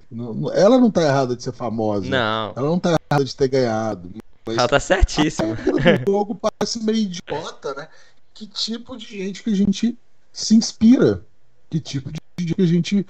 Ela 0.53 0.77
não 0.77 0.91
tá 0.91 1.01
errada 1.01 1.35
de 1.35 1.43
ser 1.43 1.53
famosa. 1.53 2.07
Não, 2.07 2.53
Ela 2.55 2.69
não 2.69 2.79
tá 2.79 2.97
errada 3.09 3.23
de 3.23 3.35
ter 3.35 3.47
ganhado. 3.47 4.09
Ela 4.45 4.67
tá 4.67 4.79
certíssima. 4.79 5.53
a 5.53 5.55
regra 5.55 5.99
do 5.99 6.11
jogo 6.11 6.35
parece 6.35 6.83
meio 6.83 6.97
idiota, 6.97 7.73
né? 7.75 7.87
Que 8.33 8.45
tipo 8.47 8.97
de 8.97 9.05
gente 9.05 9.41
que 9.43 9.51
a 9.51 9.55
gente 9.55 9.97
se 10.31 10.55
inspira? 10.55 11.23
Que 11.69 11.79
tipo 11.79 12.11
de 12.11 12.19
gente 12.37 12.55
que 12.55 12.61
a 12.61 12.65
gente 12.65 13.05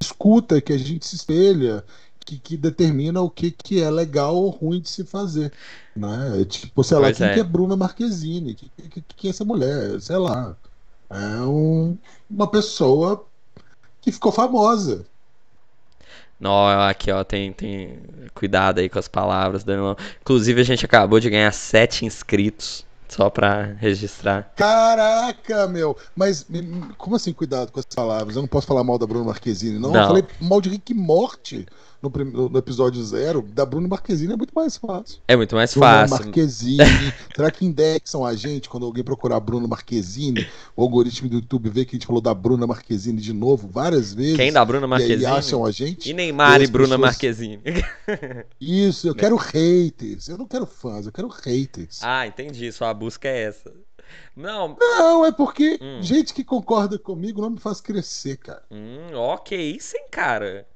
escuta, 0.00 0.60
que 0.60 0.72
a 0.72 0.78
gente 0.78 1.04
se 1.06 1.16
espelha, 1.16 1.82
que, 2.24 2.38
que 2.38 2.56
determina 2.56 3.20
o 3.20 3.30
que, 3.30 3.50
que 3.50 3.82
é 3.82 3.90
legal 3.90 4.36
ou 4.36 4.50
ruim 4.50 4.80
de 4.80 4.88
se 4.88 5.04
fazer. 5.04 5.52
Né? 5.94 6.44
Tipo, 6.48 6.84
sei 6.84 6.96
lá, 6.98 7.04
Pois 7.04 7.16
quem 7.16 7.26
é. 7.26 7.34
que 7.34 7.40
é 7.40 7.44
Bruna 7.44 7.76
Marquezine? 7.76 8.54
Que, 8.54 8.68
que, 8.68 9.00
que 9.00 9.26
é 9.26 9.30
essa 9.30 9.44
mulher? 9.44 10.00
Sei 10.00 10.16
lá. 10.16 10.56
É 11.10 11.40
um- 11.42 11.96
uma 12.28 12.46
pessoa 12.48 13.24
que 14.00 14.10
ficou 14.12 14.32
famosa. 14.32 15.06
Não, 16.38 16.66
aqui 16.82 17.10
ó, 17.10 17.24
tem, 17.24 17.52
tem 17.52 17.98
cuidado 18.34 18.78
aí 18.78 18.88
com 18.88 18.98
as 18.98 19.08
palavras, 19.08 19.64
Danilão. 19.64 19.96
Inclusive 20.20 20.60
a 20.60 20.64
gente 20.64 20.84
acabou 20.84 21.18
de 21.18 21.30
ganhar 21.30 21.50
sete 21.52 22.04
inscritos, 22.04 22.84
só 23.08 23.30
pra 23.30 23.62
registrar. 23.78 24.52
Caraca, 24.54 25.66
meu! 25.66 25.96
Mas 26.14 26.46
como 26.98 27.16
assim, 27.16 27.32
cuidado 27.32 27.72
com 27.72 27.80
as 27.80 27.86
palavras? 27.86 28.36
Eu 28.36 28.42
não 28.42 28.48
posso 28.48 28.66
falar 28.66 28.84
mal 28.84 28.98
da 28.98 29.06
Bruna 29.06 29.24
Marquezine, 29.24 29.78
não. 29.78 29.90
Não. 29.92 30.00
Eu 30.00 30.06
falei 30.08 30.24
mal 30.40 30.60
de 30.60 30.68
Rick 30.68 30.92
Morte. 30.92 31.66
No, 32.02 32.48
no, 32.48 32.58
episódio 32.58 33.02
zero, 33.02 33.42
da 33.42 33.64
Bruna 33.64 33.88
Marquezine 33.88 34.32
é 34.32 34.36
muito 34.36 34.52
mais 34.54 34.76
fácil. 34.76 35.20
É 35.26 35.36
muito 35.36 35.54
mais 35.54 35.72
Bruna 35.72 36.08
fácil. 36.08 36.24
Marquezine. 36.26 36.78
será 37.34 37.50
que 37.50 37.64
indexam 37.64 38.24
a 38.24 38.34
gente 38.34 38.68
quando 38.68 38.86
alguém 38.86 39.02
procurar 39.02 39.40
Bruna 39.40 39.66
Marquezine? 39.66 40.46
O 40.76 40.82
algoritmo 40.82 41.28
do 41.28 41.36
YouTube 41.36 41.70
vê 41.70 41.84
que 41.84 41.96
a 41.96 41.98
gente 41.98 42.06
falou 42.06 42.20
da 42.20 42.34
Bruna 42.34 42.66
Marquezine 42.66 43.20
de 43.20 43.32
novo 43.32 43.68
várias 43.68 44.12
vezes. 44.12 44.36
Quem 44.36 44.52
da 44.52 44.64
Bruna 44.64 44.86
Marquezine? 44.86 45.22
E 45.22 45.26
acham 45.26 45.64
a 45.64 45.70
gente. 45.70 46.10
E 46.10 46.12
Neymar 46.12 46.60
e, 46.62 46.66
Bruna 46.66 46.96
pessoas... 46.96 47.00
Marquezine. 47.00 47.60
Isso, 48.60 49.08
eu 49.08 49.14
quero 49.14 49.36
haters. 49.36 50.28
Eu 50.28 50.38
não 50.38 50.46
quero 50.46 50.66
fãs, 50.66 51.06
eu 51.06 51.12
quero 51.12 51.28
haters. 51.28 52.00
Ah, 52.02 52.26
entendi. 52.26 52.70
Sua 52.72 52.92
busca 52.92 53.28
é 53.28 53.44
essa. 53.44 53.72
Não. 54.34 54.76
Não, 54.78 55.24
é 55.24 55.32
porque 55.32 55.78
hum. 55.80 56.02
gente 56.02 56.34
que 56.34 56.44
concorda 56.44 56.98
comigo 56.98 57.40
não 57.40 57.50
me 57.50 57.58
faz 57.58 57.80
crescer, 57.80 58.36
cara. 58.36 58.62
Hum, 58.70 59.14
ok, 59.14 59.78
sim, 59.80 60.08
cara. 60.10 60.66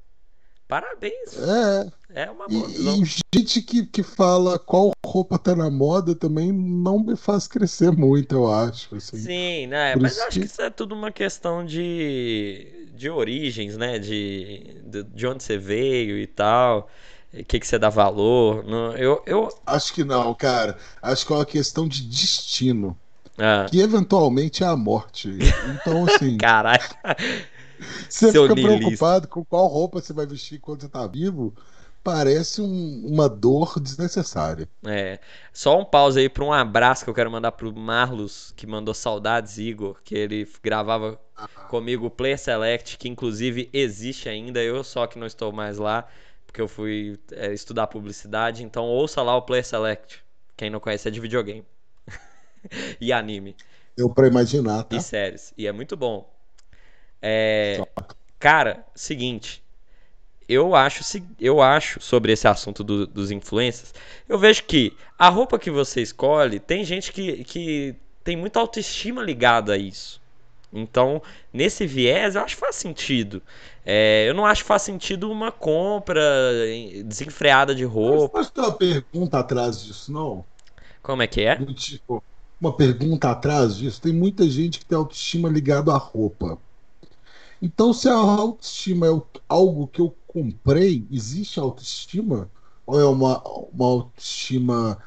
Parabéns. 0.70 1.36
É. 1.36 1.90
É 2.12 2.30
uma 2.30 2.46
e, 2.48 2.56
e, 2.56 3.04
gente 3.04 3.62
que, 3.62 3.86
que 3.86 4.02
fala 4.02 4.58
qual 4.58 4.92
roupa 5.04 5.38
tá 5.38 5.54
na 5.54 5.70
moda 5.70 6.14
também 6.14 6.50
não 6.52 6.98
me 6.98 7.16
faz 7.16 7.46
crescer 7.46 7.92
muito, 7.92 8.34
eu 8.34 8.52
acho. 8.52 8.96
Assim. 8.96 9.16
Sim, 9.16 9.66
né? 9.68 9.92
Por 9.92 10.02
Mas 10.02 10.16
eu 10.16 10.24
acho 10.24 10.32
que... 10.32 10.40
que 10.40 10.46
isso 10.46 10.62
é 10.62 10.70
tudo 10.70 10.94
uma 10.94 11.12
questão 11.12 11.64
de, 11.64 12.88
de 12.94 13.10
origens, 13.10 13.76
né? 13.76 13.98
De, 13.98 14.80
de, 14.84 15.02
de 15.04 15.26
onde 15.26 15.42
você 15.42 15.56
veio 15.56 16.18
e 16.18 16.26
tal. 16.26 16.88
O 17.32 17.44
que, 17.44 17.60
que 17.60 17.66
você 17.66 17.78
dá 17.78 17.88
valor. 17.88 18.64
Eu, 18.98 19.22
eu... 19.24 19.48
Acho 19.64 19.94
que 19.94 20.02
não, 20.02 20.34
cara. 20.34 20.76
Acho 21.00 21.26
que 21.26 21.32
é 21.32 21.36
uma 21.36 21.46
questão 21.46 21.86
de 21.86 22.02
destino. 22.02 22.98
Ah. 23.38 23.66
Que 23.70 23.80
eventualmente 23.80 24.64
é 24.64 24.66
a 24.66 24.76
morte. 24.76 25.30
Então, 25.74 26.06
assim. 26.06 26.36
Caralho. 26.38 26.82
Você 28.08 28.30
Seu 28.30 28.48
fica 28.48 28.54
preocupado 28.54 29.28
com 29.28 29.44
qual 29.44 29.66
roupa 29.66 30.00
você 30.00 30.12
vai 30.12 30.26
vestir 30.26 30.58
quando 30.60 30.82
você 30.82 30.88
tá 30.88 31.06
vivo. 31.06 31.54
Parece 32.02 32.62
um, 32.62 33.02
uma 33.06 33.28
dor 33.28 33.78
desnecessária. 33.78 34.66
É. 34.86 35.18
Só 35.52 35.78
um 35.78 35.84
pause 35.84 36.18
aí 36.18 36.28
para 36.30 36.44
um 36.44 36.52
abraço 36.52 37.04
que 37.04 37.10
eu 37.10 37.14
quero 37.14 37.30
mandar 37.30 37.52
pro 37.52 37.74
Marlos, 37.74 38.54
que 38.56 38.66
mandou 38.66 38.94
saudades, 38.94 39.58
Igor, 39.58 40.00
que 40.02 40.14
ele 40.14 40.48
gravava 40.62 41.20
ah. 41.36 41.46
comigo 41.68 42.06
o 42.06 42.10
Player 42.10 42.38
Select, 42.38 42.96
que 42.96 43.08
inclusive 43.08 43.68
existe 43.72 44.30
ainda, 44.30 44.62
eu 44.62 44.82
só 44.82 45.06
que 45.06 45.18
não 45.18 45.26
estou 45.26 45.52
mais 45.52 45.76
lá, 45.76 46.08
porque 46.46 46.60
eu 46.60 46.68
fui 46.68 47.18
é, 47.32 47.52
estudar 47.52 47.86
publicidade. 47.86 48.64
Então 48.64 48.86
ouça 48.86 49.22
lá 49.22 49.36
o 49.36 49.42
Player 49.42 49.66
Select. 49.66 50.22
Quem 50.56 50.70
não 50.70 50.80
conhece 50.80 51.06
é 51.06 51.10
de 51.10 51.20
videogame. 51.20 51.66
e 52.98 53.12
anime. 53.12 53.54
Deu 53.94 54.08
pra 54.08 54.26
imaginar, 54.26 54.84
tá? 54.84 54.96
E 54.96 55.02
séries. 55.02 55.52
E 55.56 55.66
é 55.66 55.72
muito 55.72 55.98
bom. 55.98 56.39
É, 57.22 57.82
cara, 58.38 58.84
seguinte. 58.94 59.62
Eu 60.48 60.74
acho, 60.74 61.04
eu 61.38 61.62
acho 61.62 62.00
sobre 62.00 62.32
esse 62.32 62.48
assunto 62.48 62.82
do, 62.82 63.06
dos 63.06 63.30
influencers. 63.30 63.94
Eu 64.28 64.36
vejo 64.36 64.64
que 64.64 64.96
a 65.16 65.28
roupa 65.28 65.58
que 65.58 65.70
você 65.70 66.02
escolhe 66.02 66.58
tem 66.58 66.84
gente 66.84 67.12
que, 67.12 67.44
que 67.44 67.94
tem 68.24 68.36
muita 68.36 68.58
autoestima 68.58 69.22
ligada 69.22 69.74
a 69.74 69.78
isso. 69.78 70.20
Então, 70.72 71.20
nesse 71.52 71.86
viés, 71.86 72.34
eu 72.34 72.42
acho 72.42 72.54
que 72.54 72.60
faz 72.60 72.76
sentido. 72.76 73.42
É, 73.84 74.26
eu 74.28 74.34
não 74.34 74.46
acho 74.46 74.62
que 74.62 74.68
faz 74.68 74.82
sentido 74.82 75.30
uma 75.30 75.50
compra 75.50 76.22
desenfreada 77.04 77.74
de 77.74 77.84
roupa. 77.84 78.38
Mas, 78.38 78.46
mas 78.46 78.50
tem 78.50 78.64
uma 78.64 78.72
pergunta 78.72 79.38
atrás 79.38 79.82
disso, 79.82 80.12
não? 80.12 80.44
Como 81.02 81.22
é 81.22 81.26
que 81.26 81.42
é? 81.42 81.56
Tipo, 81.74 82.22
uma 82.60 82.72
pergunta 82.72 83.30
atrás 83.30 83.76
disso. 83.76 84.00
Tem 84.00 84.12
muita 84.12 84.48
gente 84.48 84.78
que 84.78 84.84
tem 84.84 84.96
autoestima 84.96 85.48
ligada 85.48 85.92
à 85.92 85.96
roupa. 85.96 86.58
Então, 87.60 87.92
se 87.92 88.08
a 88.08 88.14
autoestima 88.14 89.06
é 89.06 89.22
algo 89.48 89.86
que 89.88 90.00
eu 90.00 90.16
comprei, 90.26 91.06
existe 91.10 91.60
autoestima? 91.60 92.50
Ou 92.86 92.98
é 93.00 93.04
uma, 93.06 93.42
uma 93.72 93.86
autoestima 93.86 94.98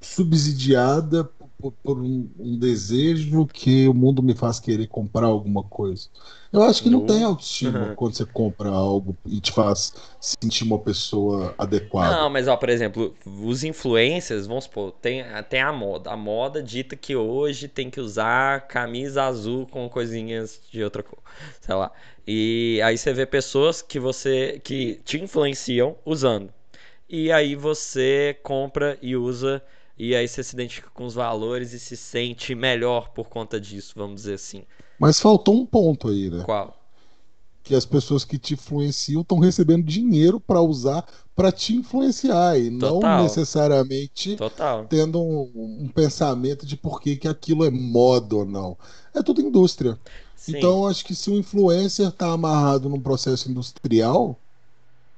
subsidiada 0.00 1.24
por, 1.60 1.72
por 1.82 1.98
um, 1.98 2.30
um, 2.38 2.56
desejo 2.56 3.46
que 3.46 3.88
o 3.88 3.94
mundo 3.94 4.22
me 4.22 4.34
faz 4.34 4.60
querer 4.60 4.86
comprar 4.86 5.26
alguma 5.26 5.62
coisa. 5.62 6.08
Eu 6.52 6.62
acho 6.62 6.82
que 6.82 6.88
não, 6.88 7.00
não 7.00 7.06
tem 7.06 7.24
autoestima 7.24 7.88
uhum. 7.88 7.94
quando 7.94 8.14
você 8.14 8.24
compra 8.24 8.68
algo 8.70 9.16
e 9.26 9.40
te 9.40 9.52
faz 9.52 9.92
sentir 10.20 10.64
uma 10.64 10.78
pessoa 10.78 11.54
adequada. 11.58 12.16
Não, 12.16 12.30
mas 12.30 12.46
ó, 12.46 12.56
por 12.56 12.68
exemplo, 12.68 13.14
os 13.42 13.64
influencers, 13.64 14.46
vamos 14.46 14.64
supor, 14.64 14.92
tem, 14.92 15.22
tem 15.48 15.60
a 15.60 15.72
moda. 15.72 16.10
A 16.10 16.16
moda 16.16 16.62
dita 16.62 16.94
que 16.94 17.16
hoje 17.16 17.66
tem 17.66 17.90
que 17.90 18.00
usar 18.00 18.66
camisa 18.68 19.24
azul 19.24 19.66
com 19.66 19.88
coisinhas 19.88 20.60
de 20.70 20.82
outra 20.82 21.02
cor, 21.02 21.18
sei 21.60 21.74
lá. 21.74 21.90
E 22.26 22.80
aí 22.84 22.96
você 22.96 23.12
vê 23.12 23.26
pessoas 23.26 23.82
que 23.82 23.98
você 23.98 24.60
que 24.62 25.00
te 25.04 25.18
influenciam 25.20 25.96
usando. 26.04 26.52
E 27.08 27.32
aí 27.32 27.54
você 27.54 28.38
compra 28.42 28.98
e 29.00 29.16
usa 29.16 29.62
e 29.98 30.14
aí 30.14 30.28
você 30.28 30.44
se 30.44 30.54
identifica 30.54 30.88
com 30.94 31.04
os 31.04 31.14
valores 31.14 31.72
e 31.72 31.80
se 31.80 31.96
sente 31.96 32.54
melhor 32.54 33.10
por 33.10 33.28
conta 33.28 33.60
disso, 33.60 33.94
vamos 33.96 34.16
dizer 34.16 34.34
assim. 34.34 34.62
Mas 34.98 35.18
faltou 35.18 35.54
um 35.54 35.66
ponto 35.66 36.08
aí, 36.08 36.30
né? 36.30 36.42
Qual? 36.44 36.76
Que 37.62 37.74
as 37.74 37.84
pessoas 37.84 38.24
que 38.24 38.38
te 38.38 38.54
influenciam 38.54 39.22
estão 39.22 39.38
recebendo 39.38 39.84
dinheiro 39.84 40.38
para 40.40 40.60
usar 40.60 41.04
para 41.38 41.52
te 41.52 41.72
influenciar 41.72 42.58
e 42.58 42.68
Total. 42.78 43.00
não 43.00 43.22
necessariamente 43.22 44.34
Total. 44.34 44.84
tendo 44.86 45.22
um, 45.22 45.82
um, 45.82 45.88
pensamento 45.88 46.66
de 46.66 46.76
por 46.76 47.00
que, 47.00 47.14
que 47.14 47.28
aquilo 47.28 47.64
é 47.64 47.70
moda 47.70 48.34
ou 48.34 48.44
não. 48.44 48.76
É 49.14 49.22
tudo 49.22 49.40
indústria. 49.40 49.96
Sim. 50.34 50.56
Então, 50.56 50.84
acho 50.84 51.04
que 51.04 51.14
se 51.14 51.30
o 51.30 51.36
influencer 51.36 52.08
está 52.08 52.32
amarrado 52.32 52.88
num 52.88 53.00
processo 53.00 53.48
industrial, 53.48 54.36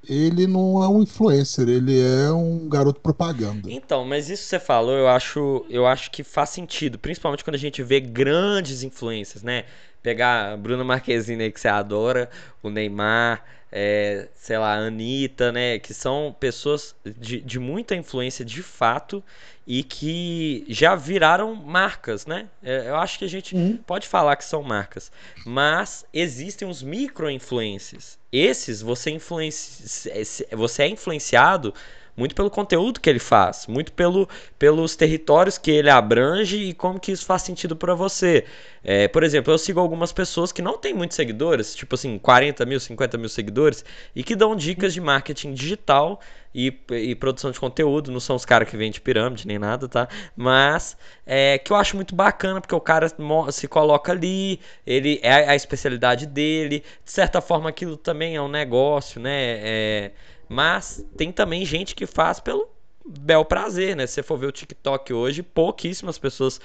ele 0.08 0.46
não 0.46 0.82
é 0.82 0.88
um 0.88 1.02
influencer, 1.02 1.68
ele 1.68 2.00
é 2.00 2.30
um 2.32 2.68
garoto 2.68 3.00
propaganda. 3.00 3.70
Então, 3.70 4.04
mas 4.04 4.30
isso 4.30 4.42
que 4.42 4.48
você 4.48 4.58
falou, 4.58 4.94
eu 4.94 5.08
acho, 5.08 5.64
eu 5.68 5.86
acho 5.86 6.10
que 6.10 6.24
faz 6.24 6.50
sentido, 6.50 6.98
principalmente 6.98 7.44
quando 7.44 7.56
a 7.56 7.58
gente 7.58 7.82
vê 7.82 8.00
grandes 8.00 8.82
influências, 8.82 9.42
né? 9.42 9.64
Pegar 10.02 10.56
Bruno 10.56 10.84
Marquezine 10.84 11.44
aí 11.44 11.52
que 11.52 11.60
você 11.60 11.68
adora, 11.68 12.30
o 12.62 12.70
Neymar, 12.70 13.44
é, 13.70 14.28
sei 14.34 14.58
lá, 14.58 14.74
a 14.74 14.86
Anitta, 14.86 15.52
né? 15.52 15.78
Que 15.78 15.92
são 15.92 16.34
pessoas 16.40 16.94
de, 17.04 17.40
de 17.40 17.58
muita 17.58 17.94
influência 17.94 18.44
de 18.44 18.62
fato 18.62 19.22
e 19.66 19.84
que 19.84 20.64
já 20.68 20.94
viraram 20.94 21.54
marcas, 21.54 22.26
né? 22.26 22.48
É, 22.62 22.88
eu 22.88 22.96
acho 22.96 23.18
que 23.18 23.24
a 23.24 23.28
gente 23.28 23.54
uhum. 23.54 23.76
pode 23.76 24.08
falar 24.08 24.36
que 24.36 24.44
são 24.44 24.62
marcas, 24.62 25.12
mas 25.44 26.04
existem 26.12 26.66
os 26.66 26.82
micro-influencers. 26.82 28.18
Esses 28.32 28.80
você 28.80 29.10
influencia, 29.10 30.12
você 30.56 30.82
é 30.84 30.88
influenciado 30.88 31.74
muito 32.20 32.34
pelo 32.34 32.50
conteúdo 32.50 33.00
que 33.00 33.08
ele 33.08 33.18
faz, 33.18 33.66
muito 33.66 33.92
pelo, 33.94 34.28
pelos 34.58 34.94
territórios 34.94 35.56
que 35.56 35.70
ele 35.70 35.88
abrange 35.88 36.58
e 36.58 36.74
como 36.74 37.00
que 37.00 37.10
isso 37.10 37.24
faz 37.24 37.40
sentido 37.40 37.74
para 37.74 37.94
você. 37.94 38.44
É, 38.84 39.08
por 39.08 39.22
exemplo, 39.22 39.50
eu 39.50 39.56
sigo 39.56 39.80
algumas 39.80 40.12
pessoas 40.12 40.52
que 40.52 40.60
não 40.60 40.76
têm 40.76 40.92
muitos 40.92 41.16
seguidores, 41.16 41.74
tipo 41.74 41.94
assim, 41.94 42.18
40 42.18 42.66
mil, 42.66 42.78
50 42.78 43.16
mil 43.16 43.28
seguidores, 43.30 43.82
e 44.14 44.22
que 44.22 44.36
dão 44.36 44.54
dicas 44.54 44.92
de 44.92 45.00
marketing 45.00 45.54
digital 45.54 46.20
e, 46.54 46.78
e 46.90 47.14
produção 47.14 47.50
de 47.50 47.58
conteúdo. 47.58 48.10
Não 48.12 48.20
são 48.20 48.36
os 48.36 48.44
caras 48.44 48.68
que 48.68 48.76
vendem 48.76 49.00
pirâmide 49.00 49.46
nem 49.46 49.58
nada, 49.58 49.88
tá? 49.88 50.06
Mas 50.36 50.98
é, 51.24 51.56
que 51.56 51.72
eu 51.72 51.76
acho 51.76 51.96
muito 51.96 52.14
bacana, 52.14 52.60
porque 52.60 52.74
o 52.74 52.80
cara 52.80 53.06
se 53.50 53.66
coloca 53.66 54.12
ali, 54.12 54.60
ele 54.86 55.18
é 55.22 55.48
a 55.48 55.56
especialidade 55.56 56.26
dele, 56.26 56.84
de 57.02 57.10
certa 57.10 57.40
forma 57.40 57.70
aquilo 57.70 57.96
também 57.96 58.36
é 58.36 58.42
um 58.42 58.48
negócio, 58.48 59.18
né? 59.18 59.32
É, 59.32 60.10
mas 60.50 61.06
tem 61.16 61.30
também 61.30 61.64
gente 61.64 61.94
que 61.94 62.06
faz 62.06 62.40
pelo 62.40 62.68
bel 63.06 63.44
prazer, 63.44 63.94
né? 63.94 64.04
Se 64.04 64.14
você 64.14 64.22
for 64.24 64.36
ver 64.36 64.46
o 64.46 64.52
TikTok 64.52 65.12
hoje, 65.12 65.44
pouquíssimas 65.44 66.18
pessoas 66.18 66.60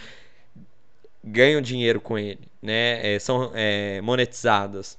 ganham 1.24 1.62
dinheiro 1.62 2.02
com 2.02 2.18
ele, 2.18 2.50
né? 2.60 3.14
É, 3.14 3.20
são 3.20 3.52
é, 3.54 4.02
monetizadas. 4.02 4.98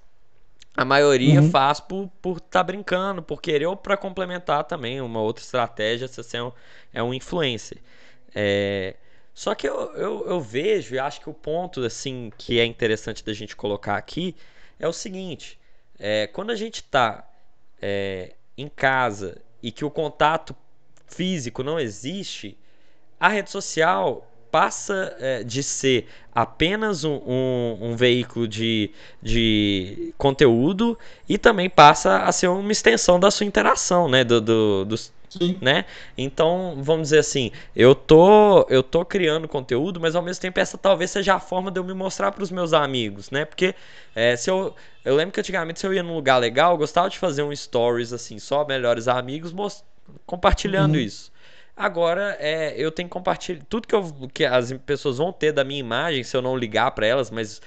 A 0.77 0.85
maioria 0.85 1.40
uhum. 1.40 1.51
faz 1.51 1.81
por 1.81 2.05
estar 2.05 2.18
por 2.22 2.40
tá 2.40 2.62
brincando, 2.62 3.25
por 3.25 3.42
querer 3.42 3.66
ou 3.66 3.77
para 3.77 3.96
complementar 3.96 4.62
também 4.62 5.01
uma 5.01 5.20
outra 5.20 5.42
estratégia, 5.42 6.07
se 6.07 6.22
você 6.22 6.37
é 6.37 6.42
um, 6.44 6.53
é 6.94 7.03
um 7.03 7.12
influencer. 7.12 7.79
É, 8.33 8.94
só 9.35 9.53
que 9.57 9.68
eu, 9.68 9.75
eu, 9.96 10.29
eu, 10.29 10.40
vejo 10.40 10.94
e 10.94 10.99
acho 11.01 11.20
que 11.20 11.29
o 11.29 11.35
ponto 11.35 11.85
assim 11.85 12.31
que 12.38 12.61
é 12.61 12.64
interessante 12.64 13.25
da 13.25 13.33
gente 13.33 13.57
colocar 13.57 13.96
aqui 13.96 14.37
é 14.79 14.87
o 14.87 14.92
seguinte: 14.92 15.59
é, 15.99 16.29
quando 16.29 16.53
a 16.53 16.55
gente 16.55 16.77
está 16.77 17.29
é, 17.83 18.36
em 18.57 18.69
casa 18.69 19.38
e 19.62 19.71
que 19.71 19.85
o 19.85 19.90
contato 19.90 20.55
físico 21.07 21.62
não 21.62 21.79
existe, 21.79 22.57
a 23.19 23.29
rede 23.29 23.51
social 23.51 24.31
passa 24.51 25.14
é, 25.19 25.42
de 25.42 25.62
ser 25.62 26.07
apenas 26.35 27.05
um, 27.05 27.21
um, 27.27 27.79
um, 27.81 27.97
veículo 27.97 28.47
de, 28.47 28.90
de 29.23 30.14
conteúdo 30.16 30.99
e 31.29 31.37
também 31.37 31.69
passa 31.69 32.19
a 32.19 32.33
ser 32.33 32.49
uma 32.49 32.73
extensão 32.73 33.19
da 33.19 33.31
sua 33.31 33.45
interação, 33.47 34.09
né? 34.09 34.25
Do, 34.25 34.40
do, 34.40 34.85
dos, 34.85 35.12
Sim. 35.38 35.61
né? 35.61 35.85
Então, 36.18 36.75
vamos 36.83 37.05
dizer 37.09 37.18
assim, 37.20 37.51
eu 37.75 37.94
tô 37.94 38.66
eu 38.68 38.83
tô 38.83 39.05
criando 39.05 39.49
conteúdo, 39.49 39.99
mas 40.01 40.14
ao 40.14 40.22
mesmo 40.22 40.40
tempo 40.42 40.61
essa 40.61 40.77
talvez 40.77 41.11
seja 41.11 41.35
a 41.35 41.40
forma 41.40 41.70
de 41.70 41.81
eu 41.81 41.85
me 41.85 41.94
mostrar 41.94 42.31
para 42.33 42.42
os 42.42 42.51
meus 42.51 42.72
amigos, 42.72 43.31
né? 43.31 43.44
Porque 43.44 43.75
é, 44.14 44.37
se 44.37 44.51
eu 44.51 44.75
eu 45.05 45.14
lembro 45.16 45.33
que 45.33 45.40
antigamente 45.40 45.81
se 45.81 45.87
eu 45.87 45.94
ia 45.94 46.03
num 46.03 46.14
lugar 46.14 46.38
legal, 46.38 46.72
eu 46.72 46.79
gostava 46.79 47.09
de 47.09 47.18
fazer 47.18 47.42
um 47.42 47.55
stories 47.55 48.12
assim, 48.12 48.38
só 48.38 48.64
melhores 48.66 49.09
amigos, 49.09 49.53
most... 49.53 49.83
compartilhando 50.27 50.96
Uhum. 50.96 51.01
isso. 51.01 51.33
Agora, 51.77 52.37
é, 52.40 52.75
eu 52.77 52.90
tenho 52.90 53.09
que 53.09 53.12
compartilhar 53.12 53.62
tudo 53.68 53.87
que, 53.87 53.94
eu, 53.94 54.03
que 54.33 54.44
as 54.46 54.72
pessoas 54.87 55.18
vão 55.18 55.31
ter 55.33 55.53
da 55.53 55.62
minha 55.62 55.79
imagem, 55.81 56.25
se 56.25 56.35
eu 56.37 56.40
não 56.40 56.57
ligar 56.57 56.90
para 56.92 57.07
elas, 57.07 57.31
mas 57.31 57.61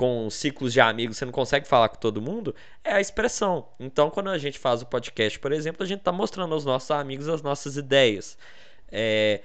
com 0.00 0.30
ciclos 0.30 0.72
de 0.72 0.80
amigos 0.80 1.18
você 1.18 1.26
não 1.26 1.32
consegue 1.32 1.68
falar 1.68 1.90
com 1.90 1.96
todo 1.96 2.22
mundo, 2.22 2.54
é 2.82 2.94
a 2.94 3.02
expressão. 3.02 3.68
Então, 3.78 4.08
quando 4.08 4.30
a 4.30 4.38
gente 4.38 4.58
faz 4.58 4.80
o 4.80 4.86
podcast, 4.86 5.38
por 5.38 5.52
exemplo, 5.52 5.82
a 5.82 5.86
gente 5.86 5.98
está 5.98 6.10
mostrando 6.10 6.54
aos 6.54 6.64
nossos 6.64 6.90
amigos 6.90 7.28
as 7.28 7.42
nossas 7.42 7.76
ideias. 7.76 8.38
É, 8.90 9.42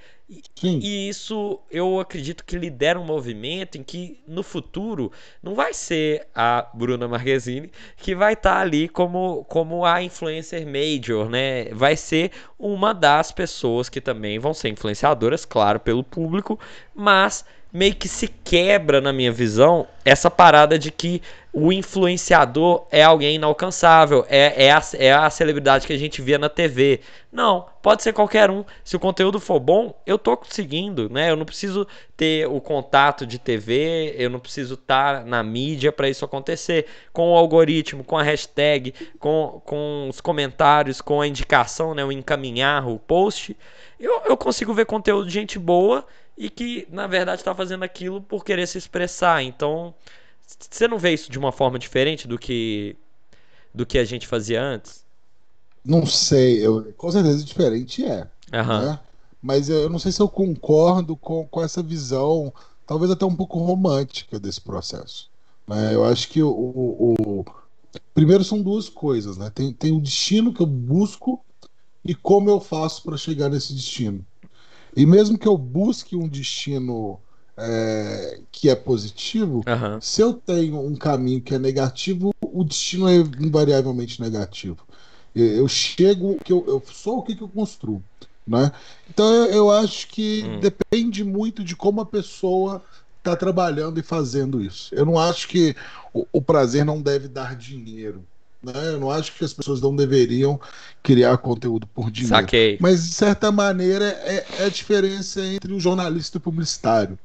Sim. 0.56 0.80
e 0.82 1.10
isso 1.10 1.60
eu 1.70 2.00
acredito 2.00 2.46
que 2.46 2.58
lidera 2.58 2.98
um 2.98 3.04
movimento 3.04 3.78
em 3.78 3.84
que 3.84 4.24
no 4.26 4.42
futuro 4.42 5.12
não 5.44 5.54
vai 5.54 5.74
ser 5.74 6.26
a 6.34 6.68
Bruna 6.74 7.06
Marquezine 7.06 7.70
que 7.98 8.16
vai 8.16 8.32
estar 8.32 8.58
ali 8.58 8.88
como, 8.88 9.44
como 9.44 9.84
a 9.84 10.02
influencer 10.02 10.66
major, 10.66 11.30
né? 11.30 11.66
Vai 11.74 11.98
ser 11.98 12.32
uma 12.58 12.94
das 12.94 13.30
pessoas 13.30 13.90
que 13.90 14.00
também 14.00 14.40
vão 14.40 14.54
ser 14.54 14.70
influenciadoras, 14.70 15.44
claro, 15.44 15.82
pelo 15.82 16.02
público, 16.02 16.58
mas 16.96 17.44
meio 17.76 17.94
que 17.94 18.08
se 18.08 18.30
quebra 18.30 19.02
na 19.02 19.12
minha 19.12 19.34
visão 19.34 19.86
essa 20.06 20.32
parada 20.32 20.80
de 20.80 20.90
que 20.90 21.22
o 21.52 21.74
influenciador 21.74 22.88
é 22.90 23.04
alguém 23.04 23.36
inalcançável, 23.36 24.26
é, 24.30 24.68
é, 24.68 24.72
a, 24.72 24.82
é 24.94 25.12
a 25.12 25.30
celebridade 25.30 25.86
que 25.86 25.92
a 25.92 25.98
gente 25.98 26.22
via 26.22 26.38
na 26.38 26.48
TV. 26.48 27.02
Não, 27.30 27.66
pode 27.82 28.02
ser 28.02 28.14
qualquer 28.14 28.50
um. 28.50 28.64
Se 28.82 28.96
o 28.96 29.00
conteúdo 29.00 29.42
for 29.42 29.60
bom, 29.60 29.94
eu 30.06 30.18
tô 30.18 30.40
seguindo, 30.50 31.10
né? 31.10 31.30
Eu 31.30 31.36
não 31.36 31.44
preciso 31.44 31.86
ter 32.16 32.48
o 32.48 32.62
contato 32.62 33.26
de 33.26 33.38
TV, 33.38 34.16
eu 34.18 34.30
não 34.30 34.40
preciso 34.40 34.76
estar 34.76 35.26
na 35.26 35.44
mídia 35.44 35.92
para 35.92 36.08
isso 36.08 36.24
acontecer. 36.24 36.86
Com 37.12 37.34
o 37.34 37.36
algoritmo, 37.36 38.06
com 38.06 38.18
a 38.18 38.24
hashtag, 38.24 38.94
com, 39.20 39.62
com 39.66 40.08
os 40.10 40.22
comentários, 40.22 41.02
com 41.02 41.20
a 41.20 41.28
indicação, 41.28 41.94
né? 41.94 42.06
O 42.06 42.12
encaminhar 42.12 42.88
o 42.88 42.98
post, 42.98 43.56
eu, 44.00 44.22
eu 44.28 44.38
consigo 44.38 44.74
ver 44.74 44.86
conteúdo 44.86 45.28
de 45.28 45.34
gente 45.34 45.60
boa 45.60 46.06
e 46.38 46.50
que 46.50 46.88
na 46.92 47.08
verdade 47.08 47.42
está 47.42 47.56
fazendo 47.56 47.84
aquilo 47.84 48.22
por 48.22 48.44
querer 48.44 48.68
se 48.68 48.78
expressar. 48.78 49.44
Então, 49.44 49.94
você 50.48 50.88
não 50.88 50.98
vê 51.00 51.14
isso 51.14 51.32
de 51.32 51.40
uma 51.40 51.52
forma 51.52 51.80
diferente 51.80 52.28
do 52.28 52.38
que 52.40 52.96
do 53.74 53.86
que 53.86 54.00
a 54.00 54.06
gente 54.06 54.28
fazia 54.28 54.62
antes? 54.64 55.06
Não 55.84 56.06
sei, 56.06 56.66
eu, 56.66 56.92
com 56.96 57.12
certeza 57.12 57.44
diferente 57.44 58.04
é. 58.04 58.30
Aham. 58.54 58.92
né? 58.92 59.00
Mas 59.42 59.70
eu 59.70 59.90
não 59.90 60.00
sei 60.00 60.12
se 60.12 60.20
eu 60.22 60.28
concordo 60.28 61.16
com, 61.16 61.48
com 61.48 61.62
essa 61.64 61.84
visão, 61.84 62.52
talvez 62.86 63.12
até 63.12 63.24
um 63.26 63.36
pouco 63.36 63.60
romântica 63.60 64.40
desse 64.40 64.60
processo. 64.62 65.30
né? 65.68 65.94
Eu 65.94 66.04
acho 66.06 66.30
que 66.30 66.42
o, 66.42 66.50
o- 66.50 67.14
o- 67.42 67.46
primeiro 68.14 68.44
são 68.44 68.62
duas 68.62 68.90
coisas, 68.90 69.38
né? 69.38 69.52
Tem, 69.52 69.74
tem 69.74 69.92
o 69.94 70.02
destino 70.02 70.54
que 70.54 70.62
eu 70.62 70.68
busco 70.68 71.46
e 72.06 72.16
como 72.16 72.50
eu 72.50 72.60
faço 72.62 73.04
para 73.04 73.18
chegar 73.18 73.50
nesse 73.50 73.74
destino. 73.74 74.26
E 74.96 75.06
mesmo 75.06 75.38
que 75.38 75.48
eu 75.48 75.58
busque 75.58 76.16
um 76.16 76.28
destino 76.28 77.22
é, 77.58 78.42
que 78.52 78.70
é 78.70 78.76
positivo, 78.76 79.68
Aham. 79.68 80.00
se 80.00 80.22
eu 80.22 80.34
tenho 80.34 80.80
um 80.80 80.96
caminho 80.96 81.42
que 81.42 81.54
é 81.56 81.60
negativo, 81.60 82.32
o 82.42 82.64
destino 82.64 83.08
é 83.08 83.16
invariavelmente 83.16 84.22
negativo. 84.22 84.86
Eu, 85.34 85.46
eu 85.46 85.68
chego, 85.68 86.38
que 86.44 86.52
eu, 86.54 86.66
eu 86.68 86.84
sou 86.92 87.20
o 87.20 87.24
que, 87.24 87.36
que 87.36 87.42
eu 87.44 87.50
construo, 87.50 88.04
né? 88.46 88.72
Então 89.10 89.26
eu, 89.34 89.46
eu 89.52 89.72
acho 89.72 90.08
que 90.08 90.44
Hum. 90.44 90.60
depende 90.60 91.24
muito 91.24 91.64
de 91.64 91.76
como 91.76 92.02
a 92.02 92.06
pessoa 92.06 92.84
está 93.18 93.36
trabalhando 93.36 94.00
e 94.00 94.04
fazendo 94.04 94.62
isso. 94.62 94.94
Eu 94.94 95.06
não 95.06 95.18
acho 95.20 95.48
que 95.48 95.76
o, 96.14 96.28
o 96.32 96.42
prazer 96.42 96.86
não 96.86 97.02
deve 97.02 97.28
dar 97.28 97.56
dinheiro, 97.56 98.28
né? 98.64 98.74
Eu 98.88 99.00
não 99.00 99.12
acho 99.12 99.34
que 99.34 99.44
as 99.46 99.54
pessoas 99.54 99.82
não 99.82 99.96
deveriam 99.96 100.60
criar 101.04 101.38
conteúdo 101.38 101.86
por 101.88 102.10
dinheiro. 102.12 102.36
Saquei. 102.36 102.78
Mas, 102.80 103.08
de 103.08 103.14
certa 103.14 103.52
maneira, 103.52 104.06
é, 104.24 104.46
é 104.60 104.66
a 104.66 104.70
diferença 104.70 105.46
entre 105.46 105.74
o 105.74 105.80
jornalista 105.80 106.38
e 106.38 106.40
o 106.40 106.42
publicitário. 106.42 107.18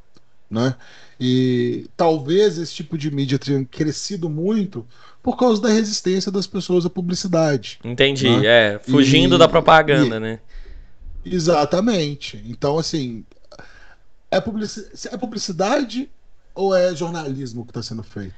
Né? 0.50 0.74
E 1.20 1.88
talvez 1.96 2.58
esse 2.58 2.74
tipo 2.74 2.98
de 2.98 3.10
mídia 3.10 3.38
tenha 3.38 3.64
crescido 3.64 4.28
muito 4.28 4.86
por 5.22 5.36
causa 5.36 5.60
da 5.62 5.68
resistência 5.68 6.32
das 6.32 6.46
pessoas 6.46 6.84
à 6.84 6.90
publicidade. 6.90 7.78
Entendi. 7.84 8.28
Né? 8.28 8.46
É, 8.46 8.80
fugindo 8.82 9.36
E- 9.36 9.38
da 9.38 9.46
propaganda, 9.48 10.18
né? 10.18 10.40
Exatamente. 11.24 12.42
Então, 12.46 12.78
assim, 12.78 13.24
é, 14.30 14.40
publici- 14.40 14.88
é 15.12 15.16
publicidade 15.16 16.08
ou 16.54 16.74
é 16.74 16.94
jornalismo 16.94 17.64
que 17.64 17.70
está 17.70 17.82
sendo 17.82 18.02
feito? 18.02 18.34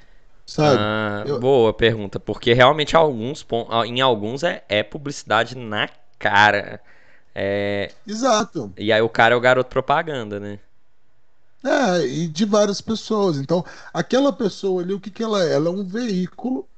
Sabe? 0.46 0.85
Ah, 0.85 1.24
Eu- 1.26 1.40
boa 1.40 1.72
pergunta, 1.74 2.20
porque 2.20 2.52
realmente 2.52 2.96
alguns 2.96 3.44
em 3.87 4.00
alguns 4.00 4.42
é, 4.42 4.64
é 4.68 4.83
publicidade 4.83 5.57
na 5.57 5.88
cara. 6.18 6.81
É, 7.35 7.92
Exato. 8.07 8.72
e 8.78 8.92
aí 8.92 9.00
o 9.02 9.09
cara 9.09 9.35
é 9.35 9.37
o 9.37 9.40
garoto 9.40 9.70
propaganda, 9.70 10.38
né? 10.40 10.61
É, 11.64 12.05
e 12.07 12.28
de 12.28 12.44
várias 12.44 12.81
pessoas. 12.81 13.37
Então, 13.38 13.64
aquela 13.92 14.33
pessoa 14.33 14.83
ali, 14.83 14.92
o 14.94 15.00
que 15.00 15.11
que 15.11 15.22
ela 15.22 15.44
é? 15.44 15.52
Ela 15.55 15.68
é 15.68 15.70
um 15.72 15.85
veículo 15.85 16.68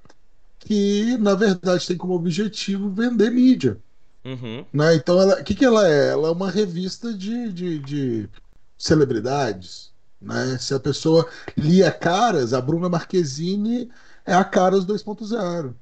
que, 0.60 1.16
na 1.18 1.34
verdade, 1.34 1.86
tem 1.88 1.96
como 1.98 2.14
objetivo 2.14 2.90
vender 2.90 3.30
mídia. 3.30 3.82
Uhum. 4.24 4.64
né? 4.72 4.96
Então, 4.96 5.18
o 5.30 5.44
que, 5.44 5.54
que 5.56 5.64
ela 5.66 5.88
é? 5.88 6.10
Ela 6.12 6.28
é 6.28 6.32
uma 6.32 6.50
revista 6.50 7.14
de, 7.14 7.52
de, 7.52 7.80
de 7.80 8.30
celebridades. 8.78 9.93
Né? 10.24 10.56
Se 10.58 10.74
a 10.74 10.80
pessoa 10.80 11.28
lia 11.56 11.92
Caras, 11.92 12.52
a 12.54 12.60
Bruna 12.60 12.88
Marquezine 12.88 13.90
é 14.24 14.34
a 14.34 14.42
Caras 14.44 14.86
2.0. 14.86 15.74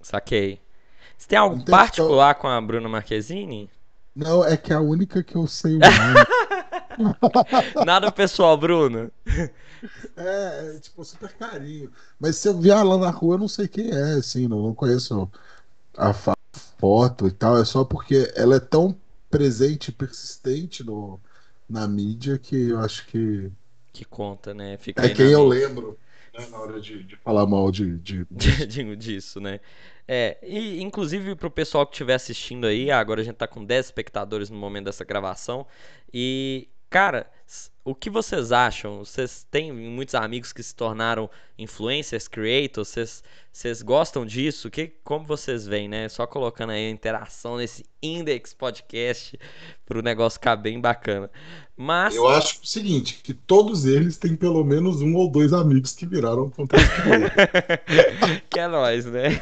Saquei. 0.00 0.60
Você 1.16 1.28
tem 1.28 1.38
algo 1.38 1.56
Entende? 1.56 1.70
particular 1.70 2.34
com 2.34 2.48
a 2.48 2.60
Bruna 2.60 2.88
Marquezine? 2.88 3.70
Não, 4.14 4.44
é 4.44 4.56
que 4.56 4.72
é 4.72 4.76
a 4.76 4.80
única 4.80 5.22
que 5.22 5.36
eu 5.36 5.46
sei 5.46 5.76
o 5.76 5.78
nome. 6.98 7.84
Nada 7.86 8.10
pessoal, 8.10 8.56
Bruno. 8.56 9.10
é, 9.26 10.74
é, 10.76 10.78
tipo, 10.80 11.04
super 11.04 11.32
carinho. 11.34 11.90
Mas 12.18 12.36
se 12.36 12.48
eu 12.48 12.58
vier 12.58 12.76
ela 12.76 12.98
na 12.98 13.10
rua, 13.10 13.34
eu 13.34 13.38
não 13.38 13.48
sei 13.48 13.68
quem 13.68 13.90
é, 13.90 14.14
assim, 14.14 14.48
não, 14.48 14.62
não 14.62 14.74
conheço 14.74 15.30
a 15.96 16.12
foto 16.78 17.26
e 17.26 17.30
tal. 17.30 17.58
É 17.58 17.64
só 17.64 17.84
porque 17.84 18.32
ela 18.34 18.56
é 18.56 18.60
tão 18.60 18.96
presente 19.30 19.88
e 19.88 19.92
persistente 19.92 20.84
no, 20.84 21.18
na 21.68 21.88
mídia 21.88 22.38
que 22.38 22.68
eu 22.70 22.80
acho 22.80 23.06
que 23.06 23.50
Que 23.92 24.04
conta, 24.04 24.52
né? 24.54 24.76
Fica 24.78 25.02
É 25.02 25.08
quem 25.10 25.32
eu 25.32 25.44
mente. 25.44 25.46
lembro 25.46 25.98
né, 26.34 26.46
na 26.46 26.58
hora 26.58 26.80
de, 26.80 27.02
de 27.04 27.16
falar 27.16 27.46
mal 27.46 27.70
de, 27.70 27.98
de- 27.98 28.26
disso, 28.96 29.40
né? 29.40 29.60
É, 30.06 30.38
e 30.42 30.80
inclusive 30.82 31.34
pro 31.36 31.50
pessoal 31.50 31.86
que 31.86 31.92
estiver 31.94 32.14
assistindo 32.14 32.66
aí, 32.66 32.90
agora 32.90 33.20
a 33.20 33.24
gente 33.24 33.36
tá 33.36 33.46
com 33.46 33.64
10 33.64 33.86
espectadores 33.86 34.50
no 34.50 34.56
momento 34.58 34.86
dessa 34.86 35.04
gravação. 35.04 35.66
E, 36.12 36.68
cara, 36.92 37.26
o 37.82 37.94
que 37.94 38.10
vocês 38.10 38.52
acham? 38.52 38.98
Vocês 38.98 39.46
têm 39.50 39.72
muitos 39.72 40.14
amigos 40.14 40.52
que 40.52 40.62
se 40.62 40.74
tornaram 40.74 41.28
influencers, 41.58 42.28
creators? 42.28 42.88
Vocês, 42.88 43.24
vocês 43.50 43.80
gostam 43.80 44.26
disso? 44.26 44.70
Que, 44.70 44.92
como 45.02 45.26
vocês 45.26 45.66
veem, 45.66 45.88
né? 45.88 46.06
Só 46.10 46.26
colocando 46.26 46.70
aí 46.70 46.86
a 46.86 46.90
interação 46.90 47.56
nesse 47.56 47.86
Index 48.02 48.52
Podcast 48.52 49.40
pro 49.86 50.02
negócio 50.02 50.38
ficar 50.38 50.54
bem 50.56 50.78
bacana. 50.78 51.30
Mas. 51.74 52.14
Eu 52.14 52.28
acho 52.28 52.60
o 52.62 52.66
seguinte, 52.66 53.20
que 53.22 53.32
todos 53.32 53.86
eles 53.86 54.18
têm 54.18 54.36
pelo 54.36 54.62
menos 54.62 55.00
um 55.00 55.14
ou 55.14 55.30
dois 55.30 55.54
amigos 55.54 55.94
que 55.94 56.04
viraram 56.04 56.50
conteúdo 56.50 56.84
que 58.50 58.60
é 58.60 58.68
nóis, 58.68 59.06
né? 59.06 59.40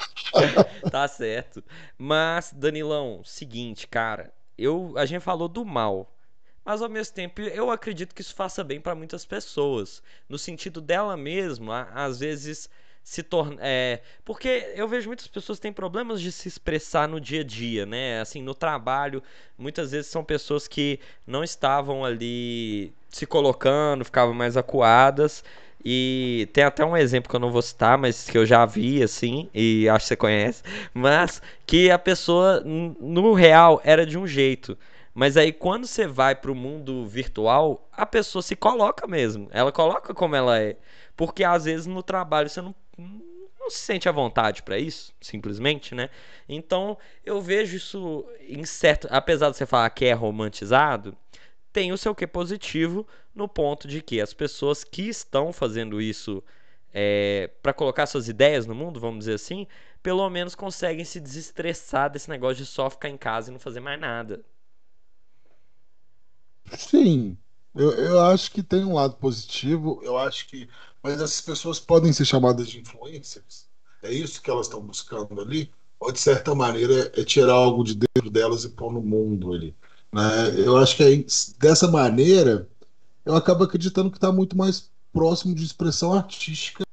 tá 0.90 1.06
certo. 1.06 1.62
Mas, 1.98 2.54
Danilão, 2.56 3.20
seguinte, 3.22 3.86
cara, 3.86 4.32
eu, 4.56 4.94
a 4.96 5.04
gente 5.04 5.20
falou 5.20 5.46
do 5.46 5.62
mal. 5.62 6.10
Mas 6.64 6.82
ao 6.82 6.88
mesmo 6.88 7.14
tempo, 7.14 7.40
eu 7.40 7.70
acredito 7.70 8.14
que 8.14 8.20
isso 8.20 8.34
faça 8.34 8.62
bem 8.62 8.80
pra 8.80 8.94
muitas 8.94 9.24
pessoas. 9.24 10.02
No 10.28 10.38
sentido 10.38 10.80
dela 10.80 11.16
mesma, 11.16 11.88
às 11.94 12.18
vezes 12.20 12.68
se 13.02 13.22
torna. 13.22 13.56
É, 13.60 14.00
porque 14.24 14.72
eu 14.76 14.86
vejo 14.86 15.08
muitas 15.08 15.26
pessoas 15.26 15.58
que 15.58 15.62
têm 15.62 15.72
problemas 15.72 16.20
de 16.20 16.30
se 16.30 16.48
expressar 16.48 17.08
no 17.08 17.20
dia 17.20 17.40
a 17.40 17.44
dia, 17.44 17.86
né? 17.86 18.20
Assim, 18.20 18.42
no 18.42 18.54
trabalho, 18.54 19.22
muitas 19.58 19.90
vezes 19.90 20.10
são 20.10 20.22
pessoas 20.22 20.68
que 20.68 21.00
não 21.26 21.42
estavam 21.42 22.04
ali 22.04 22.92
se 23.08 23.26
colocando, 23.26 24.04
ficavam 24.04 24.34
mais 24.34 24.56
acuadas. 24.56 25.42
E 25.84 26.46
tem 26.52 26.62
até 26.62 26.84
um 26.84 26.94
exemplo 26.96 27.30
que 27.30 27.34
eu 27.34 27.40
não 27.40 27.50
vou 27.50 27.62
citar, 27.62 27.96
mas 27.96 28.28
que 28.28 28.36
eu 28.36 28.44
já 28.44 28.66
vi, 28.66 29.02
assim, 29.02 29.48
e 29.54 29.88
acho 29.88 30.04
que 30.04 30.08
você 30.08 30.16
conhece. 30.16 30.62
Mas 30.92 31.40
que 31.66 31.90
a 31.90 31.98
pessoa, 31.98 32.60
no 32.60 33.32
real, 33.32 33.80
era 33.82 34.04
de 34.04 34.18
um 34.18 34.26
jeito. 34.26 34.76
Mas 35.14 35.36
aí 35.36 35.52
quando 35.52 35.86
você 35.86 36.06
vai 36.06 36.34
pro 36.34 36.54
mundo 36.54 37.06
virtual, 37.06 37.88
a 37.92 38.06
pessoa 38.06 38.42
se 38.42 38.54
coloca 38.56 39.06
mesmo. 39.06 39.48
Ela 39.50 39.72
coloca 39.72 40.14
como 40.14 40.36
ela 40.36 40.58
é. 40.58 40.76
Porque 41.16 41.44
às 41.44 41.64
vezes 41.64 41.86
no 41.86 42.02
trabalho 42.02 42.48
você 42.48 42.60
não, 42.60 42.74
não 43.58 43.70
se 43.70 43.78
sente 43.78 44.08
à 44.08 44.12
vontade 44.12 44.62
para 44.62 44.78
isso, 44.78 45.12
simplesmente, 45.20 45.94
né? 45.94 46.10
Então, 46.48 46.96
eu 47.24 47.40
vejo 47.40 47.76
isso 47.76 48.26
em 48.40 48.64
certo, 48.64 49.06
apesar 49.10 49.50
de 49.50 49.56
você 49.56 49.66
falar 49.66 49.90
que 49.90 50.06
é 50.06 50.12
romantizado, 50.12 51.16
tem 51.72 51.92
o 51.92 51.98
seu 51.98 52.14
que 52.14 52.26
positivo 52.26 53.06
no 53.34 53.48
ponto 53.48 53.86
de 53.86 54.02
que 54.02 54.20
as 54.20 54.32
pessoas 54.34 54.82
que 54.82 55.08
estão 55.08 55.52
fazendo 55.52 56.00
isso 56.00 56.42
é, 56.92 57.50
para 57.62 57.72
colocar 57.72 58.06
suas 58.06 58.28
ideias 58.28 58.66
no 58.66 58.74
mundo, 58.74 58.98
vamos 58.98 59.20
dizer 59.20 59.34
assim, 59.34 59.66
pelo 60.02 60.28
menos 60.28 60.54
conseguem 60.54 61.04
se 61.04 61.20
desestressar 61.20 62.10
desse 62.10 62.28
negócio 62.28 62.56
de 62.56 62.66
só 62.66 62.90
ficar 62.90 63.08
em 63.08 63.16
casa 63.16 63.50
e 63.50 63.52
não 63.52 63.60
fazer 63.60 63.80
mais 63.80 64.00
nada. 64.00 64.42
Sim, 66.76 67.36
eu, 67.74 67.92
eu 67.92 68.20
acho 68.20 68.50
que 68.50 68.62
tem 68.62 68.84
um 68.84 68.94
lado 68.94 69.16
positivo, 69.16 70.00
eu 70.02 70.18
acho 70.18 70.48
que. 70.48 70.68
Mas 71.02 71.14
essas 71.14 71.40
pessoas 71.40 71.80
podem 71.80 72.12
ser 72.12 72.24
chamadas 72.24 72.68
de 72.68 72.80
influencers. 72.80 73.68
É 74.02 74.12
isso 74.12 74.42
que 74.42 74.50
elas 74.50 74.66
estão 74.66 74.80
buscando 74.82 75.40
ali? 75.40 75.70
Ou 75.98 76.10
de 76.12 76.18
certa 76.18 76.54
maneira 76.54 77.12
é 77.14 77.24
tirar 77.24 77.52
algo 77.52 77.84
de 77.84 77.94
dentro 77.94 78.30
delas 78.30 78.64
e 78.64 78.70
pôr 78.70 78.92
no 78.92 79.02
mundo 79.02 79.52
ali? 79.52 79.74
Né? 80.12 80.20
Eu 80.58 80.76
acho 80.76 80.96
que 80.96 81.02
é, 81.02 81.24
dessa 81.58 81.88
maneira 81.88 82.68
eu 83.24 83.34
acabo 83.34 83.64
acreditando 83.64 84.10
que 84.10 84.16
está 84.16 84.32
muito 84.32 84.56
mais 84.56 84.90
próximo 85.12 85.54
de 85.54 85.64
expressão 85.64 86.12
artística 86.12 86.84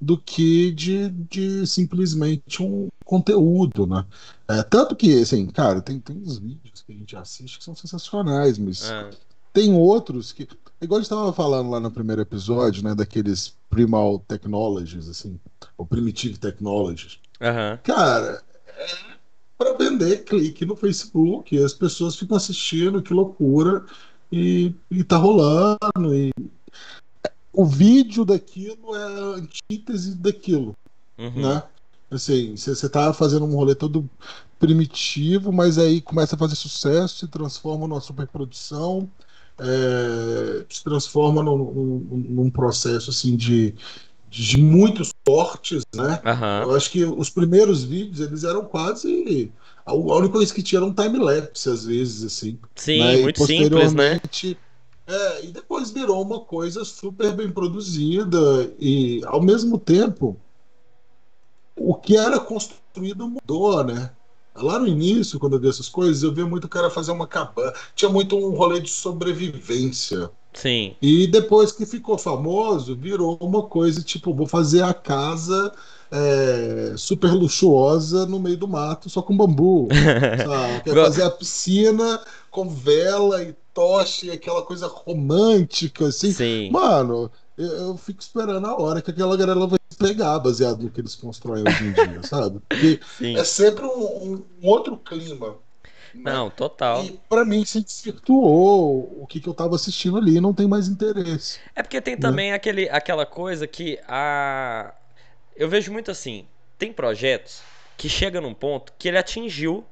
do 0.00 0.18
que 0.18 0.70
de, 0.72 1.08
de 1.08 1.66
simplesmente 1.66 2.62
um 2.62 2.88
conteúdo, 3.04 3.86
né? 3.86 4.04
É, 4.48 4.62
tanto 4.62 4.94
que, 4.94 5.22
assim, 5.22 5.46
cara, 5.46 5.80
tem, 5.80 5.98
tem 5.98 6.16
uns 6.16 6.38
vídeos 6.38 6.82
que 6.82 6.92
a 6.92 6.96
gente 6.96 7.16
assiste 7.16 7.58
que 7.58 7.64
são 7.64 7.74
sensacionais, 7.74 8.58
mas 8.58 8.90
é. 8.90 9.10
tem 9.52 9.72
outros 9.72 10.32
que. 10.32 10.46
Igual 10.80 10.98
a 10.98 11.02
gente 11.02 11.10
estava 11.10 11.32
falando 11.32 11.70
lá 11.70 11.80
no 11.80 11.90
primeiro 11.90 12.20
episódio, 12.20 12.84
né? 12.84 12.94
Daqueles 12.94 13.54
Primal 13.70 14.18
Technologies, 14.28 15.08
assim, 15.08 15.40
ou 15.78 15.86
Primitive 15.86 16.38
Technologies. 16.38 17.18
Uhum. 17.40 17.78
Cara, 17.82 18.42
é 18.66 19.14
para 19.56 19.74
vender 19.74 20.24
clique 20.24 20.64
no 20.64 20.76
Facebook, 20.76 21.56
as 21.62 21.72
pessoas 21.72 22.16
ficam 22.16 22.36
assistindo, 22.36 23.02
que 23.02 23.14
loucura, 23.14 23.84
e, 24.30 24.74
e 24.90 25.04
tá 25.04 25.16
rolando, 25.16 26.14
e 26.14 26.32
o 27.52 27.64
vídeo 27.64 28.24
daquilo 28.24 28.94
é 28.94 29.02
a 29.02 29.36
antítese 29.36 30.16
daquilo, 30.16 30.76
uhum. 31.16 31.42
né? 31.42 31.62
Assim, 32.16 32.56
você 32.56 32.88
tá 32.88 33.12
fazendo 33.12 33.44
um 33.44 33.54
rolê 33.54 33.74
todo 33.74 34.08
primitivo, 34.58 35.52
mas 35.52 35.78
aí 35.78 36.00
começa 36.00 36.36
a 36.36 36.38
fazer 36.38 36.54
sucesso, 36.54 37.18
se 37.18 37.28
transforma 37.28 37.86
numa 37.86 38.00
superprodução, 38.00 39.10
é, 39.58 40.64
se 40.68 40.82
transforma 40.82 41.42
num, 41.42 41.58
num, 41.58 42.24
num, 42.28 42.50
processo 42.50 43.10
assim 43.10 43.36
de, 43.36 43.74
de 44.30 44.56
muitos 44.58 45.12
cortes, 45.24 45.82
né? 45.94 46.20
Uhum. 46.24 46.70
Eu 46.70 46.76
acho 46.76 46.90
que 46.90 47.04
os 47.04 47.30
primeiros 47.30 47.84
vídeos 47.84 48.20
eles 48.26 48.44
eram 48.44 48.64
quase 48.64 49.52
a 49.86 49.92
única 49.92 50.32
coisa 50.32 50.54
que 50.54 50.62
tinha 50.62 50.78
era 50.78 50.86
um 50.86 50.94
time-lapse, 50.94 51.68
às 51.68 51.84
vezes, 51.84 52.24
assim. 52.24 52.58
Sim, 52.74 53.00
né? 53.00 53.16
muito 53.18 53.46
simples, 53.46 53.92
né? 53.92 54.20
É, 55.06 55.44
e 55.44 55.48
depois 55.48 55.90
virou 55.90 56.22
uma 56.22 56.40
coisa 56.40 56.82
super 56.84 57.34
bem 57.34 57.50
produzida 57.50 58.72
e, 58.80 59.20
ao 59.26 59.42
mesmo 59.42 59.78
tempo, 59.78 60.40
o 61.76 61.94
que 61.94 62.16
era 62.16 62.38
construído 62.38 63.28
mudou, 63.28 63.82
né? 63.84 64.10
Lá 64.54 64.78
no 64.78 64.86
início, 64.86 65.38
quando 65.38 65.54
eu 65.56 65.60
vi 65.60 65.68
essas 65.68 65.88
coisas, 65.88 66.22
eu 66.22 66.32
via 66.32 66.46
muito 66.46 66.64
o 66.64 66.68
cara 66.68 66.88
fazer 66.88 67.10
uma 67.10 67.26
cabana. 67.26 67.72
Tinha 67.94 68.08
muito 68.08 68.36
um 68.36 68.54
rolê 68.54 68.80
de 68.80 68.90
sobrevivência. 68.90 70.30
Sim. 70.52 70.94
E 71.02 71.26
depois 71.26 71.72
que 71.72 71.84
ficou 71.84 72.16
famoso, 72.16 72.94
virou 72.94 73.36
uma 73.40 73.64
coisa 73.64 74.00
tipo, 74.00 74.32
vou 74.32 74.46
fazer 74.46 74.82
a 74.82 74.94
casa 74.94 75.72
é, 76.10 76.94
super 76.96 77.32
luxuosa 77.32 78.24
no 78.26 78.38
meio 78.38 78.56
do 78.56 78.68
mato, 78.68 79.10
só 79.10 79.20
com 79.20 79.36
bambu. 79.36 79.88
Quer 80.84 80.94
fazer 80.94 81.24
a 81.24 81.30
piscina 81.30 82.20
com 82.48 82.68
vela 82.68 83.42
e 83.42 83.52
tocha 83.74 84.26
e 84.26 84.30
aquela 84.30 84.62
coisa 84.62 84.86
romântica, 84.86 86.06
assim. 86.06 86.30
Sim. 86.30 86.70
Mano, 86.70 87.28
eu, 87.56 87.66
eu, 87.66 87.96
fico 87.96 88.20
esperando 88.20 88.66
a 88.66 88.80
hora 88.80 89.00
que 89.00 89.10
aquela 89.10 89.36
galera 89.36 89.66
vai 89.66 89.78
pegar, 89.98 90.38
baseado 90.38 90.82
no 90.82 90.90
que 90.90 91.00
eles 91.00 91.14
constroem 91.14 91.62
hoje 91.66 91.84
em 91.84 91.92
dia, 91.92 92.22
sabe? 92.26 92.60
Porque 92.68 93.00
Sim. 93.18 93.36
é 93.36 93.44
sempre 93.44 93.84
um, 93.84 94.44
um 94.62 94.68
outro 94.68 94.96
clima. 94.96 95.56
Né? 96.14 96.32
Não, 96.32 96.50
total. 96.50 97.04
E 97.04 97.18
pra 97.28 97.44
mim 97.44 97.64
se 97.64 97.80
desvirtuou 97.80 99.20
o 99.20 99.26
que, 99.26 99.40
que 99.40 99.48
eu 99.48 99.54
tava 99.54 99.74
assistindo 99.74 100.16
ali, 100.16 100.40
não 100.40 100.54
tem 100.54 100.66
mais 100.66 100.88
interesse. 100.88 101.58
É 101.74 101.82
porque 101.82 102.00
tem 102.00 102.14
né? 102.14 102.20
também 102.20 102.52
aquele, 102.52 102.88
aquela 102.88 103.26
coisa 103.26 103.66
que 103.66 103.98
a. 104.06 104.94
Eu 105.56 105.68
vejo 105.68 105.92
muito 105.92 106.10
assim, 106.10 106.46
tem 106.78 106.92
projetos 106.92 107.62
que 107.96 108.08
chega 108.08 108.40
num 108.40 108.54
ponto 108.54 108.92
que 108.98 109.08
ele 109.08 109.18
atingiu 109.18 109.84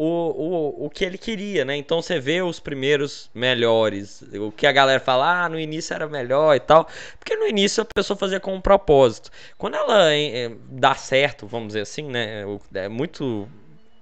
o, 0.00 0.04
o, 0.04 0.86
o 0.86 0.90
que 0.90 1.04
ele 1.04 1.18
queria, 1.18 1.64
né? 1.64 1.76
Então 1.76 2.00
você 2.00 2.20
vê 2.20 2.40
os 2.40 2.60
primeiros 2.60 3.28
melhores, 3.34 4.22
o 4.34 4.52
que 4.52 4.64
a 4.64 4.70
galera 4.70 5.00
fala, 5.00 5.46
ah, 5.46 5.48
no 5.48 5.58
início 5.58 5.92
era 5.92 6.06
melhor 6.06 6.54
e 6.54 6.60
tal, 6.60 6.86
porque 7.18 7.34
no 7.34 7.48
início 7.48 7.82
a 7.82 7.84
pessoa 7.84 8.16
fazia 8.16 8.38
com 8.38 8.54
um 8.54 8.60
propósito. 8.60 9.28
Quando 9.58 9.74
ela 9.74 10.14
é, 10.14 10.52
dá 10.70 10.94
certo, 10.94 11.48
vamos 11.48 11.68
dizer 11.68 11.80
assim, 11.80 12.04
né? 12.04 12.44
É 12.74 12.88
muito 12.88 13.48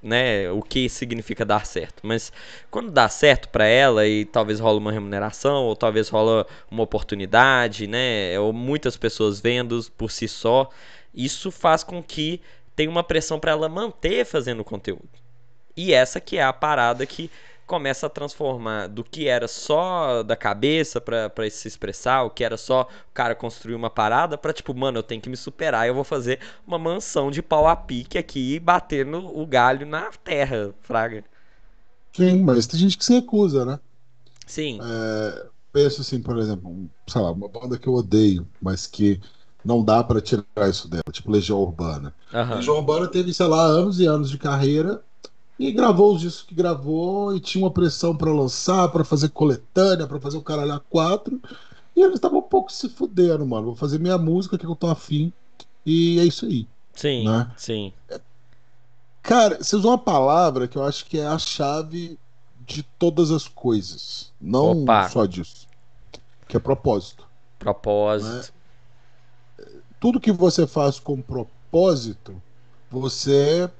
né, 0.02 0.50
o 0.50 0.60
que 0.60 0.86
significa 0.90 1.46
dar 1.46 1.64
certo. 1.64 2.06
Mas 2.06 2.30
quando 2.70 2.90
dá 2.90 3.08
certo 3.08 3.48
para 3.48 3.64
ela 3.66 4.06
e 4.06 4.26
talvez 4.26 4.60
rola 4.60 4.78
uma 4.78 4.92
remuneração 4.92 5.64
ou 5.64 5.74
talvez 5.74 6.10
rola 6.10 6.46
uma 6.70 6.82
oportunidade, 6.82 7.86
né, 7.86 8.38
ou 8.38 8.52
muitas 8.52 8.98
pessoas 8.98 9.40
vendo 9.40 9.82
por 9.96 10.10
si 10.10 10.28
só, 10.28 10.68
isso 11.14 11.50
faz 11.50 11.82
com 11.82 12.02
que 12.02 12.42
tenha 12.76 12.90
uma 12.90 13.02
pressão 13.02 13.40
para 13.40 13.52
ela 13.52 13.66
manter 13.66 14.26
fazendo 14.26 14.62
conteúdo. 14.62 15.25
E 15.76 15.92
essa 15.92 16.20
que 16.20 16.38
é 16.38 16.42
a 16.42 16.52
parada 16.52 17.04
que 17.04 17.30
começa 17.66 18.06
a 18.06 18.10
transformar 18.10 18.86
do 18.86 19.02
que 19.02 19.26
era 19.26 19.48
só 19.48 20.22
da 20.22 20.36
cabeça 20.36 21.00
para 21.00 21.50
se 21.50 21.66
expressar, 21.66 22.22
o 22.22 22.30
que 22.30 22.44
era 22.44 22.56
só 22.56 22.82
o 22.82 23.12
cara 23.12 23.34
construir 23.34 23.74
uma 23.74 23.90
parada, 23.90 24.38
para 24.38 24.52
tipo, 24.52 24.72
mano, 24.72 24.98
eu 24.98 25.02
tenho 25.02 25.20
que 25.20 25.28
me 25.28 25.36
superar, 25.36 25.86
eu 25.86 25.94
vou 25.94 26.04
fazer 26.04 26.38
uma 26.66 26.78
mansão 26.78 27.30
de 27.30 27.42
pau 27.42 27.66
a 27.66 27.74
pique 27.74 28.16
aqui 28.16 28.54
e 28.54 28.60
bater 28.60 29.04
no, 29.04 29.36
o 29.38 29.44
galho 29.44 29.84
na 29.84 30.10
terra, 30.22 30.72
fraga. 30.82 31.24
Sim, 32.12 32.42
mas 32.44 32.66
tem 32.66 32.80
gente 32.80 32.96
que 32.96 33.04
se 33.04 33.14
recusa, 33.14 33.64
né? 33.64 33.80
Sim. 34.46 34.78
É, 34.80 35.46
penso 35.72 36.00
assim, 36.00 36.22
por 36.22 36.38
exemplo, 36.38 36.88
sei 37.06 37.20
lá, 37.20 37.32
uma 37.32 37.48
banda 37.48 37.76
que 37.76 37.88
eu 37.88 37.94
odeio, 37.94 38.46
mas 38.62 38.86
que 38.86 39.20
não 39.64 39.84
dá 39.84 40.04
para 40.04 40.20
tirar 40.20 40.70
isso 40.70 40.88
dela, 40.88 41.02
tipo 41.10 41.30
Legião 41.30 41.58
Urbana. 41.58 42.14
Uhum. 42.32 42.54
Legião 42.54 42.76
Urbana 42.76 43.08
teve, 43.08 43.34
sei 43.34 43.46
lá, 43.46 43.62
anos 43.62 43.98
e 43.98 44.06
anos 44.06 44.30
de 44.30 44.38
carreira 44.38 45.02
e 45.58 45.72
gravou 45.72 46.14
os 46.14 46.20
discos 46.20 46.42
que 46.42 46.54
gravou 46.54 47.34
e 47.34 47.40
tinha 47.40 47.64
uma 47.64 47.70
pressão 47.70 48.14
para 48.14 48.30
lançar, 48.30 48.88
para 48.88 49.04
fazer 49.04 49.30
coletânea, 49.30 50.06
para 50.06 50.20
fazer 50.20 50.36
o 50.36 50.42
caralho 50.42 50.74
a 50.74 50.80
quatro. 50.80 51.40
E 51.94 52.02
eles 52.02 52.16
estavam 52.16 52.40
um 52.40 52.42
pouco 52.42 52.70
se 52.70 52.88
fudendo, 52.90 53.46
mano. 53.46 53.66
Vou 53.66 53.76
fazer 53.76 53.98
minha 53.98 54.18
música 54.18 54.58
que 54.58 54.66
eu 54.66 54.76
tô 54.76 54.86
afim. 54.88 55.32
E 55.84 56.20
é 56.20 56.24
isso 56.24 56.44
aí. 56.44 56.68
Sim, 56.92 57.24
né? 57.26 57.50
sim. 57.56 57.92
Cara, 59.22 59.62
você 59.62 59.76
usou 59.76 59.92
uma 59.92 59.98
palavra 59.98 60.68
que 60.68 60.76
eu 60.76 60.84
acho 60.84 61.06
que 61.06 61.18
é 61.18 61.26
a 61.26 61.38
chave 61.38 62.18
de 62.66 62.82
todas 62.82 63.30
as 63.30 63.48
coisas. 63.48 64.32
Não 64.40 64.82
Opa. 64.82 65.08
só 65.08 65.24
disso. 65.24 65.66
Que 66.46 66.56
é 66.56 66.60
propósito. 66.60 67.26
Propósito. 67.58 68.52
Né? 68.52 69.68
Tudo 69.98 70.20
que 70.20 70.30
você 70.30 70.66
faz 70.66 71.00
com 71.00 71.20
propósito, 71.22 72.40
você 72.90 73.70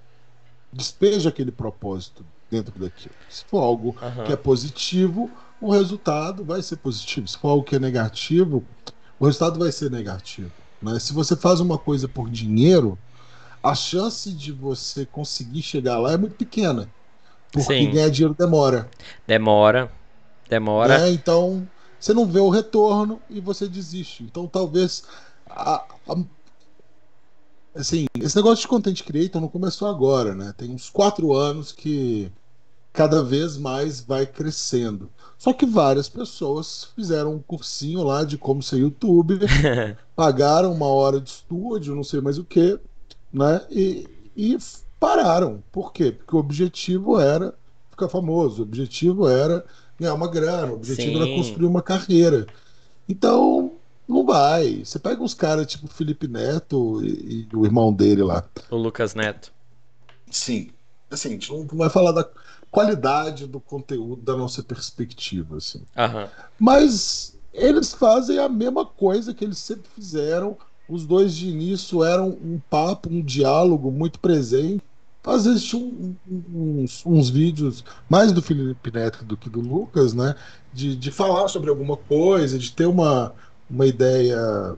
despeja 0.73 1.29
aquele 1.29 1.51
propósito 1.51 2.25
dentro 2.51 2.79
daquilo. 2.79 3.15
Se 3.29 3.45
for 3.45 3.63
algo 3.63 3.97
uhum. 4.01 4.25
que 4.25 4.33
é 4.33 4.37
positivo, 4.37 5.31
o 5.61 5.71
resultado 5.71 6.45
vai 6.45 6.63
ser 6.63 6.77
positivo. 6.77 7.27
Se 7.27 7.39
for 7.39 7.49
algo 7.49 7.65
que 7.65 7.77
é 7.77 7.79
negativo, 7.79 8.65
o 9.19 9.27
resultado 9.27 9.59
vai 9.59 9.73
ser 9.73 9.91
negativo. 9.91 10.53
Né? 10.81 10.99
Se 10.99 11.13
você 11.13 11.35
faz 11.35 11.61
uma 11.61 11.79
coisa 11.79 12.07
por 12.07 12.29
dinheiro, 12.29 12.99
a 13.63 13.75
chance 13.75 14.31
de 14.33 14.53
você 14.53 15.07
conseguir 15.07 15.63
chegar 15.63 15.99
lá 15.99 16.13
é 16.13 16.17
muito 16.17 16.37
pequena. 16.37 16.89
Porque 17.51 17.75
Sim. 17.75 17.91
ganhar 17.91 18.11
dinheiro 18.11 18.35
demora. 18.39 18.89
Demora. 19.27 19.91
Demora. 20.49 20.99
Né? 20.99 21.11
Então, 21.11 21.67
você 21.99 22.13
não 22.13 22.27
vê 22.27 22.39
o 22.39 22.51
retorno 22.51 23.21
e 23.31 23.41
você 23.41 23.67
desiste. 23.67 24.23
Então, 24.23 24.47
talvez 24.47 25.05
a, 25.49 25.85
a, 26.09 26.17
assim, 27.77 28.07
esse 28.19 28.37
negócio 28.37 28.63
de 28.63 28.69
content 28.69 29.03
creator 29.03 29.41
não 29.41 29.49
começou 29.49 29.89
agora, 29.89 30.35
né? 30.35 30.55
Tem 30.57 30.71
uns 30.71 30.89
quatro 30.91 31.33
anos 31.33 31.73
que 31.73 32.31
cada 32.93 33.23
vez 33.23 33.57
mais 33.57 34.01
vai 34.01 34.27
crescendo. 34.27 35.11
Só 35.37 35.53
que 35.53 35.67
várias 35.67 36.09
pessoas 36.09 36.89
fizeram 36.97 37.35
um 37.35 37.39
cursinho 37.39 38.03
lá 38.03 38.25
de 38.25 38.39
como 38.39 38.63
ser 38.63 38.79
youtuber, 38.79 39.39
pagaram 40.17 40.73
uma 40.73 40.87
hora 40.87 41.21
de 41.21 41.29
estúdio, 41.29 41.95
não 41.95 42.03
sei 42.03 42.21
mais 42.21 42.39
o 42.39 42.45
que, 42.45 42.79
né? 43.33 43.61
E, 43.71 44.09
e 44.35 44.57
pararam. 44.99 45.63
Por 45.71 45.93
quê? 45.93 46.11
Porque 46.11 46.35
o 46.35 46.39
objetivo 46.39 47.21
era 47.21 47.55
ficar 47.91 48.09
famoso, 48.09 48.63
o 48.63 48.65
objetivo 48.65 49.29
era 49.29 49.65
ganhar 50.01 50.15
uma 50.15 50.29
grana, 50.29 50.73
o 50.73 50.77
objetivo 50.77 51.19
Sim. 51.19 51.23
era 51.23 51.37
construir 51.37 51.67
uma 51.67 51.83
carreira. 51.83 52.47
Então, 53.09 53.73
Não 54.09 54.25
vai. 54.25 54.85
Você 54.85 54.99
pega 54.99 55.23
uns 55.23 55.35
caras 55.35 55.67
tipo 55.67 55.89
Felipe 55.89 56.29
Neto 56.29 57.05
e, 57.05 57.49
e, 57.53 57.57
o 57.57 57.65
irmão 57.65 57.93
dele 57.93 58.23
lá. 58.23 58.45
O 58.71 58.77
Lucas 58.77 59.15
Neto. 59.15 59.53
Sim. 60.31 60.71
Assim, 61.11 61.29
a 61.29 61.33
gente 61.33 61.53
não 61.53 61.67
vai 61.67 61.91
falar 61.91 62.13
da 62.13 62.29
qualidade 62.71 63.47
do 63.47 63.61
conteúdo 63.61 64.23
da 64.23 64.37
nossa 64.37 64.63
perspectiva, 64.63 65.57
assim. 65.57 65.83
Aham. 65.97 66.29
Mas 66.59 67.37
eles 67.53 67.95
fazem 67.95 68.39
a 68.39 68.49
mesma 68.49 68.85
coisa 68.85 69.33
que 69.33 69.45
eles 69.45 69.59
sempre 69.59 69.89
fizeram. 69.95 70.57
Os 70.89 71.05
dois 71.05 71.35
de 71.35 71.49
início 71.49 72.05
eram 72.05 72.29
um 72.29 72.61
papo, 72.71 73.09
um 73.09 73.23
diálogo 73.23 73.91
muito 73.91 74.21
presente. 74.21 74.83
Às 75.25 75.45
vezes 75.45 75.65
tinha 75.65 75.83
um, 75.83 76.15
uns, 76.29 77.05
uns, 77.05 77.29
vídeos, 77.29 77.85
mais 78.09 78.31
do 78.31 78.41
Felipe 78.41 78.93
Neto 78.93 79.25
do 79.25 79.37
que 79.37 79.51
do 79.51 79.59
Lucas, 79.59 80.15
né? 80.15 80.37
De, 80.73 80.95
de 80.95 81.11
falar 81.11 81.49
sobre 81.49 81.69
alguma 81.69 81.97
coisa, 81.97 82.57
de 82.57 82.71
ter 82.71 82.87
uma, 82.87 83.35
uma 83.69 83.87
ideia. 83.87 84.77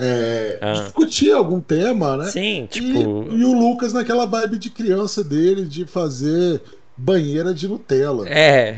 É, 0.00 0.58
ah. 0.62 0.72
discutir 0.74 1.32
algum 1.32 1.60
tema, 1.60 2.16
né? 2.16 2.30
Sim, 2.30 2.68
tipo. 2.70 2.86
E, 3.32 3.40
e, 3.40 3.44
o 3.44 3.52
Lucas 3.52 3.92
naquela 3.92 4.26
vibe 4.26 4.56
de 4.56 4.70
criança 4.70 5.24
dele, 5.24 5.64
de 5.64 5.84
fazer 5.86 6.62
banheira 6.98 7.54
de 7.54 7.68
Nutella. 7.68 8.28
É. 8.28 8.76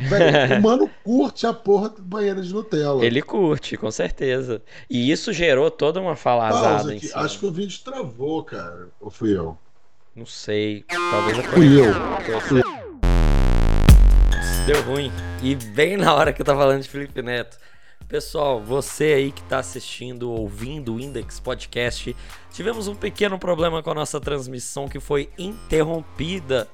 o 0.58 0.60
mano 0.64 0.90
curte 1.02 1.46
a 1.46 1.52
porra 1.52 1.88
de 1.90 2.02
banheira 2.02 2.40
de 2.40 2.52
Nutella. 2.52 3.04
Ele 3.04 3.22
curte, 3.22 3.76
com 3.76 3.90
certeza. 3.90 4.62
E 4.88 5.10
isso 5.10 5.32
gerou 5.32 5.70
toda 5.70 6.00
uma 6.00 6.14
falazada 6.14 6.94
em 6.94 7.00
cima. 7.00 7.22
Acho 7.22 7.38
que 7.38 7.46
o 7.46 7.50
vídeo 7.50 7.78
travou, 7.82 8.44
cara. 8.44 8.88
Ou 9.00 9.10
fui 9.10 9.36
eu? 9.36 9.56
Não 10.14 10.26
sei. 10.26 10.84
Talvez 10.88 11.38
eu 11.38 11.44
Fui 11.44 11.80
eu. 11.80 12.40
Fui 12.42 12.60
eu. 12.60 12.80
Deu 14.66 14.82
ruim. 14.82 15.10
E 15.42 15.54
bem 15.54 15.96
na 15.96 16.14
hora 16.14 16.32
que 16.32 16.42
eu 16.42 16.46
tava 16.46 16.60
falando 16.60 16.82
de 16.82 16.88
Felipe 16.88 17.22
Neto. 17.22 17.58
Pessoal, 18.10 18.60
você 18.60 19.04
aí 19.12 19.30
que 19.30 19.40
está 19.40 19.60
assistindo, 19.60 20.32
ouvindo 20.32 20.96
o 20.96 21.00
Index 21.00 21.38
Podcast, 21.38 22.16
tivemos 22.52 22.88
um 22.88 22.94
pequeno 22.96 23.38
problema 23.38 23.84
com 23.84 23.90
a 23.92 23.94
nossa 23.94 24.18
transmissão 24.20 24.88
que 24.88 24.98
foi 24.98 25.30
interrompida 25.38 26.66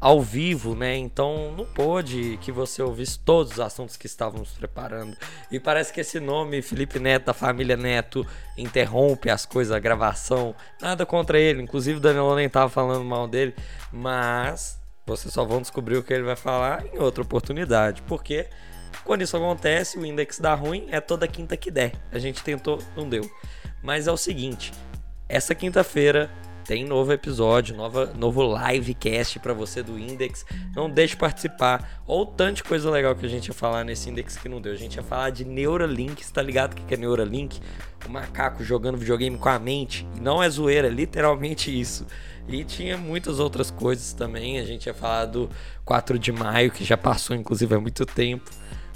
ao 0.00 0.20
vivo, 0.20 0.74
né? 0.74 0.96
Então 0.96 1.54
não 1.56 1.64
pôde 1.64 2.40
que 2.42 2.50
você 2.50 2.82
ouvisse 2.82 3.20
todos 3.20 3.52
os 3.52 3.60
assuntos 3.60 3.96
que 3.96 4.06
estávamos 4.06 4.50
preparando. 4.50 5.16
E 5.48 5.60
parece 5.60 5.92
que 5.92 6.00
esse 6.00 6.18
nome, 6.18 6.60
Felipe 6.60 6.98
Neto, 6.98 7.26
da 7.26 7.32
família 7.32 7.76
Neto, 7.76 8.26
interrompe 8.58 9.30
as 9.30 9.46
coisas, 9.46 9.72
a 9.72 9.78
gravação. 9.78 10.56
Nada 10.82 11.06
contra 11.06 11.38
ele, 11.38 11.62
inclusive 11.62 11.98
o 11.98 12.00
Danilo 12.00 12.34
nem 12.34 12.46
estava 12.46 12.68
falando 12.68 13.04
mal 13.04 13.28
dele, 13.28 13.54
mas 13.92 14.80
vocês 15.06 15.32
só 15.32 15.44
vão 15.44 15.60
descobrir 15.60 15.98
o 15.98 16.02
que 16.02 16.12
ele 16.12 16.24
vai 16.24 16.34
falar 16.34 16.84
em 16.92 16.98
outra 16.98 17.22
oportunidade, 17.22 18.02
porque 18.02 18.48
quando 19.04 19.22
isso 19.22 19.36
acontece, 19.36 19.98
o 19.98 20.06
index 20.06 20.38
dá 20.38 20.54
ruim, 20.54 20.86
é 20.90 21.00
toda 21.00 21.28
quinta 21.28 21.56
que 21.56 21.70
der. 21.70 21.92
A 22.10 22.18
gente 22.18 22.42
tentou, 22.42 22.78
não 22.96 23.08
deu. 23.08 23.30
Mas 23.82 24.06
é 24.06 24.12
o 24.12 24.16
seguinte, 24.16 24.72
essa 25.28 25.54
quinta-feira 25.54 26.30
tem 26.64 26.82
novo 26.82 27.12
episódio, 27.12 27.76
nova, 27.76 28.06
novo 28.16 28.42
livecast 28.42 29.38
para 29.38 29.52
você 29.52 29.82
do 29.82 29.98
Index. 29.98 30.46
Não 30.74 30.88
deixe 30.88 31.12
de 31.12 31.20
participar. 31.20 32.02
Ou 32.06 32.24
tanta 32.24 32.64
coisa 32.64 32.90
legal 32.90 33.14
que 33.14 33.26
a 33.26 33.28
gente 33.28 33.48
ia 33.48 33.54
falar 33.54 33.84
nesse 33.84 34.08
Index 34.08 34.38
que 34.38 34.48
não 34.48 34.62
deu. 34.62 34.72
A 34.72 34.76
gente 34.76 34.94
ia 34.96 35.02
falar 35.02 35.28
de 35.28 35.44
Neuralink, 35.44 36.22
está 36.22 36.40
ligado 36.40 36.72
o 36.72 36.76
que 36.76 36.94
é 36.94 36.96
Neuralink? 36.96 37.60
O 38.06 38.10
macaco 38.10 38.64
jogando 38.64 38.96
videogame 38.96 39.36
com 39.36 39.48
a 39.50 39.58
mente. 39.58 40.06
Não 40.18 40.42
é 40.42 40.48
zoeira, 40.48 40.88
é 40.88 40.90
literalmente 40.90 41.78
isso. 41.78 42.06
E 42.48 42.64
tinha 42.64 42.96
muitas 42.96 43.38
outras 43.38 43.70
coisas 43.70 44.14
também. 44.14 44.58
A 44.58 44.64
gente 44.64 44.86
ia 44.86 44.94
falar 44.94 45.26
do 45.26 45.50
4 45.84 46.18
de 46.18 46.32
maio, 46.32 46.70
que 46.70 46.82
já 46.82 46.96
passou 46.96 47.36
inclusive 47.36 47.74
há 47.74 47.80
muito 47.80 48.06
tempo 48.06 48.50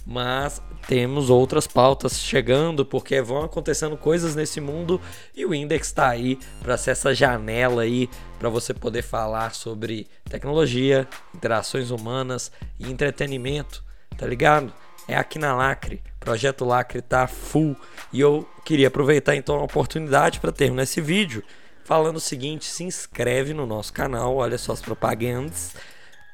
mas 0.08 0.62
temos 0.86 1.28
outras 1.28 1.66
pautas 1.66 2.18
chegando 2.18 2.82
porque 2.82 3.20
vão 3.20 3.44
acontecendo 3.44 3.94
coisas 3.94 4.34
nesse 4.34 4.58
mundo 4.58 4.98
e 5.36 5.44
o 5.44 5.54
Index 5.54 5.88
está 5.88 6.08
aí 6.08 6.38
para 6.62 6.78
ser 6.78 6.92
essa 6.92 7.14
janela 7.14 7.82
aí 7.82 8.08
para 8.38 8.48
você 8.48 8.72
poder 8.72 9.02
falar 9.02 9.54
sobre 9.54 10.08
tecnologia, 10.24 11.06
interações 11.34 11.90
humanas 11.90 12.50
e 12.78 12.90
entretenimento, 12.90 13.84
tá 14.16 14.26
ligado? 14.26 14.72
É 15.06 15.14
aqui 15.14 15.38
na 15.38 15.54
Lacre. 15.54 16.02
Projeto 16.18 16.64
Lacre 16.64 17.02
tá 17.02 17.26
full 17.26 17.76
e 18.10 18.18
eu 18.18 18.48
queria 18.64 18.88
aproveitar 18.88 19.36
então 19.36 19.56
a 19.56 19.62
oportunidade 19.62 20.40
para 20.40 20.52
terminar 20.52 20.84
esse 20.84 21.02
vídeo 21.02 21.44
falando 21.84 22.16
o 22.16 22.20
seguinte: 22.20 22.64
se 22.64 22.82
inscreve 22.82 23.52
no 23.52 23.66
nosso 23.66 23.92
canal, 23.92 24.36
olha 24.36 24.56
só 24.56 24.72
as 24.72 24.80
propagandas 24.80 25.74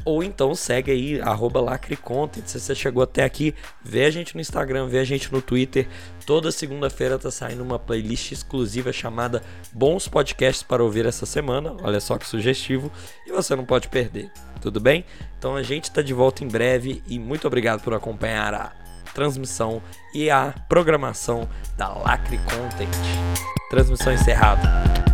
ou 0.04 0.22
então 0.22 0.54
segue 0.54 0.90
aí, 0.90 1.20
arroba 1.20 1.60
LacreContent. 1.60 2.46
Se 2.46 2.60
você 2.60 2.74
chegou 2.74 3.02
até 3.02 3.24
aqui, 3.24 3.54
vê 3.82 4.04
a 4.04 4.10
gente 4.10 4.34
no 4.34 4.40
Instagram, 4.40 4.86
vê 4.86 4.98
a 4.98 5.04
gente 5.04 5.32
no 5.32 5.40
Twitter. 5.40 5.88
Toda 6.26 6.52
segunda-feira 6.52 7.18
tá 7.18 7.30
saindo 7.30 7.62
uma 7.62 7.78
playlist 7.78 8.32
exclusiva 8.32 8.92
chamada 8.92 9.42
Bons 9.72 10.06
Podcasts 10.08 10.62
para 10.62 10.82
ouvir 10.82 11.06
essa 11.06 11.24
semana. 11.26 11.74
Olha 11.82 12.00
só 12.00 12.18
que 12.18 12.26
sugestivo. 12.26 12.90
E 13.26 13.32
você 13.32 13.56
não 13.56 13.64
pode 13.64 13.88
perder, 13.88 14.30
tudo 14.60 14.80
bem? 14.80 15.04
Então 15.38 15.56
a 15.56 15.62
gente 15.62 15.90
tá 15.90 16.02
de 16.02 16.12
volta 16.12 16.44
em 16.44 16.48
breve 16.48 17.02
e 17.06 17.18
muito 17.18 17.46
obrigado 17.46 17.82
por 17.82 17.94
acompanhar 17.94 18.54
a 18.54 18.72
transmissão 19.14 19.82
e 20.12 20.28
a 20.30 20.54
programação 20.68 21.48
da 21.76 21.88
Lacre 21.88 22.38
Content. 22.38 22.88
Transmissão 23.70 24.12
encerrada. 24.12 25.04